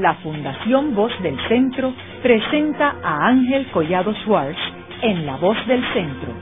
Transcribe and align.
la 0.00 0.14
Fundación 0.14 0.94
Voz 0.94 1.12
del 1.22 1.36
Centro 1.48 1.92
presenta 2.22 2.96
a 3.02 3.28
Ángel 3.28 3.66
Collado 3.70 4.14
Schwartz 4.24 4.58
en 5.02 5.26
La 5.26 5.36
Voz 5.36 5.56
del 5.66 5.82
Centro, 5.92 6.32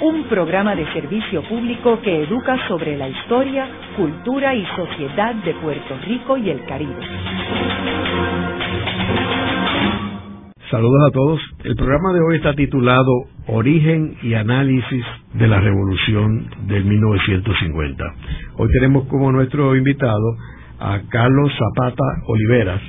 un 0.00 0.24
programa 0.24 0.74
de 0.74 0.90
servicio 0.92 1.42
público 1.42 2.00
que 2.00 2.24
educa 2.24 2.56
sobre 2.68 2.96
la 2.96 3.08
historia, 3.08 3.68
cultura 3.96 4.54
y 4.54 4.64
sociedad 4.76 5.34
de 5.34 5.54
Puerto 5.54 5.94
Rico 6.06 6.38
y 6.38 6.50
el 6.50 6.64
Caribe. 6.64 7.06
Saludos 10.70 11.06
a 11.06 11.10
todos. 11.12 11.40
El 11.64 11.76
programa 11.76 12.14
de 12.14 12.20
hoy 12.20 12.36
está 12.36 12.54
titulado 12.54 13.12
Origen 13.46 14.16
y 14.22 14.32
Análisis 14.32 15.04
de 15.34 15.46
la 15.46 15.60
Revolución 15.60 16.48
del 16.66 16.86
1950. 16.86 18.04
Hoy 18.56 18.68
tenemos 18.72 19.06
como 19.08 19.30
nuestro 19.32 19.76
invitado 19.76 20.36
a 20.80 20.98
Carlos 21.10 21.52
Zapata 21.58 22.04
Oliveras, 22.26 22.80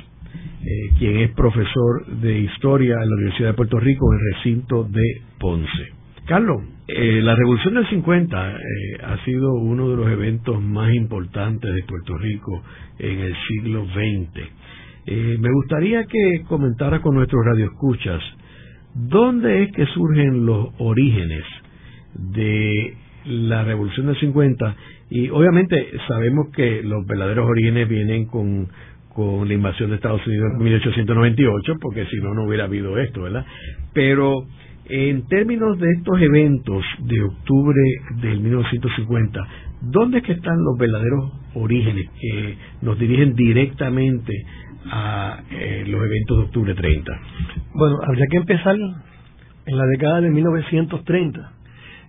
eh, 0.66 0.94
quien 0.98 1.18
es 1.18 1.30
profesor 1.32 2.06
de 2.06 2.38
Historia 2.38 2.94
en 2.94 3.10
la 3.10 3.16
Universidad 3.16 3.48
de 3.50 3.54
Puerto 3.54 3.78
Rico 3.78 4.06
en 4.10 4.18
el 4.18 4.34
recinto 4.34 4.84
de 4.84 5.20
Ponce. 5.38 5.92
Carlos, 6.26 6.62
eh, 6.88 7.20
la 7.22 7.34
Revolución 7.34 7.74
del 7.74 7.86
50 7.86 8.50
eh, 8.50 8.60
ha 9.02 9.22
sido 9.26 9.52
uno 9.52 9.90
de 9.90 9.96
los 9.96 10.08
eventos 10.08 10.62
más 10.62 10.90
importantes 10.94 11.74
de 11.74 11.82
Puerto 11.82 12.16
Rico 12.16 12.62
en 12.98 13.18
el 13.20 13.34
siglo 13.46 13.84
XX. 13.84 15.38
me 15.38 15.52
gustaría 15.52 16.04
que 16.04 16.44
comentara 16.48 17.02
con 17.02 17.14
nuestros 17.14 17.44
radioescuchas 17.44 18.22
dónde 18.94 19.64
es 19.64 19.72
que 19.72 19.84
surgen 19.86 20.46
los 20.46 20.68
orígenes 20.78 21.44
de 22.14 22.96
la 23.26 23.64
Revolución 23.64 24.06
del 24.06 24.18
50 24.18 24.76
y 25.10 25.28
obviamente 25.28 25.90
sabemos 26.08 26.48
que 26.56 26.82
los 26.82 27.06
verdaderos 27.06 27.48
orígenes 27.48 27.86
vienen 27.86 28.26
con, 28.26 28.68
con 29.14 29.46
la 29.46 29.54
invasión 29.54 29.90
de 29.90 29.96
Estados 29.96 30.26
Unidos 30.26 30.52
en 30.58 30.64
1898, 30.64 31.74
porque 31.80 32.04
si 32.06 32.16
no, 32.16 32.34
no 32.34 32.44
hubiera 32.44 32.64
habido 32.64 32.98
esto, 32.98 33.22
¿verdad? 33.22 33.46
Pero 33.92 34.44
en 34.86 35.26
términos 35.28 35.78
de 35.78 35.90
estos 35.92 36.20
eventos 36.20 36.84
de 36.98 37.22
octubre 37.22 37.80
del 38.20 38.40
1950, 38.40 39.40
¿dónde 39.82 40.18
es 40.18 40.24
que 40.24 40.32
están 40.32 40.56
los 40.62 40.76
verdaderos 40.78 41.32
orígenes 41.54 42.10
que 42.20 42.56
nos 42.82 42.98
dirigen 42.98 43.34
directamente 43.34 44.32
a 44.90 45.42
eh, 45.50 45.84
los 45.86 46.04
eventos 46.04 46.36
de 46.36 46.42
octubre 46.44 46.74
30? 46.74 47.12
Bueno, 47.74 47.96
habría 48.06 48.26
que 48.30 48.36
empezar 48.36 48.76
en 48.76 49.78
la 49.78 49.86
década 49.86 50.20
de 50.20 50.30
1930 50.30 51.52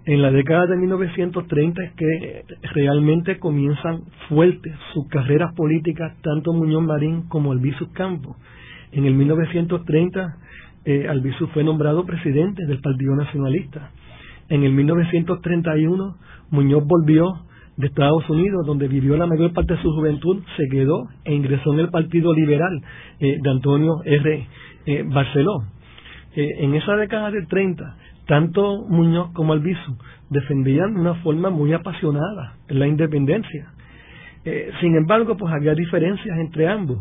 en 0.05 0.21
la 0.21 0.31
década 0.31 0.67
de 0.67 0.77
1930 0.77 1.83
es 1.83 1.93
que 1.93 2.45
realmente 2.73 3.39
comienzan 3.39 4.03
fuertes 4.29 4.73
sus 4.93 5.07
carreras 5.07 5.53
políticas, 5.55 6.15
tanto 6.21 6.53
Muñoz 6.53 6.83
Marín 6.83 7.27
como 7.27 7.51
Albizu 7.51 7.91
Campos. 7.91 8.37
En 8.91 9.05
el 9.05 9.15
1930, 9.15 10.37
eh, 10.85 11.07
Albizu 11.09 11.47
fue 11.47 11.63
nombrado 11.63 12.05
presidente 12.05 12.65
del 12.65 12.81
Partido 12.81 13.15
Nacionalista. 13.15 13.91
En 14.49 14.63
el 14.63 14.73
1931, 14.73 16.17
Muñoz 16.51 16.83
volvió 16.85 17.45
de 17.77 17.87
Estados 17.87 18.29
Unidos, 18.29 18.65
donde 18.65 18.87
vivió 18.87 19.17
la 19.17 19.25
mayor 19.25 19.53
parte 19.53 19.73
de 19.73 19.81
su 19.81 19.91
juventud, 19.91 20.43
se 20.55 20.67
quedó 20.69 21.07
e 21.25 21.33
ingresó 21.33 21.73
en 21.73 21.79
el 21.79 21.89
Partido 21.89 22.33
Liberal 22.33 22.81
eh, 23.19 23.37
de 23.41 23.49
Antonio 23.49 24.01
R. 24.05 24.47
Eh, 24.85 25.03
Barceló. 25.07 25.63
Eh, 26.35 26.47
en 26.59 26.75
esa 26.75 26.95
década 26.95 27.31
del 27.31 27.47
30, 27.47 27.97
tanto 28.25 28.85
Muñoz 28.87 29.31
como 29.33 29.53
Albizu 29.53 29.97
defendían 30.29 30.93
de 30.93 31.01
una 31.01 31.15
forma 31.15 31.49
muy 31.49 31.73
apasionada 31.73 32.55
la 32.67 32.87
independencia. 32.87 33.71
Eh, 34.43 34.71
sin 34.79 34.95
embargo, 34.95 35.37
pues 35.37 35.53
había 35.53 35.73
diferencias 35.73 36.37
entre 36.39 36.67
ambos. 36.67 36.99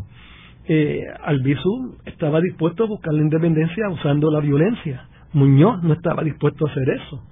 Eh, 0.67 1.03
Albizu 1.23 1.97
estaba 2.05 2.41
dispuesto 2.41 2.85
a 2.85 2.87
buscar 2.87 3.13
la 3.13 3.21
independencia 3.21 3.87
usando 3.89 4.31
la 4.31 4.39
violencia. 4.39 5.07
Muñoz 5.33 5.83
no 5.83 5.93
estaba 5.93 6.23
dispuesto 6.23 6.65
a 6.65 6.71
hacer 6.71 6.89
eso. 6.89 7.23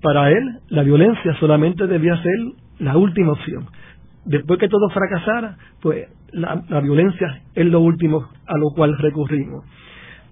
Para 0.00 0.30
él, 0.30 0.60
la 0.68 0.82
violencia 0.82 1.34
solamente 1.40 1.86
debía 1.86 2.16
ser 2.22 2.38
la 2.78 2.96
última 2.96 3.32
opción. 3.32 3.66
Después 4.24 4.58
que 4.58 4.68
todo 4.68 4.88
fracasara, 4.90 5.56
pues 5.82 6.06
la, 6.32 6.62
la 6.68 6.80
violencia 6.80 7.42
es 7.54 7.66
lo 7.66 7.80
último 7.80 8.28
a 8.46 8.58
lo 8.58 8.70
cual 8.74 8.96
recurrimos. 8.98 9.64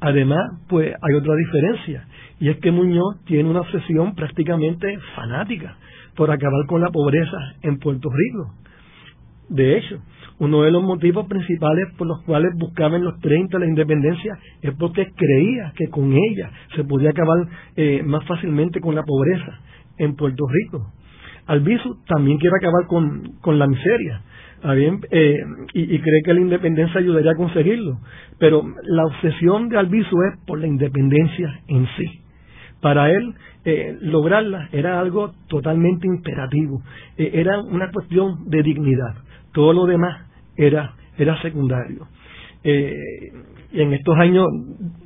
Además, 0.00 0.60
pues 0.68 0.94
hay 1.00 1.14
otra 1.14 1.34
diferencia 1.34 2.06
y 2.38 2.50
es 2.50 2.58
que 2.58 2.70
Muñoz 2.70 3.24
tiene 3.24 3.48
una 3.48 3.60
obsesión 3.60 4.14
prácticamente 4.14 4.98
fanática 5.14 5.76
por 6.14 6.30
acabar 6.30 6.66
con 6.66 6.80
la 6.80 6.90
pobreza 6.90 7.36
en 7.62 7.78
Puerto 7.78 8.08
Rico. 8.10 8.52
De 9.48 9.78
hecho, 9.78 10.00
uno 10.38 10.62
de 10.62 10.70
los 10.70 10.82
motivos 10.82 11.26
principales 11.26 11.94
por 11.96 12.06
los 12.06 12.22
cuales 12.24 12.52
buscaba 12.58 12.96
en 12.96 13.04
los 13.04 13.18
30 13.20 13.58
la 13.58 13.66
independencia 13.66 14.38
es 14.60 14.74
porque 14.74 15.06
creía 15.14 15.72
que 15.76 15.88
con 15.88 16.12
ella 16.12 16.50
se 16.74 16.84
podía 16.84 17.10
acabar 17.10 17.38
eh, 17.76 18.02
más 18.04 18.26
fácilmente 18.26 18.80
con 18.80 18.94
la 18.94 19.02
pobreza 19.02 19.60
en 19.98 20.14
Puerto 20.14 20.44
Rico. 20.46 20.92
Albizu 21.46 22.02
también 22.06 22.38
quiere 22.38 22.56
acabar 22.58 22.86
con, 22.86 23.38
con 23.40 23.58
la 23.58 23.66
miseria 23.66 24.22
eh, 24.62 25.36
y, 25.74 25.98
cree 25.98 26.22
que 26.24 26.34
la 26.34 26.40
independencia 26.40 27.00
ayudaría 27.00 27.32
a 27.32 27.36
conseguirlo, 27.36 27.98
pero 28.38 28.62
la 28.84 29.04
obsesión 29.04 29.68
de 29.68 29.78
Albizu 29.78 30.16
es 30.32 30.40
por 30.46 30.58
la 30.58 30.66
independencia 30.66 31.60
en 31.68 31.86
sí. 31.96 32.20
Para 32.80 33.10
él, 33.10 33.34
eh, 33.64 33.96
lograrla 34.00 34.68
era 34.72 35.00
algo 35.00 35.32
totalmente 35.48 36.06
imperativo, 36.06 36.82
eh, 37.16 37.30
era 37.34 37.60
una 37.60 37.90
cuestión 37.90 38.48
de 38.48 38.62
dignidad. 38.62 39.14
Todo 39.52 39.72
lo 39.72 39.86
demás 39.86 40.26
era, 40.56 40.94
era 41.18 41.40
secundario. 41.42 42.06
Eh, 42.64 42.92
y 43.72 43.80
en 43.80 43.92
estos 43.92 44.16
años 44.18 44.46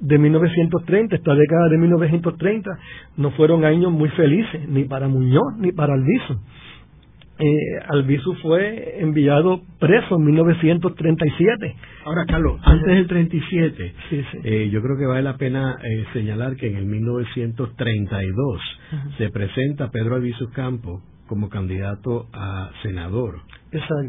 de 0.01 0.19
1930, 0.19 1.17
esta 1.17 1.35
década 1.35 1.69
de 1.69 1.79
1930, 1.79 2.71
no 3.17 3.31
fueron 3.33 3.65
años 3.65 3.93
muy 3.93 4.09
felices, 4.11 4.69
ni 4.69 4.85
para 4.85 5.09
Muñoz 5.09 5.57
ni 5.59 5.73
para 5.73 5.95
Alviso 5.95 6.41
eh, 7.41 7.83
Albizu 7.89 8.35
fue 8.35 9.01
enviado 9.01 9.63
preso 9.79 10.17
en 10.17 10.25
1937. 10.25 11.75
Ahora, 12.05 12.27
Carlos, 12.27 12.61
antes 12.63 12.87
del 12.87 13.07
37, 13.07 13.95
Eh, 14.45 14.69
yo 14.71 14.83
creo 14.83 14.99
que 14.99 15.07
vale 15.07 15.23
la 15.23 15.37
pena 15.37 15.79
eh, 15.83 16.05
señalar 16.13 16.57
que 16.57 16.69
en 16.69 16.77
el 16.77 16.85
1932 16.85 18.61
se 19.17 19.31
presenta 19.31 19.91
Pedro 19.91 20.17
Albizu 20.17 20.51
Campo 20.51 21.03
como 21.27 21.49
candidato 21.49 22.29
a 22.33 22.71
senador 22.83 23.41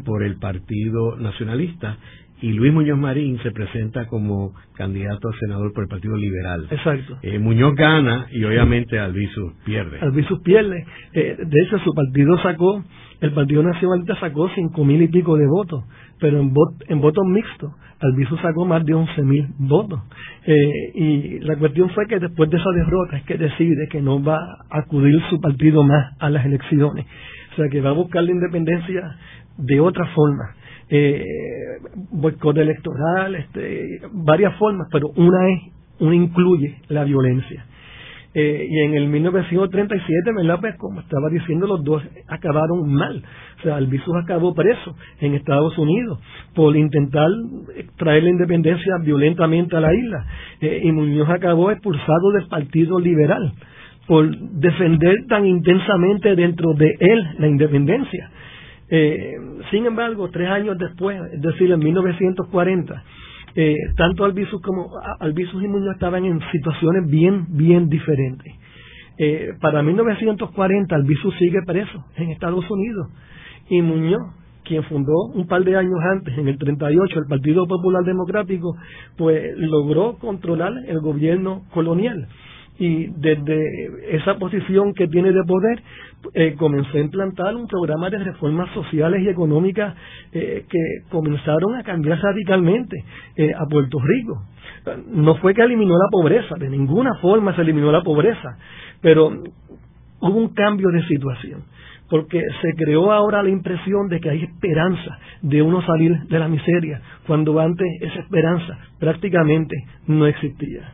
por 0.04 0.24
el 0.24 0.36
Partido 0.38 1.16
Nacionalista 1.16 1.96
y 2.42 2.52
Luis 2.52 2.72
Muñoz 2.72 2.98
Marín 2.98 3.38
se 3.42 3.52
presenta 3.52 4.06
como 4.08 4.52
candidato 4.74 5.28
a 5.28 5.38
senador 5.38 5.72
por 5.72 5.84
el 5.84 5.88
Partido 5.88 6.16
Liberal. 6.16 6.66
Exacto. 6.70 7.16
Eh, 7.22 7.38
Muñoz 7.38 7.74
gana 7.76 8.26
y 8.32 8.42
obviamente 8.42 8.98
Albizu 8.98 9.52
pierde. 9.64 10.00
Albizu 10.00 10.42
pierde. 10.42 10.84
Eh, 11.12 11.36
de 11.38 11.62
hecho, 11.62 11.78
su 11.78 11.94
partido 11.94 12.36
sacó, 12.38 12.84
el 13.20 13.32
Partido 13.32 13.62
Nacionalista 13.62 14.18
sacó 14.18 14.48
cinco 14.56 14.84
mil 14.84 15.00
y 15.00 15.06
pico 15.06 15.36
de 15.36 15.46
votos, 15.46 15.84
pero 16.18 16.40
en, 16.40 16.52
en 16.88 17.00
votos 17.00 17.24
mixtos, 17.26 17.70
Albizu 18.00 18.36
sacó 18.38 18.66
más 18.66 18.84
de 18.84 18.94
once 18.94 19.22
mil 19.22 19.46
votos. 19.58 20.00
Eh, 20.44 20.90
y 20.94 21.38
la 21.40 21.54
cuestión 21.56 21.90
fue 21.90 22.08
que 22.08 22.18
después 22.18 22.50
de 22.50 22.56
esa 22.56 22.70
derrota 22.74 23.18
es 23.18 23.22
que 23.22 23.38
decide 23.38 23.86
que 23.88 24.02
no 24.02 24.20
va 24.20 24.36
a 24.68 24.78
acudir 24.80 25.16
su 25.30 25.40
partido 25.40 25.84
más 25.84 26.16
a 26.18 26.28
las 26.28 26.44
elecciones. 26.44 27.06
O 27.52 27.54
sea, 27.54 27.68
que 27.68 27.80
va 27.80 27.90
a 27.90 27.92
buscar 27.92 28.24
la 28.24 28.32
independencia 28.32 29.16
de 29.58 29.78
otra 29.78 30.06
forma 30.06 30.56
eh, 30.94 31.24
boicot 32.10 32.58
electoral, 32.58 33.34
este, 33.34 34.02
varias 34.12 34.54
formas, 34.58 34.88
pero 34.92 35.08
una 35.16 35.48
es, 35.48 35.72
una 36.00 36.14
incluye 36.14 36.76
la 36.88 37.04
violencia. 37.04 37.64
Eh, 38.34 38.66
y 38.68 38.80
en 38.80 38.94
el 38.94 39.08
1937, 39.08 40.32
¿verdad? 40.36 40.58
Pues 40.60 40.76
como 40.76 41.00
estaba 41.00 41.30
diciendo, 41.30 41.66
los 41.66 41.82
dos 41.82 42.02
acabaron 42.28 42.92
mal. 42.92 43.22
O 43.58 43.62
sea, 43.62 43.76
Albizu 43.76 44.14
acabó 44.16 44.54
preso 44.54 44.94
en 45.20 45.34
Estados 45.34 45.76
Unidos 45.78 46.18
por 46.54 46.76
intentar 46.76 47.28
traer 47.96 48.24
la 48.24 48.30
independencia 48.30 48.94
violentamente 49.02 49.76
a 49.76 49.80
la 49.80 49.94
isla. 49.94 50.26
Eh, 50.60 50.80
y 50.84 50.92
Muñoz 50.92 51.28
acabó 51.30 51.70
expulsado 51.70 52.32
del 52.32 52.48
Partido 52.48 52.98
Liberal 52.98 53.52
por 54.06 54.28
defender 54.36 55.14
tan 55.28 55.46
intensamente 55.46 56.34
dentro 56.34 56.74
de 56.74 56.94
él 57.00 57.26
la 57.38 57.48
independencia. 57.48 58.30
Eh, 58.94 59.38
sin 59.70 59.86
embargo, 59.86 60.28
tres 60.28 60.50
años 60.50 60.76
después, 60.76 61.18
es 61.32 61.40
decir, 61.40 61.70
en 61.70 61.78
1940, 61.78 63.02
eh, 63.54 63.74
tanto 63.96 64.26
Albizu 64.26 64.60
como 64.60 64.90
Albizu 65.18 65.62
y 65.62 65.68
Muñoz 65.68 65.94
estaban 65.94 66.26
en 66.26 66.38
situaciones 66.52 67.10
bien, 67.10 67.46
bien 67.48 67.88
diferentes. 67.88 68.52
Eh, 69.16 69.54
para 69.62 69.82
1940, 69.82 70.94
Albizu 70.94 71.30
sigue 71.38 71.60
preso 71.66 72.04
en 72.16 72.32
Estados 72.32 72.70
Unidos 72.70 73.08
y 73.70 73.80
Muñoz, 73.80 74.34
quien 74.62 74.82
fundó 74.82 75.24
un 75.34 75.46
par 75.46 75.64
de 75.64 75.74
años 75.74 75.98
antes, 76.12 76.36
en 76.36 76.48
el 76.48 76.58
38, 76.58 77.18
el 77.18 77.26
Partido 77.30 77.66
Popular 77.66 78.04
Democrático, 78.04 78.76
pues 79.16 79.56
logró 79.56 80.18
controlar 80.18 80.74
el 80.86 81.00
gobierno 81.00 81.62
colonial. 81.72 82.28
Y 82.82 83.06
desde 83.14 84.16
esa 84.16 84.34
posición 84.38 84.92
que 84.92 85.06
tiene 85.06 85.30
de 85.30 85.44
poder 85.46 85.80
eh, 86.34 86.56
comenzó 86.58 86.98
a 86.98 87.00
implantar 87.00 87.54
un 87.54 87.68
programa 87.68 88.10
de 88.10 88.18
reformas 88.18 88.68
sociales 88.74 89.22
y 89.22 89.28
económicas 89.28 89.94
eh, 90.32 90.64
que 90.68 90.78
comenzaron 91.08 91.76
a 91.76 91.84
cambiar 91.84 92.18
radicalmente 92.18 93.04
eh, 93.36 93.52
a 93.56 93.66
Puerto 93.70 94.00
Rico. 94.00 94.42
No 95.12 95.36
fue 95.36 95.54
que 95.54 95.62
eliminó 95.62 95.94
la 95.94 96.10
pobreza, 96.10 96.56
de 96.58 96.68
ninguna 96.68 97.14
forma 97.20 97.54
se 97.54 97.62
eliminó 97.62 97.92
la 97.92 98.02
pobreza, 98.02 98.58
pero 99.00 99.28
hubo 99.28 100.36
un 100.36 100.48
cambio 100.48 100.88
de 100.88 101.06
situación 101.06 101.62
porque 102.10 102.42
se 102.60 102.74
creó 102.74 103.12
ahora 103.12 103.44
la 103.44 103.48
impresión 103.48 104.08
de 104.08 104.20
que 104.20 104.28
hay 104.28 104.42
esperanza 104.42 105.18
de 105.40 105.62
uno 105.62 105.80
salir 105.86 106.12
de 106.24 106.38
la 106.38 106.48
miseria, 106.48 107.00
cuando 107.28 107.58
antes 107.58 107.86
esa 108.02 108.18
esperanza 108.18 108.76
prácticamente 108.98 109.76
no 110.08 110.26
existía. 110.26 110.92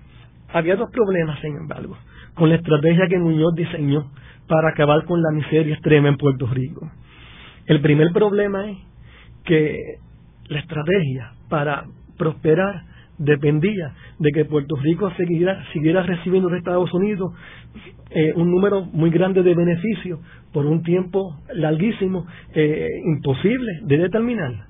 Había 0.53 0.77
dos 0.77 0.91
problemas, 0.91 1.41
sin 1.41 1.57
embargo, 1.57 1.97
con 2.35 2.49
la 2.49 2.57
estrategia 2.57 3.07
que 3.09 3.19
Muñoz 3.19 3.55
diseñó 3.55 4.11
para 4.47 4.71
acabar 4.71 5.05
con 5.05 5.21
la 5.21 5.31
miseria 5.33 5.75
extrema 5.75 6.09
en 6.09 6.17
Puerto 6.17 6.47
Rico. 6.47 6.91
El 7.67 7.81
primer 7.81 8.13
problema 8.13 8.71
es 8.71 8.79
que 9.45 9.97
la 10.49 10.61
estrategia 10.61 11.33
para 11.49 11.85
prosperar 12.17 12.83
dependía 13.19 13.93
de 14.19 14.31
que 14.33 14.45
Puerto 14.45 14.77
Rico 14.77 15.11
siguiera, 15.17 15.65
siguiera 15.73 16.03
recibiendo 16.03 16.49
de 16.49 16.59
Estados 16.59 16.93
Unidos 16.95 17.33
eh, 18.11 18.33
un 18.37 18.51
número 18.51 18.83
muy 18.85 19.11
grande 19.11 19.43
de 19.43 19.55
beneficios 19.55 20.21
por 20.53 20.65
un 20.65 20.83
tiempo 20.83 21.39
larguísimo, 21.53 22.27
eh, 22.55 22.89
imposible 23.05 23.81
de 23.83 23.99
determinar. 23.99 24.69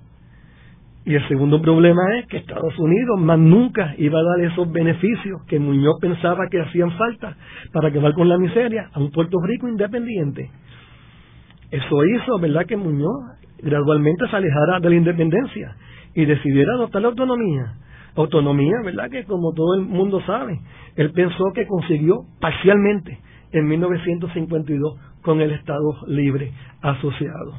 Y 1.09 1.15
el 1.15 1.27
segundo 1.27 1.63
problema 1.63 2.03
es 2.19 2.27
que 2.27 2.37
Estados 2.37 2.79
Unidos 2.79 3.19
más 3.19 3.39
nunca 3.39 3.95
iba 3.97 4.21
a 4.21 4.23
dar 4.23 4.41
esos 4.41 4.71
beneficios 4.71 5.41
que 5.49 5.59
Muñoz 5.59 5.97
pensaba 6.03 6.49
que 6.51 6.61
hacían 6.61 6.91
falta 6.99 7.35
para 7.73 7.89
acabar 7.89 8.13
con 8.13 8.29
la 8.29 8.37
miseria 8.37 8.91
a 8.93 9.01
un 9.01 9.11
Puerto 9.11 9.39
Rico 9.43 9.67
independiente. 9.69 10.51
Eso 11.71 12.05
hizo, 12.05 12.39
¿verdad?, 12.39 12.67
que 12.67 12.77
Muñoz 12.77 13.25
gradualmente 13.63 14.29
se 14.29 14.37
alejara 14.37 14.81
de 14.81 14.91
la 14.91 14.97
independencia 14.97 15.77
y 16.15 16.27
decidiera 16.27 16.75
adoptar 16.75 17.01
la 17.01 17.09
autonomía 17.09 17.73
autonomía, 18.15 18.75
¿verdad? 18.85 19.09
Que 19.11 19.25
como 19.25 19.55
todo 19.55 19.77
el 19.77 19.87
mundo 19.87 20.21
sabe, 20.27 20.61
él 20.97 21.13
pensó 21.13 21.53
que 21.55 21.67
consiguió 21.67 22.17
parcialmente 22.39 23.19
en 23.53 23.67
1952 23.67 24.99
con 25.23 25.41
el 25.41 25.53
Estado 25.53 26.05
Libre 26.07 26.53
Asociado. 26.83 27.55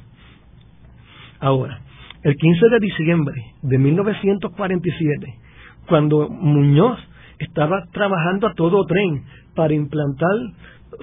Ahora, 1.40 1.80
el 2.24 2.36
15 2.36 2.70
de 2.70 2.80
diciembre 2.80 3.42
de 3.62 3.78
1947, 3.78 5.36
cuando 5.88 6.30
Muñoz 6.30 7.00
estaba 7.40 7.86
trabajando 7.92 8.48
a 8.48 8.54
todo 8.54 8.86
tren 8.86 9.24
para 9.56 9.74
implantar 9.74 10.36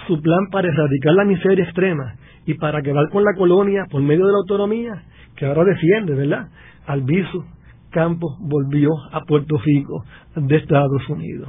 su 0.06 0.20
plan 0.20 0.48
para 0.50 0.68
erradicar 0.68 1.14
la 1.14 1.24
miseria 1.24 1.64
extrema 1.64 2.16
y 2.44 2.54
para 2.54 2.78
acabar 2.78 3.08
con 3.10 3.24
la 3.24 3.34
colonia 3.34 3.86
por 3.90 4.02
medio 4.02 4.26
de 4.26 4.32
la 4.32 4.38
autonomía, 4.38 5.02
que 5.36 5.46
ahora 5.46 5.64
defiende, 5.64 6.14
¿verdad? 6.14 6.48
Albizu, 6.86 7.44
Campos 7.90 8.36
volvió 8.40 8.90
a 9.12 9.22
Puerto 9.22 9.56
Rico 9.64 10.04
de 10.34 10.56
Estados 10.56 11.08
Unidos. 11.08 11.48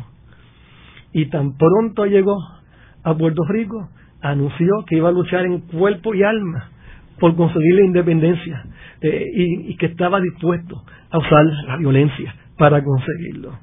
Y 1.11 1.29
tan 1.29 1.57
pronto 1.57 2.05
llegó 2.05 2.37
a 3.03 3.15
Puerto 3.15 3.43
Rico, 3.49 3.89
anunció 4.21 4.85
que 4.87 4.97
iba 4.97 5.09
a 5.09 5.11
luchar 5.11 5.45
en 5.45 5.61
cuerpo 5.61 6.13
y 6.15 6.23
alma 6.23 6.69
por 7.19 7.35
conseguir 7.35 7.75
la 7.75 7.85
independencia 7.85 8.65
eh, 9.01 9.25
y, 9.33 9.75
que 9.77 9.87
estaba 9.87 10.19
dispuesto 10.19 10.83
a 11.09 11.17
usar 11.17 11.45
la 11.67 11.77
violencia 11.77 12.33
para 12.57 12.83
conseguirlo. 12.83 13.57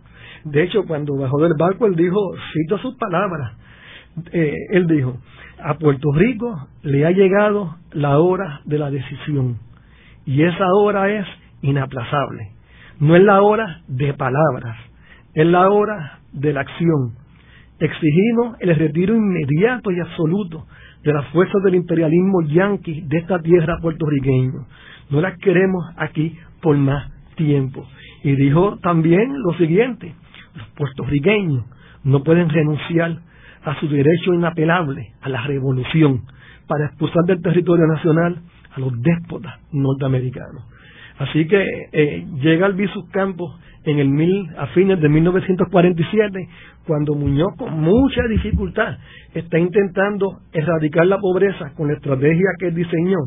De 0.45 0.63
hecho, 0.63 0.85
cuando 0.87 1.17
bajó 1.17 1.39
del 1.41 1.55
barco, 1.59 1.87
él 1.87 1.97
dijo, 1.97 2.19
cito 2.53 2.79
sus 2.79 2.97
palabras, 2.97 3.53
eh, 4.33 4.55
él 4.71 4.87
dijo, 4.87 5.19
a 5.63 5.75
Puerto 5.79 6.13
Rico 6.13 6.69
le 6.83 7.07
ha 7.07 7.11
llegado 7.11 7.77
la 7.93 8.19
hora 8.19 8.61
de 8.65 8.79
la 8.79 8.91
decisión 8.91 9.59
y 10.27 10.43
esa 10.43 10.67
hora 10.75 11.11
es 11.11 11.27
inaplazable. 11.63 12.51
No 13.01 13.17
es 13.17 13.23
la 13.23 13.43
hora 13.43 13.83
de 13.89 14.15
palabras, 14.15 14.77
es 15.35 15.47
la 15.47 15.69
hora 15.71 16.21
de 16.33 16.53
la 16.53 16.61
acción. 16.61 17.15
Exigimos 17.79 18.57
el 18.61 18.75
retiro 18.77 19.15
inmediato 19.15 19.91
y 19.91 20.01
absoluto 20.01 20.67
de 21.03 21.13
las 21.13 21.27
fuerzas 21.29 21.63
del 21.65 21.75
imperialismo 21.75 22.43
yanqui 22.43 23.03
de 23.03 23.19
esta 23.19 23.41
tierra 23.41 23.79
puertorriqueña. 23.83 24.67
No 25.11 25.21
las 25.21 25.37
queremos 25.39 25.85
aquí 25.97 26.39
por 26.63 26.77
más 26.77 27.11
tiempo. 27.37 27.87
Y 28.23 28.37
dijo 28.37 28.79
también 28.79 29.43
lo 29.43 29.55
siguiente, 29.59 30.15
los 30.55 30.69
puertorriqueños 30.69 31.65
no 32.05 32.23
pueden 32.23 32.49
renunciar 32.49 33.19
a 33.65 33.81
su 33.81 33.89
derecho 33.89 34.33
inapelable 34.35 35.13
a 35.21 35.29
la 35.29 35.43
revolución 35.43 36.23
para 36.67 36.87
expulsar 36.87 37.25
del 37.27 37.43
territorio 37.43 37.87
nacional 37.87 38.41
a 38.75 38.81
los 38.81 38.93
déspotas 39.03 39.55
norteamericanos. 39.73 40.65
Así 41.19 41.47
que 41.47 41.65
eh, 41.93 42.27
llega 42.41 42.67
al 42.67 42.77
Campos 43.13 43.61
en 43.85 43.99
el 43.99 44.09
mil, 44.09 44.49
a 44.57 44.67
fines 44.69 45.01
de 45.01 45.09
1947, 45.09 46.49
cuando 46.87 47.15
Muñoz 47.15 47.55
con 47.57 47.81
mucha 47.81 48.23
dificultad 48.29 48.97
está 49.35 49.59
intentando 49.59 50.39
erradicar 50.53 51.07
la 51.07 51.19
pobreza 51.19 51.73
con 51.77 51.89
la 51.89 51.95
estrategia 51.95 52.49
que 52.59 52.71
diseñó, 52.71 53.19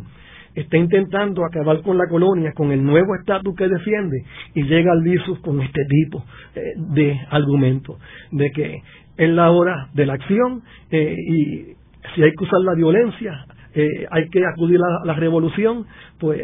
está 0.56 0.78
intentando 0.78 1.46
acabar 1.46 1.82
con 1.82 1.98
la 1.98 2.08
colonia, 2.10 2.52
con 2.56 2.72
el 2.72 2.84
nuevo 2.84 3.16
estatus 3.16 3.56
que 3.56 3.68
defiende, 3.68 4.18
y 4.56 4.64
llega 4.64 4.92
al 4.92 5.04
Visus 5.04 5.40
con 5.40 5.62
este 5.62 5.86
tipo 5.86 6.26
eh, 6.56 6.62
de 6.94 7.20
argumento, 7.30 7.98
de 8.32 8.50
que 8.52 8.82
es 9.18 9.30
la 9.30 9.52
hora 9.52 9.90
de 9.94 10.06
la 10.06 10.14
acción 10.14 10.64
eh, 10.92 11.16
y 11.16 11.76
si 12.16 12.24
hay 12.24 12.32
que 12.32 12.44
usar 12.44 12.62
la 12.62 12.74
violencia, 12.76 13.46
eh, 13.74 14.06
hay 14.12 14.30
que 14.30 14.46
acudir 14.46 14.80
a 14.82 15.06
la 15.06 15.14
revolución, 15.14 15.86
pues 16.20 16.42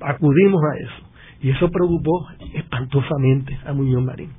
acudimos 0.00 0.60
a 0.62 0.78
eso. 0.78 1.10
Y 1.42 1.50
eso 1.50 1.70
preocupó 1.70 2.26
espantosamente 2.54 3.58
a 3.66 3.72
Muñoz 3.72 4.02
Marín. 4.02 4.30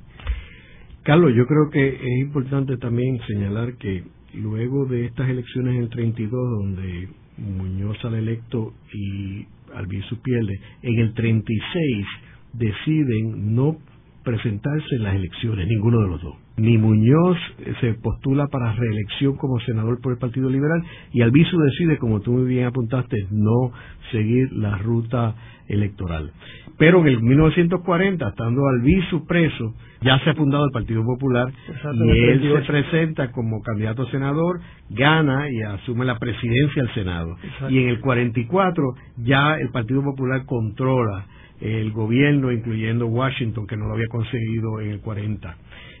Carlos, 1.02 1.32
yo 1.36 1.46
creo 1.46 1.70
que 1.70 1.88
es 1.88 2.20
importante 2.20 2.76
también 2.78 3.18
señalar 3.28 3.74
que 3.74 4.02
luego 4.34 4.86
de 4.86 5.06
estas 5.06 5.28
elecciones 5.28 5.76
en 5.76 5.82
el 5.82 5.88
32, 5.88 6.30
donde 6.32 7.08
Muñoz 7.38 7.96
sale 8.02 8.18
electo 8.18 8.72
y 8.92 9.46
Albizu 9.74 10.20
pierde, 10.20 10.60
en 10.82 10.98
el 10.98 11.14
36 11.14 12.06
deciden 12.54 13.54
no 13.54 13.76
presentarse 14.24 14.96
en 14.96 15.02
las 15.04 15.14
elecciones, 15.14 15.68
ninguno 15.68 16.00
de 16.00 16.08
los 16.08 16.22
dos 16.22 16.45
ni 16.56 16.78
Muñoz 16.78 17.36
se 17.80 17.94
postula 17.94 18.46
para 18.48 18.72
reelección 18.72 19.36
como 19.36 19.60
senador 19.60 20.00
por 20.00 20.12
el 20.12 20.18
Partido 20.18 20.48
Liberal 20.48 20.82
y 21.12 21.22
Albizu 21.22 21.58
decide, 21.58 21.98
como 21.98 22.20
tú 22.20 22.32
muy 22.32 22.46
bien 22.46 22.64
apuntaste, 22.64 23.16
no 23.30 23.72
seguir 24.10 24.52
la 24.52 24.78
ruta 24.78 25.34
electoral. 25.68 26.32
Pero 26.78 27.00
en 27.00 27.08
el 27.08 27.22
1940, 27.22 28.28
estando 28.28 28.66
Albizu 28.68 29.26
preso, 29.26 29.74
ya 30.02 30.18
se 30.20 30.30
ha 30.30 30.34
fundado 30.34 30.66
el 30.66 30.72
Partido 30.72 31.02
Popular 31.04 31.52
y 31.94 32.10
él 32.10 32.40
se 32.42 32.66
presenta 32.66 33.32
como 33.32 33.62
candidato 33.62 34.02
a 34.02 34.10
senador, 34.10 34.60
gana 34.90 35.48
y 35.50 35.62
asume 35.62 36.04
la 36.04 36.18
presidencia 36.18 36.82
del 36.82 36.94
Senado. 36.94 37.36
Y 37.70 37.78
en 37.78 37.88
el 37.88 38.00
44 38.00 38.94
ya 39.18 39.56
el 39.56 39.70
Partido 39.70 40.02
Popular 40.02 40.44
controla 40.44 41.26
el 41.60 41.90
gobierno, 41.92 42.52
incluyendo 42.52 43.06
Washington, 43.06 43.66
que 43.66 43.76
no 43.76 43.86
lo 43.86 43.94
había 43.94 44.08
conseguido 44.08 44.80
en 44.80 44.90
el 44.90 45.00
40. 45.00 45.56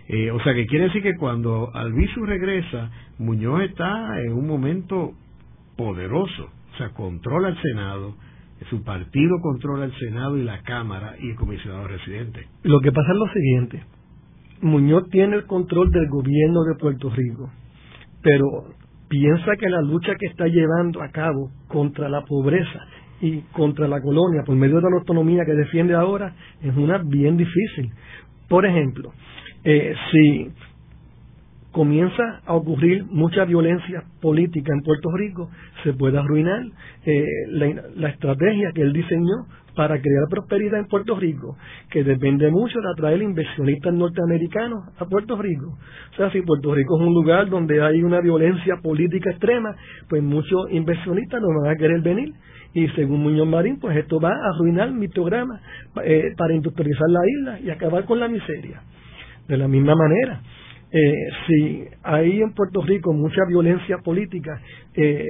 Eh, 0.08 0.30
o 0.30 0.40
sea 0.40 0.54
que 0.54 0.66
quiere 0.66 0.84
decir 0.84 1.02
que 1.02 1.16
cuando 1.16 1.74
Albizu 1.74 2.24
regresa, 2.24 2.90
Muñoz 3.18 3.62
está 3.62 4.20
en 4.20 4.32
un 4.32 4.46
momento 4.46 5.12
poderoso, 5.76 6.50
o 6.74 6.76
sea, 6.76 6.90
controla 6.90 7.48
el 7.48 7.60
Senado, 7.60 8.14
su 8.70 8.84
partido 8.84 9.36
controla 9.42 9.84
el 9.84 9.94
Senado 9.98 10.38
y 10.38 10.44
la 10.44 10.62
Cámara 10.62 11.16
y 11.20 11.30
el 11.30 11.36
comisionado 11.36 11.88
residente. 11.88 12.46
Lo 12.62 12.80
que 12.80 12.92
pasa 12.92 13.12
es 13.12 13.18
lo 13.18 13.32
siguiente, 13.32 13.82
Muñoz 14.62 15.08
tiene 15.10 15.36
el 15.36 15.46
control 15.46 15.90
del 15.90 16.08
gobierno 16.08 16.62
de 16.64 16.76
Puerto 16.76 17.10
Rico, 17.10 17.50
pero 18.22 18.46
piensa 19.08 19.56
que 19.56 19.68
la 19.68 19.82
lucha 19.82 20.14
que 20.18 20.26
está 20.26 20.46
llevando 20.46 21.02
a 21.02 21.08
cabo 21.10 21.50
contra 21.68 22.08
la 22.08 22.22
pobreza 22.22 22.80
y 23.20 23.40
contra 23.52 23.88
la 23.88 24.00
colonia 24.00 24.42
por 24.44 24.56
medio 24.56 24.76
de 24.76 24.90
la 24.90 24.98
autonomía 24.98 25.44
que 25.44 25.54
defiende 25.54 25.94
ahora 25.94 26.34
es 26.62 26.74
una 26.76 26.98
bien 26.98 27.36
difícil. 27.36 27.90
Por 28.48 28.64
ejemplo, 28.64 29.12
eh, 29.68 29.94
si 30.12 30.52
comienza 31.72 32.40
a 32.46 32.54
ocurrir 32.54 33.04
mucha 33.10 33.44
violencia 33.44 34.04
política 34.22 34.72
en 34.72 34.80
Puerto 34.80 35.10
Rico, 35.10 35.50
se 35.82 35.92
puede 35.92 36.18
arruinar 36.18 36.62
eh, 37.04 37.24
la, 37.48 38.08
estrategia 38.10 38.70
que 38.72 38.82
él 38.82 38.92
diseñó 38.92 39.46
para 39.74 40.00
crear 40.00 40.22
prosperidad 40.30 40.78
en 40.78 40.86
Puerto 40.86 41.16
Rico, 41.16 41.56
que 41.90 42.04
depende 42.04 42.48
mucho 42.48 42.80
de 42.80 42.90
atraer 42.92 43.20
inversionistas 43.20 43.92
norteamericanos 43.92 44.84
a 44.98 45.04
Puerto 45.04 45.36
Rico. 45.36 45.76
O 46.12 46.16
sea, 46.16 46.30
si 46.30 46.42
Puerto 46.42 46.72
Rico 46.72 46.96
es 46.98 47.08
un 47.08 47.12
lugar 47.12 47.50
donde 47.50 47.82
hay 47.82 48.02
una 48.04 48.20
violencia 48.20 48.76
política 48.80 49.30
extrema, 49.30 49.74
pues 50.08 50.22
muchos 50.22 50.70
inversionistas 50.70 51.42
no 51.42 51.48
van 51.60 51.72
a 51.72 51.76
querer 51.76 52.00
venir. 52.02 52.32
Y 52.72 52.86
según 52.90 53.22
Muñoz 53.22 53.48
Marín, 53.48 53.78
pues 53.80 53.96
esto 53.96 54.20
va 54.20 54.30
a 54.30 54.54
arruinar 54.54 54.92
mi 54.92 55.08
programa 55.08 55.60
eh, 56.04 56.32
para 56.36 56.54
industrializar 56.54 57.08
la 57.10 57.20
isla 57.26 57.60
y 57.60 57.70
acabar 57.70 58.04
con 58.04 58.20
la 58.20 58.28
miseria. 58.28 58.80
De 59.48 59.56
la 59.56 59.68
misma 59.68 59.94
manera, 59.94 60.40
eh, 60.90 61.28
si 61.46 61.84
hay 62.02 62.40
en 62.40 62.52
Puerto 62.52 62.80
Rico 62.82 63.12
mucha 63.12 63.44
violencia 63.48 63.98
política, 63.98 64.60
eh, 64.94 65.24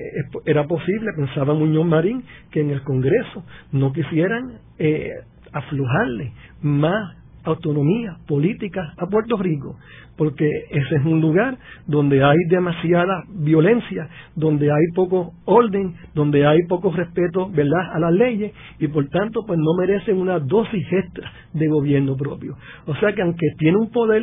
era 0.44 0.66
posible, 0.66 1.12
pensaba 1.16 1.54
Muñoz 1.54 1.86
Marín, 1.86 2.22
que 2.50 2.60
en 2.60 2.70
el 2.70 2.82
Congreso 2.82 3.44
no 3.72 3.92
quisieran 3.92 4.60
eh, 4.78 5.10
aflojarle 5.52 6.32
más 6.62 7.16
autonomía 7.46 8.16
política 8.26 8.92
a 8.98 9.06
Puerto 9.06 9.36
Rico, 9.36 9.76
porque 10.16 10.48
ese 10.70 10.96
es 10.96 11.04
un 11.04 11.20
lugar 11.20 11.56
donde 11.86 12.22
hay 12.22 12.36
demasiada 12.48 13.24
violencia, 13.28 14.08
donde 14.34 14.70
hay 14.70 14.92
poco 14.94 15.32
orden, 15.44 15.94
donde 16.14 16.46
hay 16.46 16.58
poco 16.68 16.90
respeto, 16.90 17.48
¿verdad?, 17.48 17.92
a 17.94 17.98
las 17.98 18.12
leyes 18.12 18.52
y 18.78 18.88
por 18.88 19.08
tanto 19.08 19.44
pues 19.46 19.58
no 19.58 19.74
merecen 19.78 20.18
una 20.18 20.38
dosis 20.38 20.86
extra 20.92 21.32
de 21.52 21.68
gobierno 21.68 22.16
propio. 22.16 22.56
O 22.86 22.94
sea 22.96 23.12
que 23.12 23.22
aunque 23.22 23.46
tiene 23.58 23.78
un 23.78 23.90
poder 23.90 24.22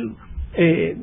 eh, 0.54 0.96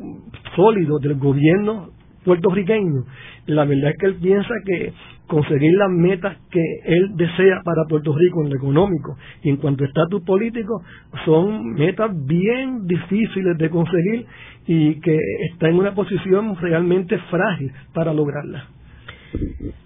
sólido 0.55 0.99
del 0.99 1.15
gobierno 1.15 1.89
puertorriqueño, 2.23 3.05
la 3.47 3.65
verdad 3.65 3.91
es 3.91 3.97
que 3.97 4.05
él 4.07 4.15
piensa 4.21 4.53
que 4.65 4.93
conseguir 5.27 5.71
las 5.77 5.89
metas 5.89 6.37
que 6.51 6.63
él 6.85 7.15
desea 7.15 7.61
para 7.63 7.83
Puerto 7.87 8.13
Rico 8.13 8.43
en 8.43 8.49
lo 8.49 8.55
económico 8.57 9.17
y 9.43 9.49
en 9.49 9.57
cuanto 9.57 9.83
a 9.83 9.87
estatus 9.87 10.21
político 10.23 10.83
son 11.25 11.73
metas 11.73 12.11
bien 12.25 12.85
difíciles 12.85 13.57
de 13.57 13.69
conseguir 13.69 14.25
y 14.67 14.99
que 14.99 15.17
está 15.51 15.69
en 15.69 15.75
una 15.75 15.95
posición 15.95 16.55
realmente 16.57 17.17
frágil 17.29 17.71
para 17.93 18.13
lograrlas. 18.13 18.63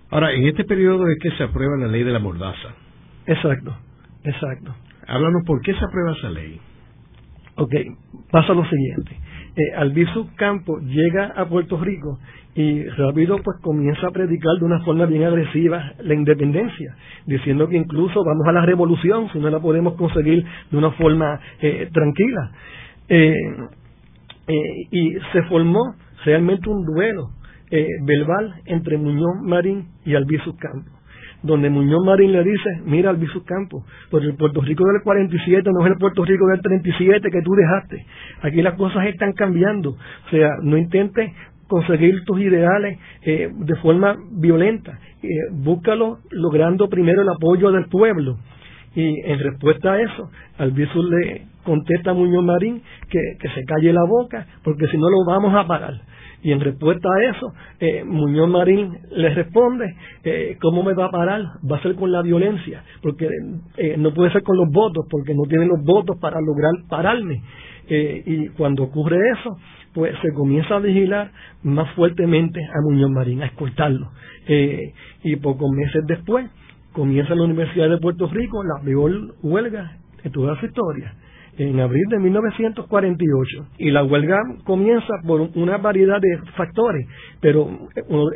Ahora, 0.10 0.34
en 0.34 0.48
este 0.48 0.64
periodo 0.64 1.08
es 1.08 1.18
que 1.22 1.32
se 1.38 1.44
aprueba 1.44 1.78
la 1.78 1.88
ley 1.88 2.04
de 2.04 2.12
la 2.12 2.20
mordaza. 2.20 2.76
Exacto, 3.28 3.76
exacto. 4.24 4.76
Háblanos 5.08 5.44
por 5.46 5.62
qué 5.62 5.74
se 5.74 5.86
aprueba 5.86 6.14
esa 6.18 6.30
ley. 6.30 6.60
Ok, 7.56 7.74
pasa 8.32 8.54
lo 8.54 8.66
siguiente. 8.66 9.18
Eh, 9.56 10.26
Campo 10.36 10.80
llega 10.80 11.28
a 11.28 11.48
Puerto 11.48 11.78
Rico 11.78 12.20
y 12.56 12.84
rápido 12.90 13.38
pues 13.44 13.58
comienza 13.62 14.08
a 14.08 14.12
predicar 14.12 14.54
de 14.60 14.66
una 14.66 14.80
forma 14.84 15.06
bien 15.06 15.24
agresiva 15.24 15.94
la 16.00 16.14
independencia, 16.14 16.96
diciendo 17.26 17.68
que 17.68 17.78
incluso 17.78 18.24
vamos 18.24 18.48
a 18.48 18.54
la 18.54 18.66
revolución 18.66 19.30
si 19.32 19.40
no 19.40 19.50
la 19.50 19.60
podemos 19.60 19.96
conseguir 19.96 20.46
de 20.72 20.78
una 20.78 20.92
forma 20.92 21.40
eh, 21.62 21.90
tranquila. 21.94 22.52
Eh, 23.10 23.34
eh, 24.48 24.88
y 24.92 25.14
se 25.34 25.44
formó 25.44 25.96
realmente 26.24 26.70
un 26.70 26.86
duelo 26.86 27.30
verbal 28.06 28.62
entre 28.66 28.98
Muñoz 28.98 29.42
Marín 29.44 29.88
y 30.06 30.16
Albizu 30.16 30.56
Campo 30.56 30.92
donde 31.46 31.70
Muñoz 31.70 32.04
Marín 32.04 32.32
le 32.32 32.44
dice, 32.44 32.82
mira 32.86 33.10
Albizu 33.10 33.44
Campo, 33.44 33.84
pues 34.10 34.24
el 34.24 34.36
Puerto 34.36 34.62
Rico 34.62 34.84
del 34.86 35.02
47 35.04 35.70
no 35.72 35.86
es 35.86 35.92
el 35.92 35.98
Puerto 35.98 36.26
Rico 36.26 36.48
del 36.48 36.62
37 36.62 37.30
que 37.32 37.42
tú 37.42 37.52
dejaste. 37.54 38.06
Aquí 38.42 38.62
las 38.62 38.74
cosas 38.76 39.08
están 39.08 39.34
cambiando. 39.34 39.92
O 39.92 40.30
sea, 40.30 40.50
no 40.62 40.78
intentes 40.78 41.32
conseguir 41.68 42.24
tus 42.26 42.40
ideales 42.40 43.00
eh, 43.24 43.50
de 43.54 43.76
forma 43.78 44.16
violenta. 44.32 45.00
Eh, 45.22 45.28
búscalo 45.52 46.20
logrando 46.32 46.90
primero 46.90 47.22
el 47.22 47.30
apoyo 47.30 47.72
del 47.72 47.86
pueblo. 47.86 48.38
Y 48.96 49.22
en 49.26 49.40
respuesta 49.40 49.94
a 49.94 50.02
eso, 50.02 50.30
Albizu 50.58 51.04
le 51.04 51.48
contesta 51.64 52.12
a 52.12 52.14
Muñoz 52.14 52.44
Marín 52.44 52.82
que, 53.10 53.20
que 53.40 53.50
se 53.50 53.64
calle 53.66 53.92
la 53.92 54.06
boca, 54.08 54.48
porque 54.64 54.88
si 54.88 54.98
no 54.98 55.10
lo 55.10 55.26
vamos 55.26 55.54
a 55.54 55.68
parar. 55.68 56.02
Y 56.46 56.52
en 56.52 56.60
respuesta 56.60 57.10
a 57.10 57.24
eso, 57.32 57.54
eh, 57.80 58.04
Muñoz 58.04 58.48
Marín 58.48 59.00
le 59.10 59.34
responde, 59.34 59.96
eh, 60.24 60.56
¿cómo 60.62 60.84
me 60.84 60.94
va 60.94 61.06
a 61.06 61.10
parar? 61.10 61.42
Va 61.70 61.78
a 61.78 61.82
ser 61.82 61.96
con 61.96 62.12
la 62.12 62.22
violencia, 62.22 62.84
porque 63.02 63.28
eh, 63.78 63.96
no 63.98 64.14
puede 64.14 64.32
ser 64.32 64.44
con 64.44 64.56
los 64.56 64.70
votos, 64.72 65.08
porque 65.10 65.34
no 65.34 65.50
tienen 65.50 65.70
los 65.70 65.84
votos 65.84 66.20
para 66.22 66.40
lograr 66.40 66.72
pararme. 66.88 67.42
Eh, 67.90 68.22
y 68.28 68.48
cuando 68.50 68.84
ocurre 68.84 69.18
eso, 69.32 69.58
pues 69.96 70.14
se 70.22 70.34
comienza 70.34 70.76
a 70.76 70.80
vigilar 70.82 71.32
más 71.64 71.92
fuertemente 71.96 72.60
a 72.64 72.80
Muñoz 72.84 73.10
Marín, 73.10 73.42
a 73.42 73.48
escoltarlo. 73.48 74.12
Eh, 74.48 74.94
y 75.24 75.38
pocos 75.38 75.72
meses 75.72 76.04
después 76.06 76.46
comienza 76.94 77.34
la 77.34 77.42
Universidad 77.42 77.90
de 77.90 77.98
Puerto 77.98 78.28
Rico 78.28 78.64
la 78.64 78.86
peor 78.86 79.34
huelga 79.42 79.98
de 80.24 80.30
toda 80.30 80.60
su 80.60 80.68
historia 80.68 81.12
en 81.58 81.80
abril 81.80 82.04
de 82.10 82.20
1948 82.20 83.68
y 83.78 83.92
la 83.92 84.04
huelga 84.04 84.38
comienza 84.64 85.14
por 85.26 85.42
una 85.56 85.78
variedad 85.78 86.20
de 86.20 86.38
factores, 86.56 87.08
pero 87.40 87.70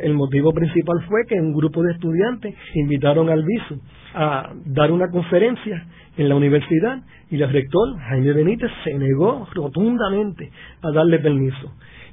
el 0.02 0.14
motivo 0.14 0.52
principal 0.52 1.04
fue 1.08 1.20
que 1.28 1.40
un 1.40 1.52
grupo 1.52 1.82
de 1.82 1.92
estudiantes 1.92 2.54
invitaron 2.74 3.28
al 3.28 3.44
viso 3.44 3.80
a 4.14 4.52
dar 4.66 4.90
una 4.90 5.10
conferencia 5.10 5.86
en 6.16 6.28
la 6.28 6.34
universidad 6.34 7.02
y 7.30 7.40
el 7.40 7.52
rector 7.52 7.98
Jaime 8.08 8.32
Benítez 8.32 8.70
se 8.84 8.94
negó 8.94 9.46
rotundamente 9.54 10.50
a 10.82 10.90
darle 10.90 11.18
permiso 11.18 11.72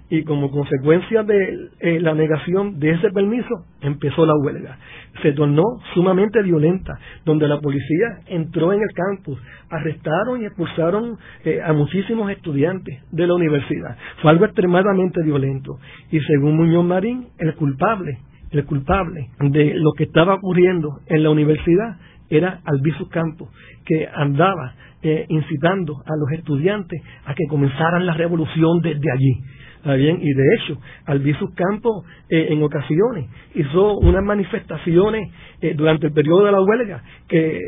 y 0.09 0.23
como 0.23 0.49
consecuencia 0.51 1.23
de 1.23 1.69
eh, 1.79 1.99
la 1.99 2.13
negación 2.13 2.79
de 2.79 2.91
ese 2.91 3.09
permiso 3.11 3.65
empezó 3.81 4.25
la 4.25 4.35
huelga. 4.35 4.77
Se 5.21 5.33
tornó 5.33 5.63
sumamente 5.93 6.41
violenta, 6.43 6.97
donde 7.25 7.47
la 7.47 7.59
policía 7.59 8.19
entró 8.27 8.71
en 8.71 8.81
el 8.81 8.89
campus, 8.93 9.39
arrestaron 9.69 10.41
y 10.41 10.45
expulsaron 10.45 11.17
eh, 11.43 11.59
a 11.61 11.73
muchísimos 11.73 12.31
estudiantes 12.31 13.03
de 13.11 13.27
la 13.27 13.33
universidad. 13.33 13.97
Fue 14.21 14.31
algo 14.31 14.45
extremadamente 14.45 15.21
violento. 15.23 15.77
Y 16.09 16.19
según 16.21 16.55
Muñoz 16.55 16.85
Marín, 16.85 17.27
el 17.37 17.55
culpable, 17.55 18.19
el 18.51 18.65
culpable 18.65 19.27
de 19.39 19.73
lo 19.75 19.91
que 19.97 20.05
estaba 20.05 20.35
ocurriendo 20.35 20.99
en 21.07 21.23
la 21.23 21.31
universidad 21.31 21.97
era 22.29 22.61
Albizu 22.63 23.09
Campos, 23.09 23.49
que 23.85 24.07
andaba 24.13 24.73
eh, 25.01 25.25
incitando 25.29 26.01
a 26.05 26.15
los 26.17 26.31
estudiantes 26.31 27.01
a 27.25 27.33
que 27.33 27.45
comenzaran 27.47 28.05
la 28.05 28.13
revolución 28.13 28.79
desde 28.81 29.11
allí 29.11 29.43
bien? 29.95 30.19
Y 30.21 30.33
de 30.33 30.43
hecho, 30.55 30.79
Albizu 31.05 31.53
Campo 31.55 32.03
eh, 32.29 32.47
en 32.49 32.61
ocasiones 32.63 33.29
hizo 33.55 33.97
unas 33.97 34.23
manifestaciones 34.23 35.31
eh, 35.61 35.73
durante 35.75 36.07
el 36.07 36.13
periodo 36.13 36.45
de 36.45 36.51
la 36.51 36.61
huelga 36.61 37.03
que 37.27 37.61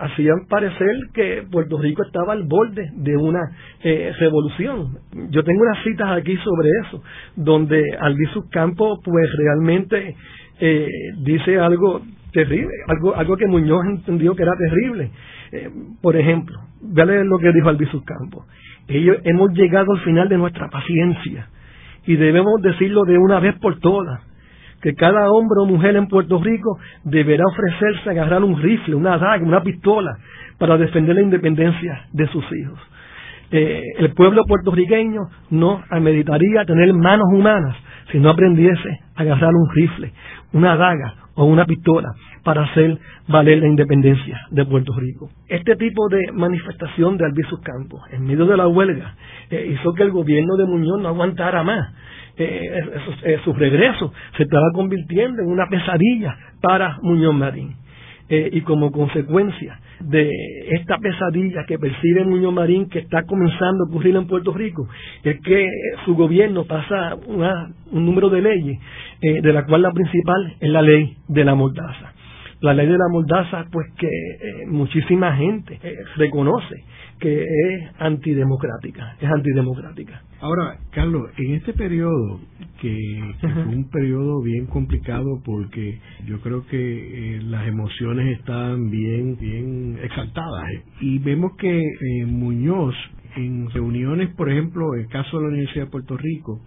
hacían 0.00 0.46
parecer 0.48 0.94
que 1.14 1.44
Puerto 1.50 1.78
Rico 1.78 2.02
estaba 2.04 2.32
al 2.32 2.44
borde 2.44 2.90
de 2.94 3.16
una 3.16 3.40
eh, 3.82 4.12
revolución. 4.18 4.98
Yo 5.30 5.44
tengo 5.44 5.62
unas 5.62 5.82
citas 5.84 6.08
aquí 6.10 6.36
sobre 6.36 6.68
eso, 6.86 7.02
donde 7.36 7.82
Albizu 7.98 8.48
Campo 8.50 9.00
pues 9.02 9.28
realmente 9.38 10.16
dice 11.24 11.58
algo 11.58 12.02
terrible, 12.32 12.70
algo, 12.86 13.16
algo 13.16 13.36
que 13.36 13.48
Muñoz 13.48 13.84
entendió 13.84 14.36
que 14.36 14.44
era 14.44 14.52
terrible. 14.56 15.10
por 16.00 16.16
ejemplo, 16.16 16.56
vean 16.80 17.28
lo 17.28 17.38
que 17.38 17.52
dijo 17.52 17.68
Albizu 17.68 18.04
Campo. 18.04 18.44
Ellos 18.88 19.18
hemos 19.24 19.52
llegado 19.52 19.92
al 19.92 20.00
final 20.00 20.28
de 20.28 20.38
nuestra 20.38 20.68
paciencia 20.68 21.48
y 22.06 22.16
debemos 22.16 22.60
decirlo 22.62 23.04
de 23.04 23.16
una 23.16 23.40
vez 23.40 23.54
por 23.60 23.78
todas, 23.78 24.20
que 24.80 24.94
cada 24.94 25.30
hombre 25.30 25.60
o 25.60 25.66
mujer 25.66 25.96
en 25.96 26.08
Puerto 26.08 26.42
Rico 26.42 26.78
deberá 27.04 27.44
ofrecerse 27.46 28.08
a 28.08 28.12
agarrar 28.12 28.42
un 28.42 28.60
rifle, 28.60 28.96
una 28.96 29.16
daga, 29.16 29.44
una 29.44 29.62
pistola 29.62 30.16
para 30.58 30.76
defender 30.76 31.14
la 31.14 31.22
independencia 31.22 32.06
de 32.12 32.26
sus 32.28 32.44
hijos. 32.52 32.78
Eh, 33.52 33.82
el 33.98 34.12
pueblo 34.14 34.42
puertorriqueño 34.46 35.20
no 35.50 35.82
ameritaría 35.90 36.64
tener 36.64 36.92
manos 36.94 37.26
humanas 37.32 37.76
si 38.12 38.20
no 38.20 38.30
aprendiese 38.30 39.00
a 39.16 39.22
agarrar 39.22 39.50
un 39.54 39.70
rifle, 39.74 40.12
una 40.52 40.76
daga 40.76 41.14
o 41.34 41.44
una 41.46 41.64
pistola 41.64 42.08
para 42.44 42.64
hacer 42.64 42.98
valer 43.26 43.58
la 43.58 43.68
independencia 43.68 44.38
de 44.50 44.64
Puerto 44.66 44.92
Rico. 44.98 45.30
Este 45.48 45.76
tipo 45.76 46.08
de 46.08 46.30
manifestación 46.32 47.16
de 47.16 47.24
Albizu 47.24 47.60
Campos 47.62 48.02
en 48.10 48.24
medio 48.26 48.46
de 48.46 48.56
la 48.56 48.68
huelga 48.68 49.14
eh, 49.50 49.72
hizo 49.72 49.94
que 49.94 50.02
el 50.02 50.10
gobierno 50.10 50.56
de 50.56 50.66
Muñoz 50.66 51.00
no 51.00 51.08
aguantara 51.08 51.62
más. 51.62 51.94
Eh, 52.36 52.82
eh, 53.24 53.38
su 53.44 53.52
regreso 53.52 54.12
se 54.36 54.44
estaba 54.44 54.66
convirtiendo 54.74 55.42
en 55.42 55.48
una 55.48 55.66
pesadilla 55.68 56.36
para 56.60 56.98
Muñoz 57.02 57.34
Marín. 57.34 57.76
Y 58.28 58.60
como 58.62 58.90
consecuencia 58.92 59.78
de 60.00 60.30
esta 60.70 60.98
pesadilla 60.98 61.64
que 61.66 61.78
percibe 61.78 62.24
Muñoz 62.24 62.54
Marín 62.54 62.88
que 62.88 63.00
está 63.00 63.24
comenzando 63.24 63.84
a 63.84 63.88
ocurrir 63.88 64.16
en 64.16 64.26
Puerto 64.26 64.52
Rico, 64.52 64.88
es 65.22 65.40
que 65.40 65.68
su 66.04 66.14
gobierno 66.14 66.64
pasa 66.64 67.16
un 67.26 68.06
número 68.06 68.30
de 68.30 68.42
leyes, 68.42 68.78
de 69.20 69.52
la 69.52 69.66
cual 69.66 69.82
la 69.82 69.92
principal 69.92 70.54
es 70.60 70.70
la 70.70 70.82
ley 70.82 71.16
de 71.28 71.44
la 71.44 71.54
mordaza 71.54 72.11
la 72.62 72.72
ley 72.74 72.86
de 72.86 72.96
la 72.96 73.08
mordaza, 73.10 73.66
pues 73.72 73.88
que 73.98 74.06
eh, 74.06 74.66
muchísima 74.68 75.36
gente 75.36 75.78
eh, 75.82 75.96
reconoce 76.16 76.76
que 77.18 77.42
es 77.42 77.90
antidemocrática, 77.98 79.16
es 79.20 79.28
antidemocrática. 79.28 80.22
Ahora, 80.40 80.78
Carlos, 80.90 81.30
en 81.36 81.54
este 81.54 81.72
periodo, 81.72 82.40
que, 82.80 82.96
fue 83.40 83.64
un 83.64 83.88
periodo 83.90 84.42
bien 84.42 84.66
complicado 84.66 85.40
porque 85.44 86.00
yo 86.26 86.40
creo 86.40 86.66
que 86.66 87.36
eh, 87.36 87.42
las 87.42 87.66
emociones 87.68 88.38
estaban 88.38 88.90
bien, 88.90 89.36
bien 89.38 89.98
exaltadas, 90.02 90.64
y 91.00 91.18
vemos 91.18 91.52
que 91.58 91.80
Muñoz, 92.26 92.94
en 93.36 93.70
reuniones, 93.70 94.34
por 94.34 94.50
ejemplo, 94.50 94.94
el 94.94 95.06
caso 95.08 95.38
de 95.38 95.42
la 95.44 95.48
Universidad 95.50 95.84
de 95.84 95.90
Puerto 95.90 96.16
Rico, 96.16 96.60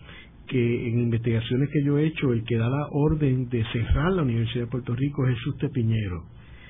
que 0.47 0.87
en 0.87 0.99
investigaciones 0.99 1.69
que 1.71 1.83
yo 1.83 1.97
he 1.97 2.05
hecho, 2.05 2.33
el 2.33 2.43
que 2.43 2.57
da 2.57 2.69
la 2.69 2.87
orden 2.91 3.49
de 3.49 3.63
cerrar 3.71 4.11
la 4.11 4.23
Universidad 4.23 4.65
de 4.65 4.71
Puerto 4.71 4.95
Rico 4.95 5.27
es 5.27 5.35
Jesús 5.37 5.55
Piñero. 5.73 6.23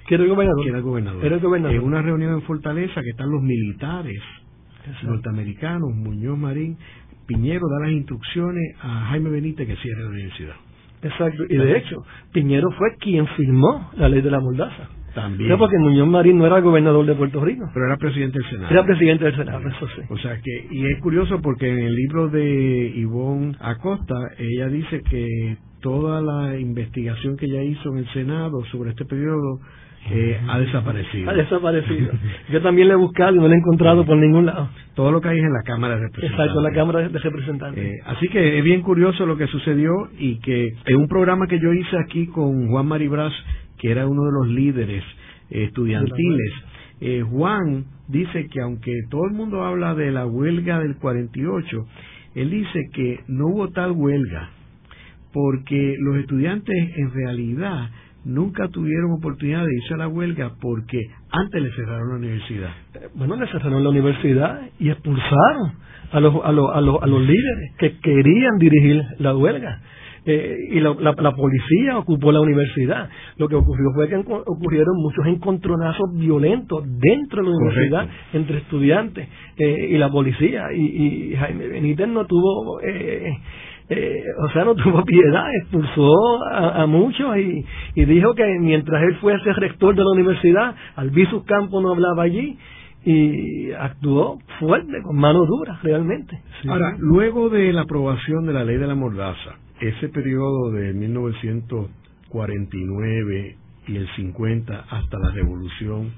Que 0.08 0.16
era 0.16 0.24
el 0.24 0.30
gobernador. 0.30 0.64
Que 0.64 0.70
era 0.70 0.78
el 0.78 0.84
gobernador. 0.84 1.26
Era 1.26 1.36
el 1.36 1.42
gobernador. 1.42 1.76
En 1.76 1.84
una 1.84 2.02
reunión 2.02 2.34
en 2.34 2.42
Fortaleza 2.44 3.02
que 3.02 3.10
están 3.10 3.32
los 3.32 3.42
militares 3.42 4.22
norteamericanos, 5.04 5.94
Muñoz 5.96 6.38
Marín, 6.38 6.78
Piñero 7.26 7.68
da 7.68 7.88
las 7.88 7.92
instrucciones 7.92 8.76
a 8.82 9.08
Jaime 9.08 9.32
Benítez 9.32 9.68
que 9.68 9.76
cierre 9.78 10.04
la 10.04 10.10
universidad. 10.10 10.56
Exacto, 11.02 11.44
y 11.50 11.56
de 11.56 11.78
hecho, 11.78 12.04
Piñero 12.32 12.70
fue 12.78 12.96
quien 13.00 13.28
firmó 13.36 13.92
la 13.98 14.10
ley 14.10 14.22
de 14.22 14.32
la 14.32 14.40
mordaza. 14.40 14.90
También. 15.16 15.58
porque 15.58 15.78
Muñoz 15.80 16.08
Marín 16.08 16.38
no 16.38 16.46
era 16.46 16.60
gobernador 16.60 17.06
de 17.06 17.16
Puerto 17.16 17.44
Rico. 17.44 17.66
Pero 17.74 17.88
era 17.88 17.98
presidente 17.98 18.38
del 18.38 18.50
Senado. 18.50 18.72
Era 18.72 18.86
presidente 18.86 19.26
del 19.26 19.36
Senado, 19.36 19.68
eso 19.68 19.88
sí. 19.96 20.02
O 20.10 20.18
sea 20.18 20.38
que, 20.42 20.68
y 20.70 20.86
es 20.86 21.00
curioso 21.00 21.42
porque 21.42 21.72
en 21.72 21.80
el 21.80 21.96
libro 21.96 22.28
de 22.28 22.92
Ivonne 22.96 23.56
Acosta, 23.62 24.16
ella 24.38 24.68
dice 24.68 25.02
que 25.10 25.58
toda 25.82 26.22
la 26.22 26.60
investigación 26.60 27.38
que 27.38 27.46
ella 27.46 27.64
hizo 27.64 27.90
en 27.94 28.00
el 28.00 28.08
Senado 28.10 28.64
sobre 28.72 28.90
este 28.92 29.06
periodo 29.06 29.60
eh, 30.12 30.40
ha 30.48 30.60
desaparecido. 30.60 31.30
Ha 31.30 31.34
desaparecido. 31.34 32.12
Yo 32.52 32.62
también 32.62 32.88
le 32.88 32.94
he 32.94 32.98
buscado 32.98 33.36
y 33.36 33.40
no 33.40 33.48
le 33.48 33.56
he 33.56 33.58
encontrado 33.58 34.06
por 34.06 34.18
ningún 34.18 34.46
lado. 34.46 34.70
Todo 34.94 35.12
lo 35.12 35.20
que 35.20 35.30
hay 35.30 35.40
es 35.40 35.44
en 35.44 35.54
la 35.54 35.64
Cámara 35.64 35.96
de 35.96 36.02
Representantes. 36.02 36.40
Exacto, 36.40 36.62
la 36.62 36.72
Cámara 36.72 37.10
de 37.10 37.20
Representantes. 37.20 37.84
Eh, 37.84 38.00
así 38.06 38.28
que 38.30 38.60
es 38.60 38.64
bien 38.64 38.82
curioso 38.82 39.26
lo 39.26 39.36
que 39.38 39.48
sucedió 39.48 39.92
y 40.20 40.40
que 40.40 40.74
en 40.86 40.96
un 40.96 41.08
programa 41.08 41.48
que 41.48 41.60
yo 41.60 41.74
hice 41.74 41.98
aquí 41.98 42.28
con 42.28 42.70
Juan 42.70 42.86
Maribras, 42.86 43.34
que 43.78 43.92
era 43.92 44.08
uno 44.08 44.24
de 44.26 44.32
los 44.32 44.48
líderes 44.48 45.04
estudiantiles, 45.50 46.54
eh, 47.02 47.22
Juan 47.22 47.86
dice 48.08 48.48
que 48.48 48.62
aunque 48.62 48.92
todo 49.10 49.26
el 49.26 49.34
mundo 49.34 49.64
habla 49.64 49.96
de 49.96 50.12
la 50.12 50.26
huelga 50.26 50.80
del 50.80 50.96
48, 50.98 51.86
él 52.36 52.50
dice 52.50 52.90
que 52.94 53.20
no 53.28 53.48
hubo 53.48 53.70
tal 53.70 53.92
huelga 53.92 54.50
porque 55.34 55.96
los 56.00 56.18
estudiantes 56.18 56.76
en 56.96 57.12
realidad 57.14 57.90
nunca 58.24 58.68
tuvieron 58.70 59.12
oportunidad 59.12 59.66
de 59.66 59.76
irse 59.76 59.94
a 59.94 59.98
la 59.98 60.08
huelga 60.08 60.54
porque 60.62 61.00
antes 61.30 61.62
le 61.62 61.72
cerraron 61.72 62.10
la 62.10 62.16
universidad. 62.16 62.70
Eh, 62.96 63.10
bueno, 63.16 63.36
le 63.36 63.48
cerraron 63.48 63.84
la 63.84 63.90
universidad 63.90 64.62
y 64.80 64.90
expulsaron 64.90 65.74
a 66.12 66.20
los, 66.20 66.36
a 66.44 66.52
los, 66.52 66.74
a 66.74 66.82
los, 66.82 67.04
a 67.04 67.08
los 67.08 67.22
líderes 67.22 67.76
que 67.78 67.98
querían 68.00 68.58
dirigir 68.58 69.02
la 69.20 69.36
huelga. 69.36 69.82
Eh, 70.26 70.58
y 70.72 70.80
la, 70.80 70.96
la, 71.00 71.32
policía 71.36 71.98
ocupó 71.98 72.32
la 72.32 72.42
universidad. 72.42 73.10
Lo 73.38 73.48
que 73.48 73.56
ocurrió 73.56 73.92
fue 73.94 74.10
que 74.10 74.16
ocurrieron 74.16 74.98
muchos 74.98 75.26
encontronazos 75.28 76.14
violentos 76.16 76.84
dentro 77.00 77.44
de 77.44 77.50
la 77.50 77.56
universidad 77.56 78.10
entre 78.34 78.58
estudiantes 78.58 79.28
eh, 79.58 79.88
y 79.92 79.98
la 79.98 80.10
policía. 80.10 80.74
Y, 80.74 81.32
y, 81.32 81.36
Jaime 81.36 81.68
Benítez 81.68 82.08
no 82.08 82.26
tuvo 82.26 82.82
eh, 82.82 83.38
eh, 83.90 84.24
o 84.40 84.50
sea, 84.50 84.66
no 84.66 84.76
tuvo 84.84 85.04
piedad, 85.04 85.46
expulsó 85.62 86.12
a, 86.52 86.86
muchos 86.88 87.38
y, 87.38 87.66
y, 87.96 88.06
dijo 88.06 88.34
que 88.34 88.46
mientras 88.60 89.04
él 89.04 89.16
fuese 89.18 89.54
rector 89.54 89.96
de 89.96 90.04
la 90.04 90.12
universidad, 90.12 90.76
Albizus 90.96 91.44
Campo 91.44 91.82
no 91.82 91.92
hablaba 91.92 92.24
allí 92.24 92.58
y 93.06 93.72
actuó 93.74 94.40
fuerte, 94.60 95.02
con 95.04 95.16
mano 95.16 95.46
dura, 95.46 95.80
realmente. 95.84 96.42
Ahora, 96.68 96.96
luego 96.98 97.50
de 97.50 97.72
la 97.72 97.82
aprobación 97.82 98.48
de 98.48 98.54
la 98.54 98.64
ley 98.64 98.78
de 98.78 98.88
la 98.88 98.96
mordaza, 98.96 99.60
ese 99.80 100.10
periodo 100.10 100.72
de 100.72 100.94
1949 100.94 103.56
y 103.88 103.96
el 103.96 104.08
50 104.16 104.86
hasta 104.90 105.20
la 105.20 105.30
revolución 105.32 106.12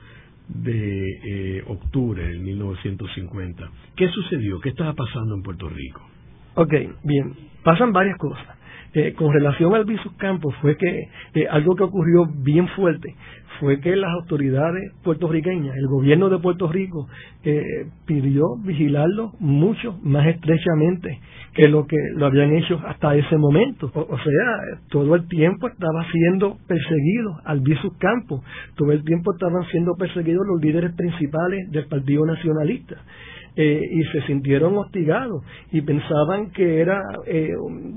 de 0.47 1.05
eh, 1.25 1.61
octubre 1.67 2.25
de 2.25 2.39
1950, 2.39 3.69
¿qué 3.95 4.07
sucedió? 4.09 4.59
¿Qué 4.61 4.69
estaba 4.69 4.93
pasando 4.93 5.35
en 5.35 5.43
Puerto 5.43 5.69
Rico? 5.69 6.01
Ok, 6.55 6.73
bien, 7.03 7.35
pasan 7.63 7.91
varias 7.91 8.17
cosas. 8.17 8.56
Eh, 8.93 9.13
con 9.13 9.33
relación 9.33 9.75
al 9.75 9.85
Visus 9.85 10.13
Campos 10.13 10.55
fue 10.61 10.77
que 10.77 11.09
eh, 11.35 11.47
algo 11.49 11.75
que 11.75 11.83
ocurrió 11.83 12.25
bien 12.25 12.67
fuerte 12.69 13.15
fue 13.59 13.79
que 13.79 13.95
las 13.95 14.11
autoridades 14.11 14.91
puertorriqueñas, 15.03 15.75
el 15.75 15.87
gobierno 15.87 16.29
de 16.29 16.39
Puerto 16.39 16.67
Rico, 16.67 17.07
eh, 17.43 17.87
pidió 18.05 18.55
vigilarlo 18.63 19.31
mucho 19.39 19.97
más 20.03 20.27
estrechamente 20.27 21.19
que 21.53 21.67
lo 21.67 21.87
que 21.87 21.97
lo 22.15 22.27
habían 22.27 22.55
hecho 22.55 22.79
hasta 22.85 23.15
ese 23.15 23.37
momento. 23.37 23.91
O, 23.93 24.17
sea, 24.17 24.79
todo 24.89 25.15
el 25.15 25.27
tiempo 25.27 25.67
estaba 25.67 26.05
siendo 26.11 26.57
perseguido 26.67 27.39
al 27.45 27.61
Visus 27.61 27.97
Campos, 27.97 28.41
todo 28.75 28.91
el 28.91 29.03
tiempo 29.03 29.33
estaban 29.33 29.63
siendo 29.71 29.95
perseguidos 29.95 30.45
los 30.45 30.61
líderes 30.61 30.93
principales 30.95 31.71
del 31.71 31.87
Partido 31.87 32.25
Nacionalista. 32.25 32.97
Eh, 33.59 33.89
y 33.91 34.03
se 34.11 34.21
sintieron 34.27 34.77
hostigados 34.77 35.43
y 35.71 35.81
pensaban 35.81 36.51
que 36.51 36.79
era 36.79 37.01
eh, 37.25 37.49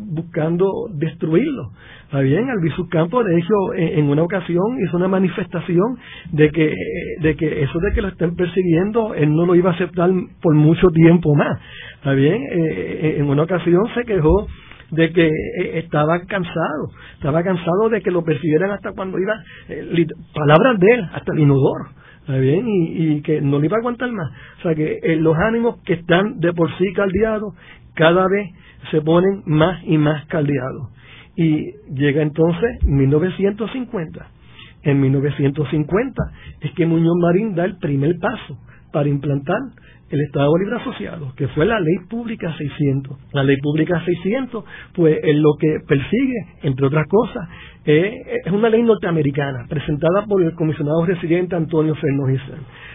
buscando 0.07 0.89
destruirlo. 0.95 1.73
¿Está 2.05 2.21
bien? 2.21 2.49
Albizu 2.49 2.89
Campo, 2.89 3.23
de 3.23 3.39
hecho, 3.39 3.75
en, 3.77 4.09
una 4.09 4.23
ocasión 4.23 4.79
hizo 4.83 4.97
una 4.97 5.09
manifestación 5.09 5.99
de 6.33 6.51
que, 6.51 6.75
de 7.21 7.37
que 7.37 7.63
eso 7.63 7.79
de 7.79 7.93
que 7.93 8.01
lo 8.01 8.09
estén 8.09 8.35
persiguiendo, 8.37 9.13
él 9.13 9.35
no 9.35 9.45
lo 9.45 9.55
iba 9.55 9.71
a 9.71 9.75
aceptar 9.75 10.09
por 10.41 10.55
mucho 10.55 10.89
tiempo 10.95 11.35
más. 11.35 11.61
¿Está 11.97 12.15
bien? 12.15 12.43
Eh, 12.43 13.17
en 13.19 13.29
una 13.29 13.43
ocasión 13.43 13.83
se 13.95 14.05
quejó 14.05 14.47
de 14.93 15.13
que 15.13 15.31
estaba 15.75 16.23
cansado, 16.27 16.89
estaba 17.17 17.43
cansado 17.43 17.91
de 17.91 18.01
que 18.01 18.11
lo 18.11 18.25
persiguieran 18.25 18.71
hasta 18.71 18.93
cuando 18.93 19.19
iba, 19.19 19.35
palabras 20.35 20.81
de 20.81 20.95
él, 20.95 21.05
hasta 21.13 21.35
el 21.35 21.41
inodoro 21.41 22.00
bien? 22.39 22.65
Y, 22.69 23.23
que 23.23 23.41
no 23.41 23.59
le 23.59 23.67
iba 23.67 23.77
a 23.77 23.81
aguantar 23.81 24.11
más. 24.13 24.31
O 24.59 24.63
sea 24.63 24.75
que 24.75 24.99
eh, 25.03 25.17
los 25.17 25.37
ánimos 25.37 25.81
que 25.85 25.95
están 25.95 26.41
de 26.41 26.53
por 26.53 26.71
sí 26.79 26.93
caldeados, 26.95 27.55
cada 27.95 28.27
vez 28.29 28.51
se 28.91 29.01
ponen 29.03 29.43
más 29.47 29.83
y 29.85 29.99
más 29.99 30.27
caldeados. 30.27 30.91
Y 31.37 31.73
llega 31.95 32.23
entonces 32.23 32.85
1950. 32.85 34.27
En 34.83 35.01
1950 35.01 36.23
es 36.63 36.73
que 36.73 36.87
Muñoz 36.87 37.17
Marín 37.21 37.55
da 37.55 37.65
el 37.65 37.77
primer 37.77 38.19
paso 38.19 38.59
para 38.93 39.09
implantar 39.09 39.59
el 40.11 40.21
Estado 40.23 40.51
Libre 40.59 40.77
Asociado, 40.77 41.33
que 41.37 41.47
fue 41.49 41.65
la 41.67 41.79
Ley 41.79 42.07
Pública 42.09 42.53
600. 42.57 43.17
La 43.33 43.45
Ley 43.45 43.57
Pública 43.59 44.03
600, 44.05 44.65
pues 44.95 45.19
en 45.23 45.41
lo 45.41 45.55
que 45.59 45.79
persigue, 45.87 46.47
entre 46.63 46.87
otras 46.87 47.07
cosas, 47.09 47.49
es 47.85 48.53
una 48.53 48.69
ley 48.69 48.83
norteamericana 48.83 49.67
presentada 49.69 50.27
por 50.27 50.43
el 50.43 50.55
comisionado 50.55 51.07
residente 51.07 51.57
Antonio 51.57 51.95
Fernández 51.95 52.41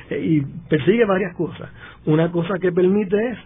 eh, 0.09 0.19
y 0.23 0.41
persigue 0.69 1.05
varias 1.05 1.35
cosas. 1.35 1.69
Una 2.05 2.31
cosa 2.31 2.55
que 2.61 2.71
permite 2.71 3.15
es 3.29 3.37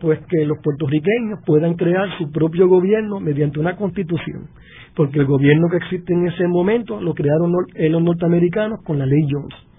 pues 0.00 0.18
que 0.28 0.46
los 0.46 0.56
puertorriqueños 0.62 1.40
puedan 1.44 1.74
crear 1.74 2.08
su 2.16 2.30
propio 2.30 2.68
gobierno 2.68 3.20
mediante 3.20 3.60
una 3.60 3.76
constitución, 3.76 4.48
porque 4.96 5.18
el 5.18 5.26
gobierno 5.26 5.68
que 5.68 5.76
existe 5.76 6.14
en 6.14 6.26
ese 6.26 6.48
momento 6.48 7.00
lo 7.02 7.12
crearon 7.12 7.52
los 7.52 8.02
norteamericanos 8.02 8.80
con 8.82 8.98
la 8.98 9.04
ley 9.04 9.26
Jones. 9.28 9.69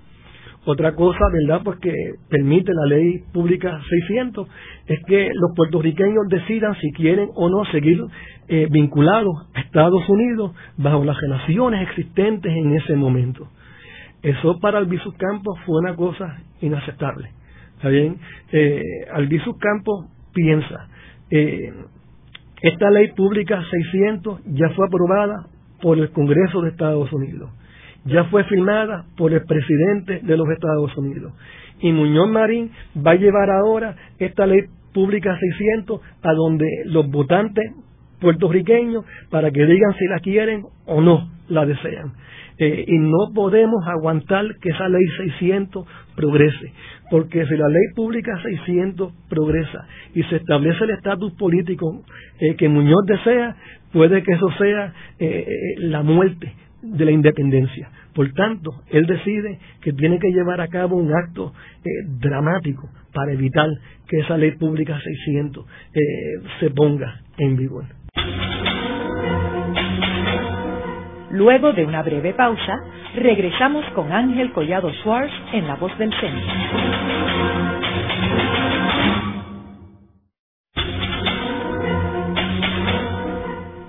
Otra 0.63 0.93
cosa, 0.93 1.19
¿verdad?, 1.33 1.61
pues 1.63 1.79
que 1.79 1.91
permite 2.29 2.71
la 2.73 2.85
ley 2.85 3.23
pública 3.33 3.79
600 4.07 4.47
es 4.85 4.99
que 5.07 5.31
los 5.33 5.55
puertorriqueños 5.55 6.27
decidan 6.29 6.75
si 6.75 6.91
quieren 6.91 7.29
o 7.33 7.49
no 7.49 7.65
seguir 7.71 7.99
eh, 8.47 8.67
vinculados 8.69 9.49
a 9.55 9.61
Estados 9.61 10.07
Unidos 10.07 10.51
bajo 10.77 11.03
las 11.03 11.19
relaciones 11.19 11.81
existentes 11.89 12.51
en 12.55 12.75
ese 12.75 12.95
momento. 12.95 13.47
Eso 14.21 14.59
para 14.59 14.77
Albizu 14.77 15.13
Campos 15.17 15.57
fue 15.65 15.79
una 15.79 15.95
cosa 15.95 16.37
inaceptable. 16.61 17.31
¿Está 17.77 17.89
bien? 17.89 18.17
Eh, 18.51 18.83
Albizu 19.13 19.57
Campos 19.57 20.05
piensa, 20.31 20.87
eh, 21.31 21.73
esta 22.61 22.91
ley 22.91 23.11
pública 23.13 23.63
600 23.67 24.41
ya 24.45 24.69
fue 24.75 24.85
aprobada 24.85 25.47
por 25.81 25.97
el 25.97 26.11
Congreso 26.11 26.61
de 26.61 26.69
Estados 26.69 27.11
Unidos 27.11 27.49
ya 28.05 28.25
fue 28.25 28.43
firmada 28.45 29.05
por 29.17 29.33
el 29.33 29.43
presidente 29.45 30.19
de 30.23 30.37
los 30.37 30.49
Estados 30.49 30.95
Unidos. 30.97 31.33
Y 31.79 31.91
Muñoz 31.91 32.29
Marín 32.29 32.71
va 32.95 33.11
a 33.11 33.15
llevar 33.15 33.49
ahora 33.49 33.95
esta 34.19 34.45
ley 34.45 34.61
pública 34.93 35.37
600 35.37 36.01
a 36.21 36.33
donde 36.33 36.65
los 36.85 37.09
votantes 37.09 37.71
puertorriqueños 38.19 39.03
para 39.29 39.51
que 39.51 39.65
digan 39.65 39.95
si 39.97 40.05
la 40.05 40.19
quieren 40.19 40.63
o 40.85 41.01
no 41.01 41.29
la 41.49 41.65
desean. 41.65 42.13
Eh, 42.57 42.85
y 42.87 42.97
no 42.99 43.33
podemos 43.33 43.83
aguantar 43.87 44.45
que 44.61 44.69
esa 44.69 44.87
ley 44.87 45.01
600 45.17 45.87
progrese, 46.15 46.71
porque 47.09 47.45
si 47.47 47.57
la 47.57 47.67
ley 47.67 47.93
pública 47.95 48.39
600 48.43 49.11
progresa 49.29 49.87
y 50.13 50.21
se 50.23 50.35
establece 50.35 50.83
el 50.83 50.91
estatus 50.91 51.33
político 51.33 52.03
eh, 52.39 52.55
que 52.57 52.69
Muñoz 52.69 53.03
desea, 53.07 53.55
puede 53.91 54.21
que 54.21 54.33
eso 54.33 54.51
sea 54.59 54.93
eh, 55.17 55.47
la 55.79 56.03
muerte 56.03 56.53
de 56.81 57.05
la 57.05 57.11
independencia. 57.11 57.89
Por 58.13 58.31
tanto, 58.33 58.83
él 58.89 59.05
decide 59.05 59.59
que 59.81 59.93
tiene 59.93 60.19
que 60.19 60.31
llevar 60.31 60.59
a 60.61 60.67
cabo 60.67 60.97
un 60.97 61.13
acto 61.13 61.53
eh, 61.83 61.89
dramático 62.19 62.89
para 63.13 63.31
evitar 63.31 63.69
que 64.07 64.19
esa 64.19 64.37
ley 64.37 64.51
pública 64.51 64.99
600 64.99 65.65
eh, 65.65 65.99
se 66.59 66.69
ponga 66.71 67.21
en 67.37 67.55
vigor. 67.55 67.85
Luego 71.31 71.71
de 71.71 71.85
una 71.85 72.03
breve 72.03 72.33
pausa, 72.33 72.77
regresamos 73.15 73.85
con 73.95 74.11
Ángel 74.11 74.51
Collado 74.51 74.91
Schwartz 74.95 75.31
en 75.53 75.65
La 75.65 75.75
Voz 75.75 75.97
del 75.97 76.11
Centro. 76.19 77.70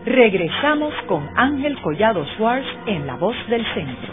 Regresamos 0.05 0.93
con 1.07 1.29
Ángel 1.37 1.81
Collado 1.81 2.25
Schwartz 2.35 2.67
en 2.89 3.07
La 3.07 3.15
Voz 3.15 3.37
del 3.49 3.65
Centro. 3.73 4.13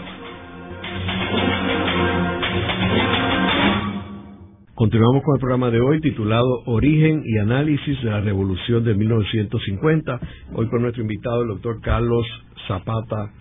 Continuamos 4.76 5.24
con 5.24 5.34
el 5.34 5.40
programa 5.40 5.70
de 5.72 5.80
hoy 5.80 6.00
titulado 6.00 6.62
Origen 6.66 7.22
y 7.26 7.38
Análisis 7.38 8.00
de 8.04 8.10
la 8.10 8.20
Revolución 8.20 8.84
de 8.84 8.94
1950. 8.94 10.20
Hoy 10.54 10.68
con 10.68 10.82
nuestro 10.82 11.02
invitado, 11.02 11.42
el 11.42 11.48
doctor 11.48 11.80
Carlos 11.80 12.24
Zapata 12.68 13.32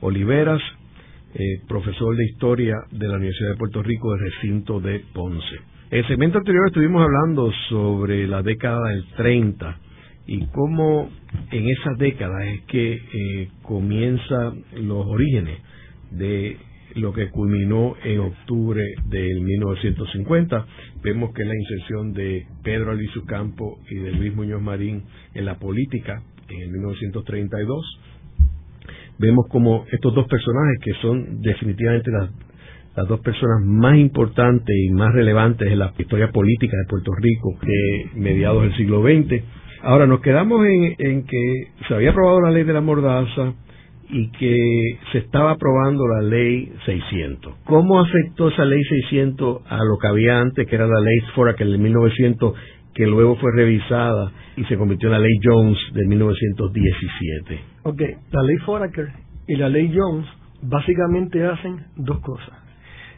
Oliveras, 0.00 0.60
eh, 1.34 1.60
profesor 1.68 2.16
de 2.16 2.24
Historia 2.24 2.74
de 2.90 3.06
la 3.06 3.14
Universidad 3.14 3.50
de 3.50 3.56
Puerto 3.58 3.80
Rico 3.80 4.10
del 4.10 4.32
recinto 4.32 4.80
de 4.80 5.04
Ponce. 5.14 5.54
En 5.92 5.98
el 5.98 6.06
segmento 6.08 6.38
anterior 6.38 6.66
estuvimos 6.66 7.00
hablando 7.00 7.52
sobre 7.68 8.26
la 8.26 8.42
década 8.42 8.88
del 8.88 9.06
30 9.16 9.76
y 10.26 10.46
cómo 10.46 11.10
en 11.50 11.68
esa 11.68 11.94
década 11.98 12.46
es 12.46 12.62
que 12.62 12.94
eh, 12.94 13.48
comienzan 13.62 14.64
los 14.80 15.06
orígenes 15.06 15.58
de 16.10 16.56
lo 16.94 17.12
que 17.12 17.30
culminó 17.30 17.94
en 18.04 18.20
octubre 18.20 18.82
del 19.06 19.40
1950. 19.40 20.66
Vemos 21.02 21.32
que 21.34 21.44
la 21.44 21.54
inserción 21.54 22.12
de 22.12 22.46
Pedro 22.62 22.92
Albizu 22.92 23.24
Campo 23.24 23.78
y 23.90 23.96
de 23.96 24.12
Luis 24.12 24.34
Muñoz 24.34 24.62
Marín 24.62 25.04
en 25.34 25.44
la 25.44 25.58
política 25.58 26.22
en 26.48 26.62
el 26.62 26.70
1932. 26.70 28.00
Vemos 29.18 29.46
como 29.48 29.84
estos 29.90 30.14
dos 30.14 30.26
personajes, 30.26 30.78
que 30.82 30.92
son 31.00 31.40
definitivamente 31.40 32.10
las, 32.10 32.30
las 32.96 33.08
dos 33.08 33.20
personas 33.20 33.64
más 33.64 33.96
importantes 33.96 34.74
y 34.76 34.90
más 34.90 35.12
relevantes 35.14 35.70
en 35.70 35.78
la 35.78 35.92
historia 35.96 36.30
política 36.30 36.76
de 36.76 36.88
Puerto 36.88 37.12
Rico 37.14 37.58
de 37.62 38.20
mediados 38.20 38.62
del 38.62 38.76
siglo 38.76 39.02
XX. 39.02 39.42
Ahora 39.82 40.06
nos 40.06 40.20
quedamos 40.20 40.64
en, 40.64 40.94
en 40.98 41.26
que 41.26 41.68
se 41.88 41.94
había 41.94 42.10
aprobado 42.10 42.40
la 42.40 42.50
ley 42.50 42.64
de 42.64 42.72
la 42.72 42.80
mordaza, 42.80 43.54
y 44.12 44.30
que 44.32 44.98
se 45.10 45.18
estaba 45.18 45.52
aprobando 45.52 46.06
la 46.06 46.20
ley 46.20 46.70
600. 46.84 47.54
¿Cómo 47.64 47.98
afectó 47.98 48.48
esa 48.48 48.64
ley 48.64 48.82
600 48.84 49.62
a 49.66 49.82
lo 49.84 49.96
que 49.98 50.06
había 50.06 50.38
antes, 50.38 50.68
que 50.68 50.74
era 50.74 50.86
la 50.86 51.00
ley 51.00 51.18
Foraker 51.34 51.66
de 51.66 51.78
1900, 51.78 52.54
que 52.94 53.06
luego 53.06 53.36
fue 53.36 53.50
revisada 53.56 54.30
y 54.56 54.64
se 54.64 54.76
convirtió 54.76 55.08
en 55.08 55.12
la 55.12 55.18
ley 55.18 55.32
Jones 55.42 55.78
de 55.94 56.06
1917? 56.06 57.60
Ok, 57.84 58.02
la 58.32 58.42
ley 58.42 58.56
Foraker 58.58 59.08
y 59.48 59.56
la 59.56 59.70
ley 59.70 59.90
Jones 59.94 60.26
básicamente 60.60 61.44
hacen 61.46 61.86
dos 61.96 62.20
cosas. 62.20 62.52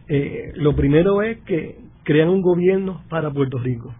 Eh, 0.08 0.52
lo 0.54 0.76
primero 0.76 1.22
es 1.22 1.38
que 1.38 1.76
crean 2.04 2.28
un 2.28 2.40
gobierno 2.40 3.02
para 3.08 3.32
Puerto 3.32 3.58
Rico 3.58 3.92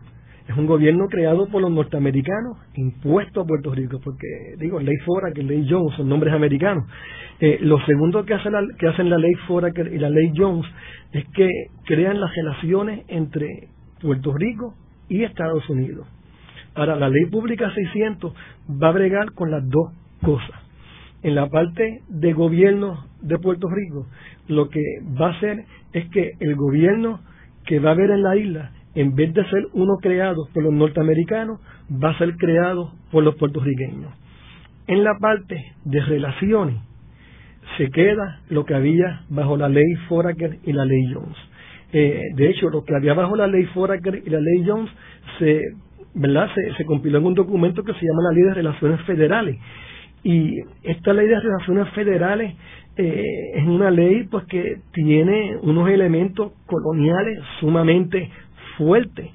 es 0.48 0.56
un 0.56 0.66
gobierno 0.66 1.06
creado 1.08 1.46
por 1.46 1.62
los 1.62 1.70
norteamericanos, 1.70 2.58
impuesto 2.74 3.40
a 3.40 3.46
Puerto 3.46 3.74
Rico, 3.74 3.98
porque 4.04 4.26
digo, 4.58 4.78
ley 4.78 4.96
Foraker, 5.06 5.42
ley 5.42 5.66
Jones, 5.68 5.96
son 5.96 6.08
nombres 6.08 6.34
americanos. 6.34 6.84
Eh, 7.40 7.58
lo 7.62 7.80
segundo 7.86 8.24
que, 8.24 8.34
la, 8.34 8.62
que 8.78 8.88
hacen 8.88 9.08
la 9.08 9.16
ley 9.16 9.32
Foraker 9.46 9.92
y 9.92 9.98
la 9.98 10.10
ley 10.10 10.32
Jones 10.36 10.66
es 11.12 11.24
que 11.34 11.48
crean 11.86 12.20
las 12.20 12.34
relaciones 12.34 13.04
entre 13.08 13.68
Puerto 14.02 14.34
Rico 14.34 14.74
y 15.08 15.24
Estados 15.24 15.68
Unidos. 15.70 16.06
Ahora, 16.74 16.96
la 16.96 17.08
ley 17.08 17.24
pública 17.30 17.72
600 17.72 18.34
va 18.82 18.88
a 18.88 18.92
bregar 18.92 19.32
con 19.32 19.50
las 19.50 19.66
dos 19.68 19.92
cosas. 20.20 20.60
En 21.22 21.34
la 21.36 21.48
parte 21.48 22.02
de 22.08 22.32
gobierno 22.34 23.06
de 23.22 23.38
Puerto 23.38 23.66
Rico, 23.70 24.06
lo 24.48 24.68
que 24.68 24.82
va 25.18 25.28
a 25.28 25.36
hacer 25.36 25.64
es 25.94 26.10
que 26.10 26.32
el 26.40 26.54
gobierno 26.54 27.20
que 27.64 27.78
va 27.78 27.90
a 27.90 27.92
haber 27.94 28.10
en 28.10 28.22
la 28.22 28.36
isla 28.36 28.72
en 28.94 29.14
vez 29.14 29.32
de 29.34 29.44
ser 29.48 29.66
uno 29.72 29.96
creado 30.00 30.48
por 30.52 30.62
los 30.62 30.72
norteamericanos, 30.72 31.60
va 31.90 32.10
a 32.10 32.18
ser 32.18 32.36
creado 32.36 32.92
por 33.10 33.24
los 33.24 33.34
puertorriqueños. 33.36 34.12
En 34.86 35.02
la 35.02 35.18
parte 35.18 35.72
de 35.84 36.00
relaciones 36.00 36.76
se 37.76 37.90
queda 37.90 38.40
lo 38.50 38.64
que 38.64 38.74
había 38.74 39.22
bajo 39.28 39.56
la 39.56 39.68
ley 39.68 39.94
Foraker 40.08 40.58
y 40.64 40.72
la 40.72 40.84
ley 40.84 41.12
Jones. 41.12 41.36
Eh, 41.92 42.20
de 42.34 42.50
hecho, 42.50 42.68
lo 42.70 42.84
que 42.84 42.94
había 42.94 43.14
bajo 43.14 43.36
la 43.36 43.46
ley 43.46 43.64
Foraker 43.66 44.22
y 44.24 44.30
la 44.30 44.40
ley 44.40 44.64
Jones 44.66 44.90
se, 45.38 45.60
¿verdad? 46.14 46.48
Se, 46.76 46.84
compiló 46.84 47.18
en 47.18 47.26
un 47.26 47.34
documento 47.34 47.82
que 47.82 47.92
se 47.94 48.06
llama 48.06 48.22
la 48.30 48.34
Ley 48.34 48.42
de 48.42 48.54
Relaciones 48.54 49.00
Federales. 49.02 49.56
Y 50.22 50.60
esta 50.82 51.12
ley 51.12 51.28
de 51.28 51.38
relaciones 51.38 51.88
federales 51.90 52.54
eh, 52.96 53.24
es 53.54 53.64
una 53.66 53.90
ley 53.90 54.24
pues 54.30 54.44
que 54.46 54.78
tiene 54.92 55.56
unos 55.62 55.88
elementos 55.90 56.52
coloniales 56.66 57.38
sumamente 57.60 58.30
fuerte. 58.76 59.30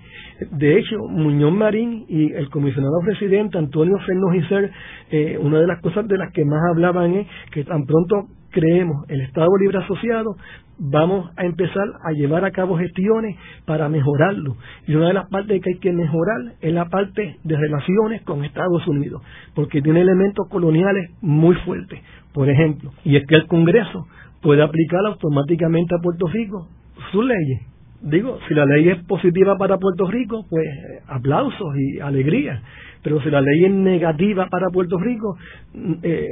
De 0.51 0.79
hecho, 0.79 0.97
Muñoz 1.09 1.51
Marín 1.51 2.05
y 2.07 2.31
el 2.31 2.49
comisionado 2.49 2.99
presidente 3.03 3.57
Antonio 3.57 3.97
Fernández 4.05 4.71
eh, 5.11 5.37
una 5.41 5.59
de 5.59 5.67
las 5.67 5.81
cosas 5.81 6.07
de 6.07 6.17
las 6.17 6.31
que 6.31 6.45
más 6.45 6.61
hablaban 6.71 7.13
es 7.13 7.27
que 7.51 7.63
tan 7.63 7.85
pronto 7.85 8.27
creemos 8.51 9.05
el 9.09 9.21
Estado 9.21 9.49
Libre 9.59 9.79
Asociado, 9.79 10.35
vamos 10.77 11.29
a 11.37 11.45
empezar 11.45 11.85
a 12.03 12.11
llevar 12.13 12.45
a 12.45 12.51
cabo 12.51 12.77
gestiones 12.77 13.35
para 13.65 13.89
mejorarlo. 13.89 14.55
Y 14.87 14.95
una 14.95 15.09
de 15.09 15.13
las 15.13 15.29
partes 15.29 15.61
que 15.61 15.71
hay 15.71 15.79
que 15.79 15.91
mejorar 15.91 16.53
es 16.61 16.73
la 16.73 16.85
parte 16.85 17.37
de 17.43 17.57
relaciones 17.57 18.21
con 18.23 18.43
Estados 18.43 18.87
Unidos, 18.87 19.21
porque 19.53 19.81
tiene 19.81 20.01
elementos 20.01 20.47
coloniales 20.49 21.11
muy 21.21 21.55
fuertes. 21.57 21.99
Por 22.33 22.49
ejemplo, 22.49 22.91
y 23.03 23.17
es 23.17 23.27
que 23.27 23.35
el 23.35 23.47
Congreso 23.47 24.07
puede 24.41 24.63
aplicar 24.63 25.01
automáticamente 25.05 25.95
a 25.95 26.01
Puerto 26.01 26.27
Rico 26.27 26.67
sus 27.11 27.25
leyes 27.25 27.61
digo, 28.01 28.39
si 28.47 28.53
la 28.53 28.65
ley 28.65 28.89
es 28.89 29.03
positiva 29.05 29.57
para 29.57 29.77
Puerto 29.77 30.07
Rico, 30.09 30.45
pues 30.49 30.67
aplausos 31.07 31.75
y 31.77 31.99
alegría. 31.99 32.61
Pero 33.01 33.21
si 33.21 33.29
la 33.29 33.41
ley 33.41 33.65
es 33.65 33.71
negativa 33.71 34.47
para 34.49 34.69
Puerto 34.69 34.97
Rico, 34.97 35.37
mm, 35.73 35.93
eh, 36.03 36.27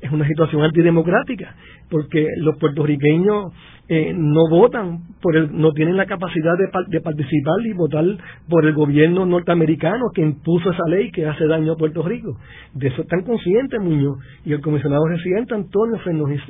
es 0.00 0.10
una 0.10 0.26
situación 0.26 0.62
antidemocrática, 0.62 1.54
porque 1.90 2.26
los 2.38 2.56
puertorriqueños 2.58 3.52
eh, 3.88 4.12
no 4.16 4.48
votan, 4.50 4.98
por 5.22 5.36
el, 5.36 5.56
no 5.56 5.72
tienen 5.72 5.96
la 5.96 6.06
capacidad 6.06 6.54
de, 6.58 7.00
participar 7.00 7.54
y 7.64 7.72
votar 7.72 8.04
por 8.48 8.66
el 8.66 8.74
gobierno 8.74 9.24
norteamericano 9.24 10.06
que 10.12 10.22
impuso 10.22 10.72
esa 10.72 10.88
ley 10.88 11.12
que 11.12 11.26
hace 11.26 11.46
daño 11.46 11.72
a 11.72 11.76
Puerto 11.76 12.02
Rico. 12.02 12.36
De 12.74 12.88
eso 12.88 13.02
están 13.02 13.22
conscientes 13.22 13.80
Muñoz 13.80 14.18
y 14.44 14.52
el 14.52 14.60
comisionado 14.60 15.06
residente 15.06 15.54
Antonio 15.54 15.98
Fernández 16.00 16.40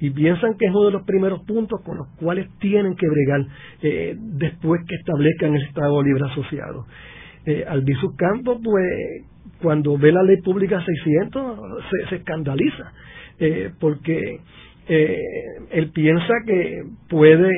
y 0.00 0.08
piensan 0.10 0.54
que 0.56 0.66
es 0.66 0.72
uno 0.72 0.86
de 0.86 0.92
los 0.92 1.02
primeros 1.02 1.42
puntos 1.44 1.82
con 1.84 1.98
los 1.98 2.08
cuales 2.16 2.48
tienen 2.60 2.96
que 2.96 3.06
bregar 3.08 3.46
eh, 3.82 4.16
después 4.18 4.80
que 4.88 4.94
establezcan 4.94 5.54
el 5.54 5.62
Estado 5.64 6.02
Libre 6.02 6.24
Asociado. 6.30 6.86
Eh, 7.44 7.64
Albizu 7.68 8.16
Campos, 8.16 8.58
pues, 8.62 8.84
cuando 9.60 9.96
ve 9.98 10.12
la 10.12 10.22
ley 10.22 10.38
pública 10.42 10.82
600, 10.84 11.58
se, 12.08 12.16
escandaliza, 12.16 12.92
eh, 13.38 13.70
porque 13.78 14.40
eh, 14.88 15.18
él 15.70 15.90
piensa 15.90 16.34
que 16.46 16.82
puede 17.08 17.52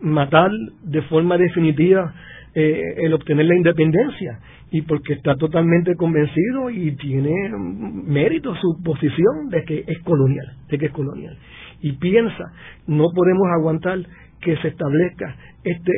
matar 0.00 0.50
de 0.82 1.02
forma 1.02 1.36
definitiva 1.38 2.14
eh, 2.54 2.94
el 2.98 3.14
obtener 3.14 3.46
la 3.46 3.56
independencia 3.56 4.40
y 4.72 4.82
porque 4.82 5.14
está 5.14 5.34
totalmente 5.36 5.94
convencido 5.96 6.70
y 6.70 6.92
tiene 6.96 7.32
mérito 7.58 8.54
su 8.56 8.82
posición 8.82 9.48
de 9.50 9.64
que 9.64 9.84
es 9.86 9.98
colonial, 10.00 10.46
de 10.68 10.78
que 10.78 10.86
es 10.86 10.92
colonial. 10.92 11.36
Y 11.80 11.92
piensa, 11.92 12.52
no 12.86 13.06
podemos 13.14 13.46
aguantar 13.58 13.98
que 14.40 14.56
se 14.58 14.68
establezca 14.68 15.36
este 15.64 15.92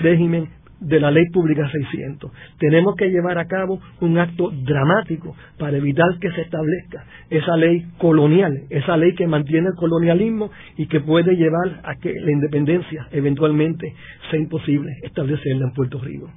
régimen 0.00 0.48
de 0.82 1.00
la 1.00 1.10
ley 1.10 1.24
pública 1.32 1.70
600. 1.70 2.30
Tenemos 2.58 2.94
que 2.96 3.08
llevar 3.08 3.38
a 3.38 3.46
cabo 3.46 3.80
un 4.00 4.18
acto 4.18 4.50
dramático 4.50 5.34
para 5.58 5.76
evitar 5.76 6.18
que 6.20 6.30
se 6.30 6.42
establezca 6.42 7.04
esa 7.30 7.56
ley 7.56 7.86
colonial, 7.98 8.52
esa 8.70 8.96
ley 8.96 9.14
que 9.14 9.26
mantiene 9.26 9.68
el 9.68 9.74
colonialismo 9.74 10.50
y 10.76 10.86
que 10.86 11.00
puede 11.00 11.36
llevar 11.36 11.80
a 11.84 11.94
que 11.96 12.12
la 12.12 12.32
independencia 12.32 13.08
eventualmente 13.12 13.94
sea 14.30 14.38
imposible 14.38 14.90
establecerla 15.02 15.66
en 15.66 15.72
Puerto 15.72 15.98
Rico. 15.98 16.30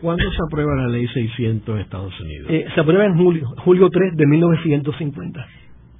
¿Cuándo 0.00 0.24
se 0.30 0.38
aprueba 0.46 0.74
la 0.74 0.88
ley 0.88 1.06
600 1.08 1.74
en 1.74 1.80
Estados 1.80 2.20
Unidos? 2.20 2.46
Eh, 2.50 2.66
se 2.74 2.80
aprueba 2.80 3.06
en 3.06 3.16
julio, 3.16 3.48
julio 3.58 3.88
3 3.90 4.16
de 4.16 4.26
1950. 4.26 5.46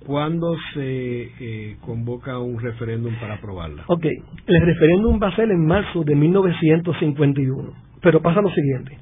¿Cuándo 0.07 0.55
se 0.75 1.31
eh, 1.41 1.77
convoca 1.81 2.39
un 2.39 2.61
referéndum 2.61 3.15
para 3.21 3.35
aprobarla? 3.35 3.85
Ok, 3.87 4.05
el 4.05 4.61
referéndum 4.67 5.19
va 5.23 5.29
a 5.29 5.37
ser 5.37 5.51
en 5.51 5.67
marzo 5.67 6.05
de 6.05 6.15
1951, 6.15 7.73
pero 8.03 8.21
pasa 8.21 8.43
lo 8.43 8.51
siguiente. 8.51 8.99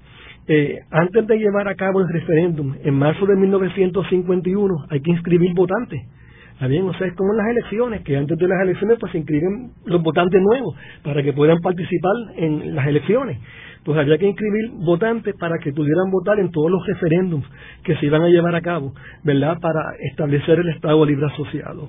Eh, 0.47 0.79
antes 0.91 1.27
de 1.27 1.39
llevar 1.39 1.69
a 1.69 1.75
cabo 1.75 2.01
el 2.01 2.09
referéndum 2.09 2.75
en 2.83 2.95
marzo 2.95 3.27
de 3.27 3.37
1951 3.37 4.87
hay 4.91 5.01
que 5.01 5.11
inscribir 5.11 5.53
votantes. 5.55 6.03
¿Está 6.53 6.67
bien? 6.69 6.85
O 6.89 6.95
sea, 6.95 7.09
es 7.09 7.15
como 7.15 7.33
en 7.33 7.39
las 7.39 7.49
elecciones, 7.49 8.03
que 8.03 8.17
antes 8.17 8.39
de 8.39 8.47
las 8.47 8.63
elecciones 8.63 8.99
pues 9.01 9.11
se 9.11 9.19
inscriben 9.19 9.73
los 9.85 10.03
votantes 10.03 10.41
nuevos 10.41 10.77
para 11.03 11.23
que 11.23 11.33
puedan 11.33 11.59
participar 11.59 12.13
en 12.37 12.77
las 12.77 12.87
elecciones 12.87 13.39
pues 13.85 13.99
había 13.99 14.19
que 14.19 14.27
inscribir 14.27 14.71
votantes 14.85 15.35
para 15.37 15.59
que 15.59 15.73
pudieran 15.73 16.11
votar 16.11 16.39
en 16.39 16.51
todos 16.51 16.71
los 16.71 16.87
referéndums 16.87 17.47
que 17.83 17.97
se 17.97 18.07
iban 18.07 18.23
a 18.23 18.29
llevar 18.29 18.55
a 18.55 18.61
cabo, 18.61 18.95
¿verdad?, 19.25 19.59
para 19.61 19.97
establecer 20.11 20.59
el 20.59 20.69
Estado 20.71 21.05
Libre 21.05 21.27
Asociado. 21.27 21.89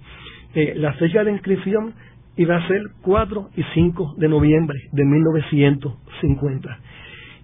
Eh, 0.56 0.74
la 0.78 0.94
fecha 0.94 1.24
de 1.24 1.32
inscripción 1.32 1.94
iba 2.36 2.58
a 2.58 2.68
ser 2.68 2.82
4 3.02 3.50
y 3.56 3.64
5 3.74 4.16
de 4.18 4.28
noviembre 4.28 4.80
de 4.92 5.06
1950. 5.06 6.80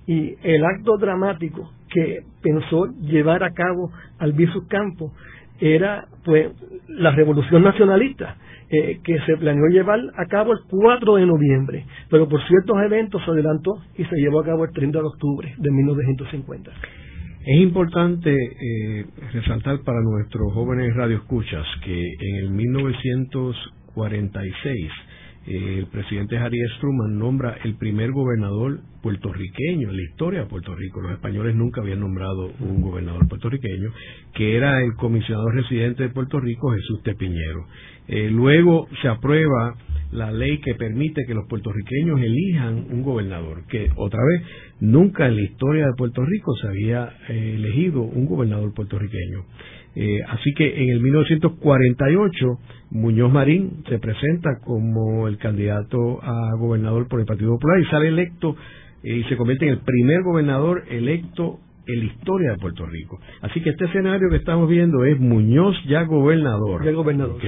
Y 0.07 0.35
el 0.43 0.65
acto 0.65 0.97
dramático 0.97 1.71
que 1.89 2.21
pensó 2.41 2.87
llevar 3.01 3.43
a 3.43 3.51
cabo 3.51 3.91
Albizu 4.17 4.67
Campo 4.67 5.13
era 5.59 6.07
pues 6.23 6.49
la 6.87 7.11
revolución 7.11 7.63
nacionalista 7.63 8.35
eh, 8.71 8.99
que 9.03 9.19
se 9.25 9.35
planeó 9.37 9.65
llevar 9.67 9.99
a 10.15 10.25
cabo 10.25 10.53
el 10.53 10.59
4 10.69 11.15
de 11.15 11.25
noviembre, 11.25 11.87
pero 12.09 12.29
por 12.29 12.39
ciertos 12.47 12.77
eventos 12.83 13.23
se 13.25 13.31
adelantó 13.31 13.81
y 13.97 14.05
se 14.05 14.15
llevó 14.17 14.41
a 14.41 14.45
cabo 14.45 14.65
el 14.65 14.71
30 14.71 14.99
de 14.99 15.05
octubre 15.05 15.55
de 15.57 15.71
1950. 15.71 16.71
Es 17.45 17.61
importante 17.61 18.31
eh, 18.31 19.05
resaltar 19.33 19.79
para 19.83 19.99
nuestros 20.01 20.53
jóvenes 20.53 20.95
radioescuchas 20.95 21.65
que 21.83 22.13
en 22.19 22.35
el 22.43 22.51
1946 22.51 24.91
eh, 25.47 25.79
el 25.79 25.87
presidente 25.87 26.37
Harry 26.37 26.59
Truman 26.79 27.17
nombra 27.17 27.57
el 27.63 27.75
primer 27.75 28.11
gobernador 28.11 28.81
puertorriqueño 29.01 29.89
en 29.89 29.95
la 29.95 30.03
historia 30.03 30.41
de 30.41 30.45
Puerto 30.45 30.75
Rico. 30.75 31.01
Los 31.01 31.13
españoles 31.13 31.55
nunca 31.55 31.81
habían 31.81 32.01
nombrado 32.01 32.51
un 32.59 32.81
gobernador 32.81 33.27
puertorriqueño, 33.27 33.91
que 34.35 34.57
era 34.57 34.83
el 34.83 34.93
comisionado 34.95 35.49
residente 35.49 36.03
de 36.03 36.09
Puerto 36.09 36.39
Rico, 36.39 36.71
Jesús 36.71 37.01
Tepiñero. 37.03 37.65
Eh, 38.09 38.29
luego 38.31 38.87
se 39.01 39.07
aprueba 39.07 39.75
la 40.11 40.31
ley 40.31 40.57
que 40.59 40.73
permite 40.73 41.25
que 41.27 41.35
los 41.35 41.47
puertorriqueños 41.47 42.19
elijan 42.19 42.87
un 42.89 43.03
gobernador, 43.03 43.65
que 43.67 43.89
otra 43.95 44.19
vez 44.23 44.41
nunca 44.79 45.27
en 45.27 45.35
la 45.35 45.43
historia 45.43 45.85
de 45.85 45.93
Puerto 45.95 46.25
Rico 46.25 46.55
se 46.55 46.67
había 46.67 47.13
eh, 47.29 47.53
elegido 47.55 48.01
un 48.01 48.25
gobernador 48.25 48.73
puertorriqueño. 48.73 49.45
Eh, 49.95 50.19
así 50.27 50.53
que 50.55 50.83
en 50.83 50.89
el 50.89 51.01
1948 51.01 52.59
Muñoz 52.91 53.31
Marín 53.31 53.83
se 53.87 53.99
presenta 53.99 54.59
como 54.63 55.27
el 55.27 55.37
candidato 55.37 56.19
a 56.23 56.55
gobernador 56.57 57.07
por 57.07 57.19
el 57.19 57.27
Partido 57.27 57.51
Popular 57.51 57.79
y 57.79 57.85
sale 57.85 58.07
electo 58.07 58.55
y 59.03 59.23
se 59.23 59.37
convierte 59.37 59.65
en 59.65 59.73
el 59.73 59.79
primer 59.79 60.23
gobernador 60.23 60.83
electo 60.89 61.59
en 61.85 61.99
la 61.99 62.05
historia 62.05 62.51
de 62.51 62.57
Puerto 62.57 62.85
Rico. 62.85 63.19
Así 63.41 63.61
que 63.61 63.71
este 63.71 63.85
escenario 63.85 64.29
que 64.29 64.37
estamos 64.37 64.69
viendo 64.69 65.03
es 65.05 65.19
Muñoz 65.19 65.75
ya 65.87 66.03
gobernador. 66.03 66.85
Ya 66.85 66.91
gobernador 66.91 67.39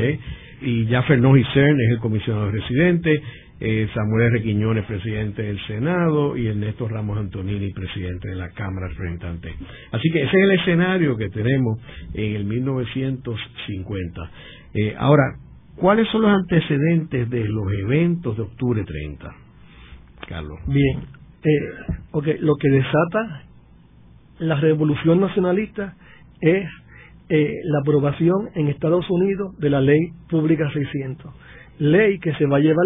y 0.61 0.85
ya 0.85 1.03
Fernández 1.03 1.45
Cern 1.53 1.79
es 1.79 1.91
el 1.91 1.99
comisionado 1.99 2.51
residente, 2.51 3.21
eh, 3.59 3.87
Samuel 3.93 4.33
R. 4.33 4.43
Quiñones, 4.43 4.85
presidente 4.85 5.43
del 5.43 5.59
Senado, 5.67 6.35
y 6.35 6.47
Ernesto 6.47 6.87
Ramos 6.87 7.17
Antonini, 7.17 7.71
presidente 7.71 8.29
de 8.29 8.35
la 8.35 8.49
Cámara 8.49 8.87
de 8.87 8.93
Representantes. 8.93 9.53
Así 9.91 10.09
que 10.11 10.23
ese 10.23 10.37
es 10.37 10.43
el 10.43 10.51
escenario 10.59 11.17
que 11.17 11.29
tenemos 11.29 11.79
en 12.13 12.35
el 12.35 12.45
1950. 12.45 14.31
Eh, 14.73 14.95
ahora, 14.97 15.23
¿cuáles 15.75 16.07
son 16.09 16.23
los 16.23 16.31
antecedentes 16.31 17.29
de 17.29 17.45
los 17.45 17.71
eventos 17.73 18.35
de 18.37 18.43
octubre 18.43 18.83
30? 18.83 19.31
Carlos. 20.27 20.59
Bien, 20.67 20.99
eh, 21.43 22.37
lo 22.39 22.55
que 22.55 22.69
desata 22.69 23.43
la 24.39 24.59
revolución 24.59 25.19
nacionalista 25.19 25.95
es 26.41 26.67
eh, 27.33 27.61
la 27.63 27.79
aprobación 27.79 28.49
en 28.55 28.67
Estados 28.67 29.09
Unidos 29.09 29.57
de 29.57 29.69
la 29.69 29.79
ley 29.79 30.09
pública 30.29 30.69
600, 30.69 31.33
ley 31.79 32.19
que 32.19 32.33
se 32.33 32.45
va 32.45 32.57
a 32.57 32.59
llevar 32.59 32.85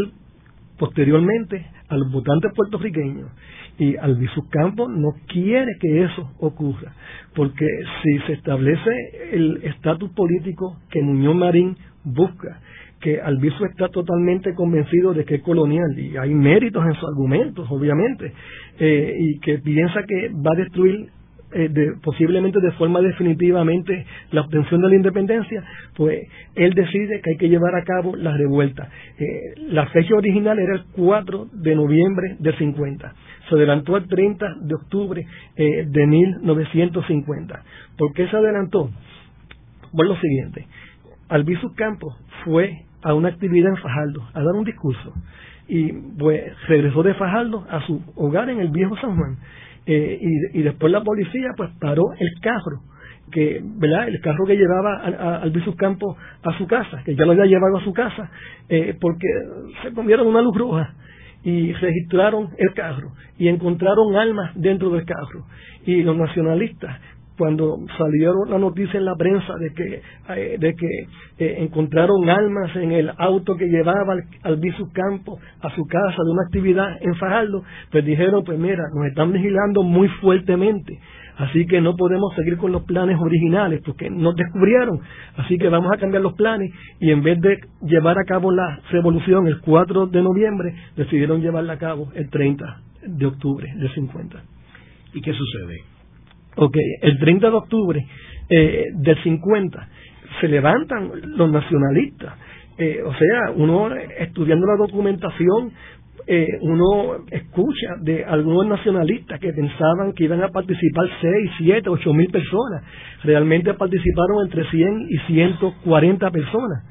posteriormente 0.78 1.66
a 1.90 1.98
los 1.98 2.12
votantes 2.12 2.52
puertorriqueños. 2.56 3.32
Y 3.80 3.98
Albizu 3.98 4.48
Campos 4.52 4.92
no 4.92 5.14
quiere 5.28 5.72
que 5.82 6.04
eso 6.04 6.30
ocurra, 6.40 6.94
porque 7.34 7.66
si 8.04 8.20
se 8.28 8.34
establece 8.34 8.92
el 9.32 9.62
estatus 9.64 10.12
político 10.12 10.78
que 10.92 11.02
Muñoz 11.02 11.36
Marín 11.36 11.76
busca, 12.04 12.62
que 13.02 13.20
Albizu 13.20 13.66
está 13.66 13.90
totalmente 13.90 14.54
convencido 14.54 15.16
de 15.16 15.26
que 15.26 15.36
es 15.36 15.42
colonial 15.42 15.98
y 15.98 16.18
hay 16.18 16.36
méritos 16.36 16.86
en 16.86 16.94
sus 16.94 17.10
argumentos, 17.10 17.68
obviamente, 17.72 18.32
eh, 18.80 19.12
y 19.20 19.40
que 19.40 19.58
piensa 19.58 20.04
que 20.08 20.30
va 20.30 20.52
a 20.54 20.60
destruir 20.60 21.10
eh, 21.54 21.70
posiblemente 22.04 22.60
de 22.60 22.72
forma 22.74 23.02
definitivamente 23.02 24.06
la 24.32 24.42
obtención 24.42 24.82
de 24.82 24.90
la 24.90 24.96
independencia, 24.96 25.64
pues 25.96 26.28
él 26.56 26.74
decide 26.74 27.22
que 27.22 27.32
hay 27.32 27.38
que 27.38 27.50
llevar 27.50 27.76
a 27.76 27.84
cabo 27.84 28.16
la 28.16 28.36
revuelta. 28.36 28.90
Eh, 29.18 29.54
la 29.70 29.86
fecha 29.88 30.16
original 30.16 30.60
era 30.60 30.76
el 30.76 30.86
4 30.96 31.48
de 31.54 31.76
noviembre 31.76 32.36
del 32.40 32.58
50. 32.58 33.14
Se 33.48 33.56
adelantó 33.56 33.96
al 33.96 34.08
30 34.08 34.46
de 34.62 34.76
octubre 34.76 35.26
eh, 35.56 35.86
de 35.88 36.08
1950. 36.08 37.64
¿Por 37.98 38.14
qué 38.14 38.28
se 38.28 38.36
adelantó? 38.36 38.90
Por 39.96 40.08
lo 40.08 40.16
siguiente. 40.18 40.68
Albizu 41.30 41.74
Campos 41.76 42.16
fue 42.44 42.84
a 43.02 43.14
una 43.14 43.30
actividad 43.30 43.70
en 43.70 43.78
Fajardo 43.78 44.24
a 44.34 44.42
dar 44.42 44.56
un 44.56 44.66
discurso 44.66 45.14
y 45.68 45.92
pues 46.18 46.44
regresó 46.68 47.04
de 47.04 47.14
Fajardo 47.14 47.66
a 47.70 47.86
su 47.86 48.02
hogar 48.16 48.50
en 48.50 48.60
el 48.60 48.70
viejo 48.70 48.96
San 48.98 49.16
Juan 49.16 49.38
eh, 49.86 50.19
y, 50.54 50.62
después 50.62 50.91
la 50.91 51.04
policía 51.04 51.50
pues 51.56 51.69
paró 51.80 52.04
el 52.17 52.41
carro 52.41 52.82
que 53.32 53.62
verdad 53.63 54.08
el 54.08 54.19
carro 54.21 54.45
que 54.45 54.56
llevaba 54.56 55.41
al 55.41 55.52
Visus 55.52 55.76
Campo 55.76 56.17
a 56.43 56.58
su 56.58 56.67
casa 56.67 57.02
que 57.04 57.15
ya 57.15 57.26
lo 57.26 57.32
había 57.32 57.45
llevado 57.45 57.78
a 57.78 57.84
su 57.84 57.93
casa 57.93 58.30
eh, 58.69 58.95
porque 59.00 59.28
se 59.84 59.93
comieron 59.93 60.28
una 60.28 60.41
luz 60.41 60.56
roja 60.58 60.93
y 61.45 61.71
registraron 61.74 62.50
el 62.58 62.74
carro 62.74 63.12
y 63.38 63.48
encontraron 63.48 64.15
armas 64.15 64.52
dentro 64.56 64.89
del 64.89 65.06
carro. 65.06 65.45
Y 65.86 66.02
los 66.02 66.17
nacionalistas 66.17 67.00
cuando 67.38 67.78
salieron 67.98 68.50
la 68.50 68.58
noticia 68.58 68.98
en 68.98 69.06
la 69.06 69.15
prensa 69.15 69.54
de 69.60 69.74
que 69.74 70.02
eh, 70.36 70.58
de 70.60 70.74
que 70.74 70.88
eh, 71.38 71.56
encontraron 71.60 72.30
armas 72.30 72.76
en 72.76 72.91
el 72.91 73.12
auto 73.17 73.56
que 73.56 73.67
llevaba 73.67 74.13
al, 74.13 74.24
al 74.43 74.60
Campo 74.93 75.38
a 75.62 75.76
su 75.76 75.86
casa 75.86 76.24
de 76.24 76.32
una 76.32 76.43
actividad 76.45 76.98
en 77.02 77.15
Fajardo, 77.15 77.63
pues 77.91 78.06
dijeron, 78.06 78.43
pues 78.45 78.58
mira, 78.58 78.84
nos 78.93 79.08
están 79.08 79.32
vigilando 79.32 79.84
muy 79.84 80.08
fuertemente, 80.21 81.00
así 81.38 81.65
que 81.65 81.82
no 81.82 81.95
podemos 81.95 82.34
seguir 82.36 82.58
con 82.58 82.71
los 82.71 82.84
planes 82.84 83.17
originales 83.19 83.82
porque 83.86 84.10
nos 84.10 84.36
descubrieron, 84.36 85.00
así 85.38 85.58
que 85.58 85.69
vamos 85.69 85.91
a 85.93 85.98
cambiar 85.98 86.24
los 86.24 86.34
planes 86.34 86.71
y 87.00 87.12
en 87.12 87.21
vez 87.21 87.39
de 87.41 87.58
llevar 87.84 88.17
a 88.17 88.26
cabo 88.26 88.52
la 88.52 88.80
revolución 88.91 89.48
el 89.48 89.60
4 89.62 90.08
de 90.08 90.21
noviembre, 90.21 90.74
decidieron 90.95 91.41
llevarla 91.41 91.74
a 91.74 91.78
cabo 91.78 92.12
el 92.15 92.30
30 92.30 92.82
de 93.08 93.26
octubre 93.26 93.67
del 93.76 93.93
50. 93.93 94.41
¿Y 95.13 95.21
qué 95.21 95.34
sucede? 95.34 95.95
Ok, 96.58 96.78
el 97.02 97.20
30 97.20 97.50
de 97.50 97.56
octubre 97.56 98.06
eh, 98.50 98.86
del 98.94 99.22
50 99.24 99.89
se 100.39 100.48
levantan 100.48 101.12
los 101.36 101.52
nacionalistas. 101.52 102.34
Eh, 102.78 103.02
o 103.04 103.13
sea, 103.13 103.52
uno 103.56 103.89
estudiando 103.96 104.65
la 104.65 104.78
documentación, 104.78 105.72
eh, 106.28 106.48
uno 106.62 107.26
escucha 107.30 107.96
de 108.02 108.24
algunos 108.24 108.68
nacionalistas 108.68 109.39
que 109.39 109.52
pensaban 109.52 110.13
que 110.13 110.24
iban 110.24 110.44
a 110.44 110.50
participar 110.50 111.08
6, 111.22 111.52
7, 111.58 111.89
8 111.89 112.13
mil 112.13 112.30
personas. 112.32 112.84
Realmente 113.24 113.74
participaron 113.74 114.46
entre 114.46 114.70
100 114.70 115.08
y 115.10 115.18
140 115.34 116.32
personas. 116.32 116.84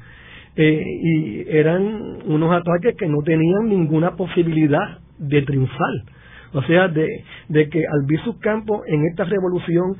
y 0.57 1.43
eran 1.49 1.83
unos 2.27 2.49
ataques 2.53 2.95
que 2.97 3.07
no 3.07 3.17
tenían 3.25 3.67
ninguna 3.67 4.15
posibilidad 4.15 4.99
de 5.19 5.41
triunfar. 5.41 6.14
O 6.55 6.63
sea, 6.63 6.87
de, 6.87 7.05
de 7.49 7.69
que 7.69 7.83
Albizu 7.85 8.39
Campo 8.39 8.83
en 8.87 9.05
esta 9.07 9.25
revolución 9.25 9.97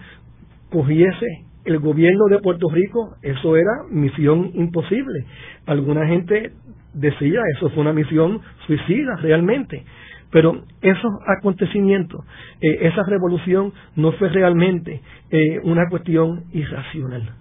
cogiese 0.71 1.27
el 1.65 1.79
gobierno 1.79 2.27
de 2.29 2.39
Puerto 2.39 2.69
Rico, 2.69 3.17
eso 3.21 3.57
era 3.57 3.83
misión 3.91 4.51
imposible. 4.53 5.25
Alguna 5.65 6.07
gente 6.07 6.53
decía, 6.93 7.41
eso 7.57 7.69
fue 7.71 7.81
una 7.81 7.91
misión 7.91 8.39
suicida 8.65 9.17
realmente. 9.17 9.83
Pero 10.31 10.63
esos 10.81 11.11
acontecimientos, 11.27 12.23
eh, 12.61 12.87
esa 12.87 13.03
revolución 13.03 13.73
no 13.97 14.13
fue 14.13 14.29
realmente 14.29 15.01
eh, 15.31 15.59
una 15.63 15.89
cuestión 15.89 16.45
irracional. 16.53 17.31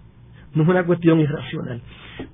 No 0.55 0.65
es 0.65 0.69
una 0.69 0.85
cuestión 0.85 1.21
irracional. 1.21 1.81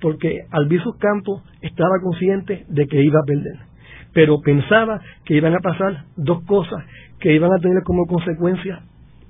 Porque 0.01 0.35
Albizu 0.49 0.97
Campo 0.97 1.43
estaba 1.61 1.99
consciente 2.01 2.65
de 2.69 2.87
que 2.87 3.03
iba 3.03 3.19
a 3.19 3.25
perder 3.25 3.70
pero 4.13 4.41
pensaba 4.41 5.01
que 5.25 5.35
iban 5.35 5.53
a 5.53 5.59
pasar 5.59 6.05
dos 6.15 6.43
cosas 6.43 6.83
que 7.19 7.33
iban 7.33 7.51
a 7.53 7.59
tener 7.59 7.83
como 7.83 8.05
consecuencia 8.05 8.81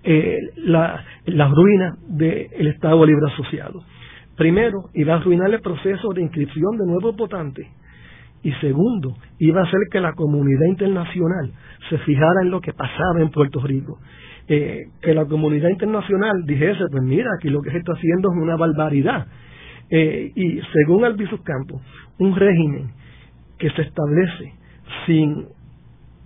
eh, 0.03 0.39
la, 0.55 1.03
ruina 1.25 1.95
del 2.07 2.67
Estado 2.67 3.05
Libre 3.05 3.31
Asociado. 3.31 3.83
Primero, 4.35 4.85
iba 4.95 5.13
a 5.13 5.17
arruinar 5.17 5.53
el 5.53 5.61
proceso 5.61 6.13
de 6.13 6.21
inscripción 6.21 6.77
de 6.77 6.87
nuevos 6.87 7.15
votantes. 7.15 7.67
Y 8.41 8.51
segundo, 8.53 9.15
iba 9.37 9.61
a 9.61 9.65
hacer 9.65 9.79
que 9.91 9.99
la 9.99 10.13
comunidad 10.13 10.65
internacional 10.67 11.51
se 11.89 11.99
fijara 11.99 12.41
en 12.41 12.49
lo 12.49 12.59
que 12.61 12.73
pasaba 12.73 13.21
en 13.21 13.29
Puerto 13.29 13.59
Rico. 13.61 13.99
Eh, 14.47 14.79
que 15.01 15.13
la 15.13 15.25
comunidad 15.25 15.69
internacional 15.69 16.43
dijese, 16.45 16.83
pues 16.89 17.03
mira, 17.03 17.29
aquí 17.37 17.49
lo 17.49 17.61
que 17.61 17.69
se 17.69 17.77
está 17.77 17.93
haciendo 17.93 18.29
es 18.31 18.41
una 18.41 18.55
barbaridad. 18.55 19.27
Eh, 19.91 20.31
y 20.33 20.59
según 20.73 21.05
Albizus 21.05 21.41
Campos, 21.41 21.81
un 22.17 22.35
régimen 22.35 22.91
que 23.59 23.69
se 23.69 23.83
establece 23.83 24.60
sin 25.05 25.45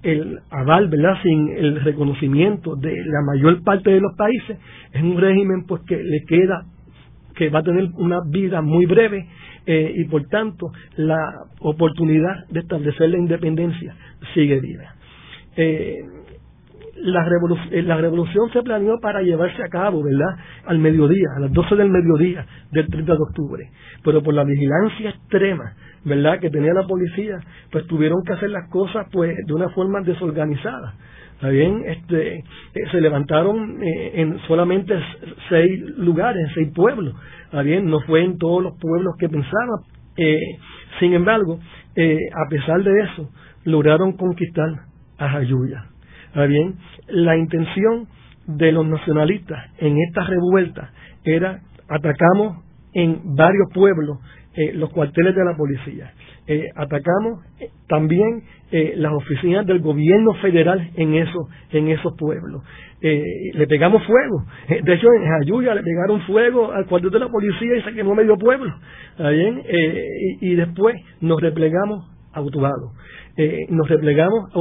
el 0.04 0.40
aval, 0.52 0.88
¿verdad? 0.88 1.16
sin 1.24 1.50
el 1.50 1.82
reconocimiento 1.82 2.76
de 2.76 2.96
la 3.06 3.22
mayor 3.26 3.64
parte 3.64 3.90
de 3.90 4.00
los 4.00 4.16
países, 4.16 4.58
es 4.94 5.02
un 5.02 5.20
régimen 5.20 5.66
pues 5.66 5.82
que 5.88 5.98
le 5.98 6.24
queda, 6.28 6.66
que 7.36 7.50
va 7.50 7.60
a 7.60 7.64
tener 7.64 7.90
una 7.96 8.20
vida 8.28 8.62
muy 8.62 8.86
breve 8.86 9.28
eh, 9.66 9.94
y 9.96 10.06
por 10.06 10.24
tanto 10.28 10.72
la 10.96 11.18
oportunidad 11.60 12.46
de 12.50 12.60
establecer 12.60 13.10
la 13.10 13.18
independencia 13.18 13.96
sigue 14.36 14.60
viva. 14.60 14.94
Eh, 15.58 15.96
la, 16.96 17.28
eh, 17.72 17.82
la 17.82 17.98
revolución 17.98 18.50
se 18.52 18.62
planeó 18.62 19.00
para 19.00 19.22
llevarse 19.22 19.62
a 19.64 19.68
cabo, 19.68 20.04
¿verdad? 20.04 20.38
Al 20.66 20.80
mediodía, 20.80 21.28
a 21.36 21.40
las 21.42 21.52
12 21.52 21.76
del 21.76 21.90
mediodía 21.90 22.46
del 22.72 22.88
30 22.88 23.14
de 23.14 23.20
octubre. 23.20 23.70
Pero 24.04 24.24
por 24.24 24.34
la 24.34 24.44
vigilancia 24.44 25.10
extrema, 25.10 25.74
¿verdad? 26.04 26.40
Que 26.40 26.50
tenía 26.50 26.74
la 26.74 26.88
policía, 26.88 27.40
pues 27.72 27.86
tuvieron 27.88 28.24
que 28.26 28.34
hacer 28.34 28.50
las 28.50 28.70
cosas 28.70 29.08
pues 29.12 29.36
de 29.46 29.54
una 29.54 29.70
forma 29.70 30.02
desorganizada. 30.02 30.94
¿Está 31.34 31.50
bien? 31.50 31.84
Este, 31.86 32.38
eh, 32.38 32.44
se 32.92 33.02
levantaron 33.02 33.84
eh, 33.84 34.12
en 34.22 34.40
solamente 34.48 34.98
seis 35.50 35.82
lugares, 35.98 36.48
en 36.48 36.54
seis 36.54 36.74
pueblos. 36.74 37.14
¿Está 37.46 37.62
bien? 37.62 37.90
No 37.90 38.00
fue 38.02 38.24
en 38.24 38.38
todos 38.38 38.64
los 38.64 38.74
pueblos 38.80 39.16
que 39.20 39.28
pensaban. 39.28 39.82
sin 41.00 41.14
embargo, 41.14 41.60
a 41.60 42.50
pesar 42.50 42.82
de 42.84 43.02
eso, 43.02 43.30
lograron 43.66 44.14
conquistar 44.14 44.70
a 45.18 45.28
Jayuya 45.28 45.95
bien? 46.44 46.76
La 47.08 47.38
intención 47.38 48.08
de 48.48 48.72
los 48.72 48.86
nacionalistas 48.86 49.72
en 49.80 49.98
esta 50.00 50.24
revuelta 50.26 50.92
era 51.24 51.62
atacamos 51.88 52.64
en 52.94 53.36
varios 53.36 53.70
pueblos 53.74 54.20
eh, 54.58 54.72
los 54.74 54.90
cuarteles 54.92 55.36
de 55.36 55.44
la 55.44 55.58
policía. 55.58 56.14
Eh, 56.48 56.70
atacamos 56.76 57.44
eh, 57.60 57.70
también 57.88 58.44
las 58.98 59.14
oficinas 59.14 59.66
del 59.66 59.80
gobierno 59.80 60.34
federal 60.36 60.90
en 60.96 61.14
esos 61.14 61.48
en 61.72 61.88
esos 61.88 62.14
pueblos. 62.18 62.62
le 63.02 63.68
pegamos 63.68 64.04
fuego. 64.06 64.44
De 64.84 64.94
hecho, 64.94 65.08
en 65.14 65.32
Ayuya 65.42 65.74
le 65.76 65.82
pegaron 65.82 66.20
fuego 66.22 66.74
al 66.74 66.86
cuartel 66.86 67.12
de 67.12 67.20
la 67.20 67.30
policía 67.30 67.78
y 67.78 67.82
se 67.84 67.94
quemó 67.94 68.16
medio 68.16 68.38
pueblo. 68.38 68.74
bien? 69.18 69.62
Y, 69.70 70.52
y, 70.52 70.56
después 70.56 70.96
nos 71.22 71.40
replegamos 71.40 72.06
a 72.34 72.42
Utuado. 72.42 72.92
Eh, 73.38 73.66
nos 73.70 73.88
replegamos 73.90 74.50
a 74.54 74.60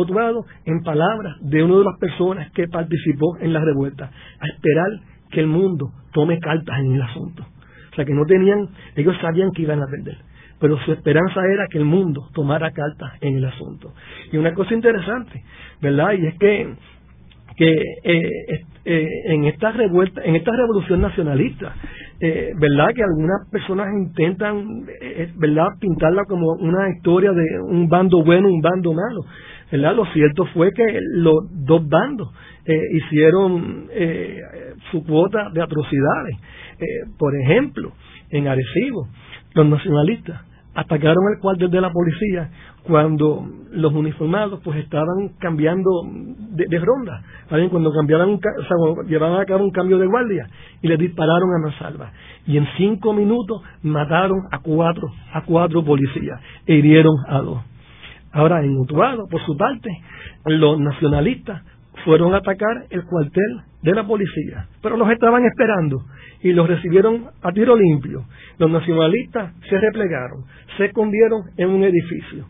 en 0.65 0.83
palabras 0.83 1.37
de 1.41 1.63
una 1.63 1.79
de 1.79 1.85
las 1.85 1.99
personas 1.99 2.51
que 2.53 2.67
participó 2.67 3.37
en 3.41 3.53
la 3.53 3.61
revuelta, 3.61 4.07
a 4.07 4.47
esperar 4.55 4.91
que 5.31 5.41
el 5.41 5.47
mundo 5.47 5.91
tome 6.13 6.39
cartas 6.41 6.81
en 6.81 6.95
el 6.95 7.03
asunto. 7.03 7.45
O 7.93 7.95
sea 7.95 8.05
que 8.05 8.13
no 8.13 8.25
tenían, 8.27 8.69
ellos 8.97 9.17
sabían 9.21 9.53
que 9.53 9.63
iban 9.63 9.81
a 9.81 9.87
perder, 9.87 10.19
pero 10.59 10.77
su 10.79 10.93
esperanza 10.93 11.41
era 11.53 11.67
que 11.71 11.79
el 11.79 11.85
mundo 11.85 12.29
tomara 12.35 12.73
cartas 12.73 13.13
en 13.21 13.37
el 13.37 13.45
asunto. 13.45 13.93
Y 14.33 14.37
una 14.39 14.53
cosa 14.55 14.75
interesante, 14.75 15.45
¿verdad? 15.81 16.13
Y 16.13 16.27
es 16.27 16.39
que 16.39 16.75
que 17.57 17.73
eh, 17.73 18.65
eh, 18.85 19.09
en 19.27 19.45
esta 19.45 19.71
revuelta, 19.73 20.23
en 20.25 20.37
esta 20.37 20.53
revolución 20.57 21.01
nacionalista, 21.01 21.75
eh, 22.21 22.53
verdad 22.59 22.89
que 22.95 23.03
algunas 23.03 23.49
personas 23.51 23.89
intentan, 23.93 24.87
verdad, 25.37 25.69
pintarla 25.81 26.25
como 26.25 26.53
una 26.55 26.89
historia 26.91 27.33
de 27.33 27.61
un 27.61 27.89
bando 27.89 28.23
bueno, 28.25 28.49
un 28.49 28.61
bando 28.61 28.93
malo, 28.93 29.21
verdad. 29.71 29.95
Lo 29.95 30.07
cierto 30.13 30.47
fue 30.55 30.71
que 30.73 30.85
los 31.17 31.35
dos 31.51 31.89
bandos 31.89 32.33
hicieron 32.67 33.89
su 34.91 35.05
cuota 35.05 35.51
de 35.53 35.63
atrocidades. 35.63 36.37
por 37.19 37.35
ejemplo, 37.37 37.93
en 38.31 38.49
Arecibo, 38.49 39.09
los 39.55 39.67
nacionalistas 39.67 40.41
atacaron 40.75 41.25
el 41.33 41.41
cuartel 41.41 41.71
de 41.71 41.81
la 41.81 41.91
policía 41.91 42.51
cuando 42.83 43.47
los 43.71 43.93
uniformados 43.93 44.61
pues 44.63 44.79
estaban 44.79 45.31
cambiando 45.39 45.91
de, 46.05 46.79
ronda, 46.79 47.23
cuando 47.71 47.93
cambiaban 47.93 48.39
o 48.39 49.03
llevaban 49.05 49.41
a 49.41 49.47
cabo 49.47 49.65
un 49.65 49.71
cambio 49.71 49.99
de 49.99 50.07
guardia 50.07 50.49
y 50.83 50.89
le 50.89 50.97
dispararon 50.97 51.51
a 51.55 51.59
Mansalva 51.63 52.13
y 52.47 52.59
en 52.59 52.67
cinco 52.77 53.13
minutos 53.13 53.63
mataron 53.83 54.41
a 54.51 54.59
cuatro 54.59 55.11
a 55.33 55.43
cuatro 55.43 55.85
policías 55.85 56.41
e 56.67 56.75
hirieron 56.75 57.15
a 57.29 57.39
dos. 57.39 57.61
Ahora 58.33 58.65
en 58.65 58.77
Utuado, 58.77 59.29
por 59.31 59.41
su 59.47 59.57
parte, 59.57 59.89
los 60.45 60.81
nacionalistas 60.81 61.63
fueron 62.05 62.35
a 62.35 62.39
atacar 62.39 62.87
el 62.91 63.05
cuartel 63.05 63.61
de 63.83 63.95
la 63.95 64.07
policía, 64.07 64.69
pero 64.83 64.97
los 64.97 65.11
estaban 65.11 65.45
esperando 65.45 66.03
y 66.43 66.53
los 66.53 66.69
recibieron 66.69 67.27
a 67.43 67.53
tiro 67.53 67.77
limpio. 67.77 68.25
Los 68.59 68.71
nacionalistas 68.71 69.55
se 69.69 69.79
replegaron, 69.79 70.45
se 70.77 70.87
escondieron 70.87 71.43
en 71.57 71.71
un 71.71 71.85
edificio. 71.85 72.47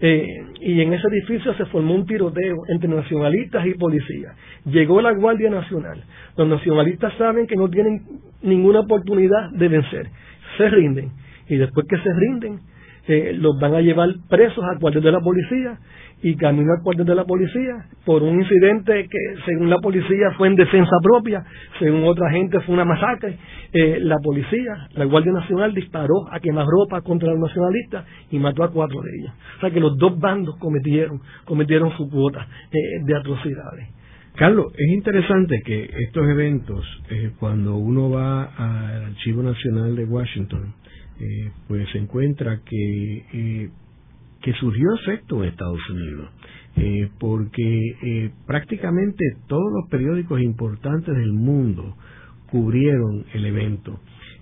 Eh, 0.00 0.26
y 0.60 0.80
en 0.80 0.92
ese 0.92 1.08
edificio 1.08 1.54
se 1.54 1.64
formó 1.66 1.94
un 1.94 2.06
tiroteo 2.06 2.56
entre 2.68 2.88
nacionalistas 2.88 3.66
y 3.66 3.74
policías. 3.74 4.36
Llegó 4.64 5.00
la 5.00 5.12
Guardia 5.12 5.50
Nacional. 5.50 6.02
Los 6.36 6.48
nacionalistas 6.48 7.14
saben 7.18 7.46
que 7.46 7.56
no 7.56 7.68
tienen 7.68 8.02
ninguna 8.42 8.80
oportunidad 8.80 9.50
de 9.52 9.68
vencer. 9.68 10.08
Se 10.56 10.68
rinden. 10.68 11.10
Y 11.48 11.56
después 11.56 11.86
que 11.88 11.96
se 11.98 12.12
rinden, 12.12 12.60
eh, 13.08 13.32
los 13.34 13.58
van 13.58 13.74
a 13.74 13.80
llevar 13.80 14.08
presos 14.28 14.64
al 14.64 14.78
cuartel 14.78 15.02
de 15.02 15.12
la 15.12 15.20
policía 15.20 15.78
y 16.22 16.34
camino 16.36 16.72
al 16.72 16.82
cuartel 16.82 17.06
de 17.06 17.14
la 17.14 17.24
policía 17.24 17.86
por 18.04 18.22
un 18.22 18.40
incidente 18.40 19.06
que 19.08 19.18
según 19.46 19.70
la 19.70 19.78
policía 19.78 20.32
fue 20.36 20.48
en 20.48 20.56
defensa 20.56 20.96
propia, 21.02 21.44
según 21.78 22.04
otra 22.04 22.30
gente 22.30 22.60
fue 22.60 22.74
una 22.74 22.84
masacre. 22.84 23.36
Eh, 23.72 23.98
la 24.00 24.16
policía, 24.22 24.88
la 24.94 25.04
Guardia 25.04 25.32
Nacional 25.32 25.74
disparó 25.74 26.26
a 26.32 26.40
quemarropa 26.40 27.02
contra 27.02 27.30
los 27.30 27.38
nacionalistas 27.38 28.04
y 28.30 28.38
mató 28.38 28.64
a 28.64 28.70
cuatro 28.70 29.00
de 29.00 29.10
ellos. 29.18 29.32
O 29.58 29.60
sea 29.60 29.70
que 29.70 29.80
los 29.80 29.96
dos 29.96 30.18
bandos 30.18 30.56
cometieron, 30.58 31.20
cometieron 31.44 31.96
su 31.96 32.08
cuota 32.10 32.46
eh, 32.72 33.04
de 33.04 33.16
atrocidades. 33.16 33.88
Carlos, 34.34 34.72
es 34.76 34.88
interesante 34.92 35.62
que 35.64 35.90
estos 36.06 36.28
eventos, 36.28 36.84
eh, 37.10 37.32
cuando 37.40 37.76
uno 37.76 38.08
va 38.08 38.44
al 38.44 39.04
Archivo 39.06 39.42
Nacional 39.42 39.96
de 39.96 40.04
Washington, 40.04 40.74
pues 41.66 41.88
se 41.90 41.98
encuentra 41.98 42.60
que 42.64 43.68
que 44.42 44.52
surgió 44.54 44.94
efecto 44.94 45.42
en 45.42 45.50
Estados 45.50 45.80
Unidos, 45.90 46.30
eh, 46.76 47.08
porque 47.18 47.80
eh, 48.02 48.30
prácticamente 48.46 49.24
todos 49.48 49.72
los 49.72 49.90
periódicos 49.90 50.40
importantes 50.40 51.14
del 51.14 51.32
mundo 51.32 51.96
cubrieron 52.50 53.24
el 53.34 53.46
evento. 53.46 54.00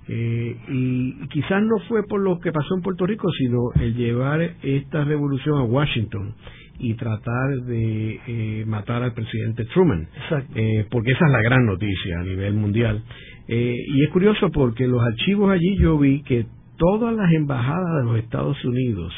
Eh, 0.09 0.57
y 0.69 1.29
quizás 1.29 1.63
no 1.63 1.79
fue 1.89 2.05
por 2.05 2.21
lo 2.21 2.39
que 2.39 2.53
pasó 2.53 2.77
en 2.77 2.83
Puerto 2.83 3.07
Rico, 3.07 3.29
sino 3.33 3.73
el 3.83 3.95
llevar 3.97 4.41
esta 4.63 5.03
revolución 5.03 5.59
a 5.59 5.65
Washington 5.65 6.35
y 6.79 6.95
tratar 6.95 7.63
de 7.65 8.65
matar 8.67 9.03
al 9.03 9.15
presidente 9.15 9.65
Truman, 9.65 10.07
porque 10.91 11.13
esa 11.13 11.25
es 11.25 11.33
la 11.33 11.41
gran 11.41 11.65
noticia 11.65 12.21
a 12.21 12.23
nivel 12.23 12.53
mundial. 12.53 13.03
y 13.49 14.05
es 14.05 14.11
curioso 14.11 14.51
porque 14.53 14.87
los 14.87 15.03
archivos 15.03 15.51
allí 15.51 15.79
yo 15.81 15.99
vi 15.99 16.23
que 16.23 16.45
todas 16.77 17.15
las 17.15 17.33
embajadas 17.33 17.97
de 17.99 18.05
los 18.05 18.19
Estados 18.19 18.65
Unidos 18.65 19.13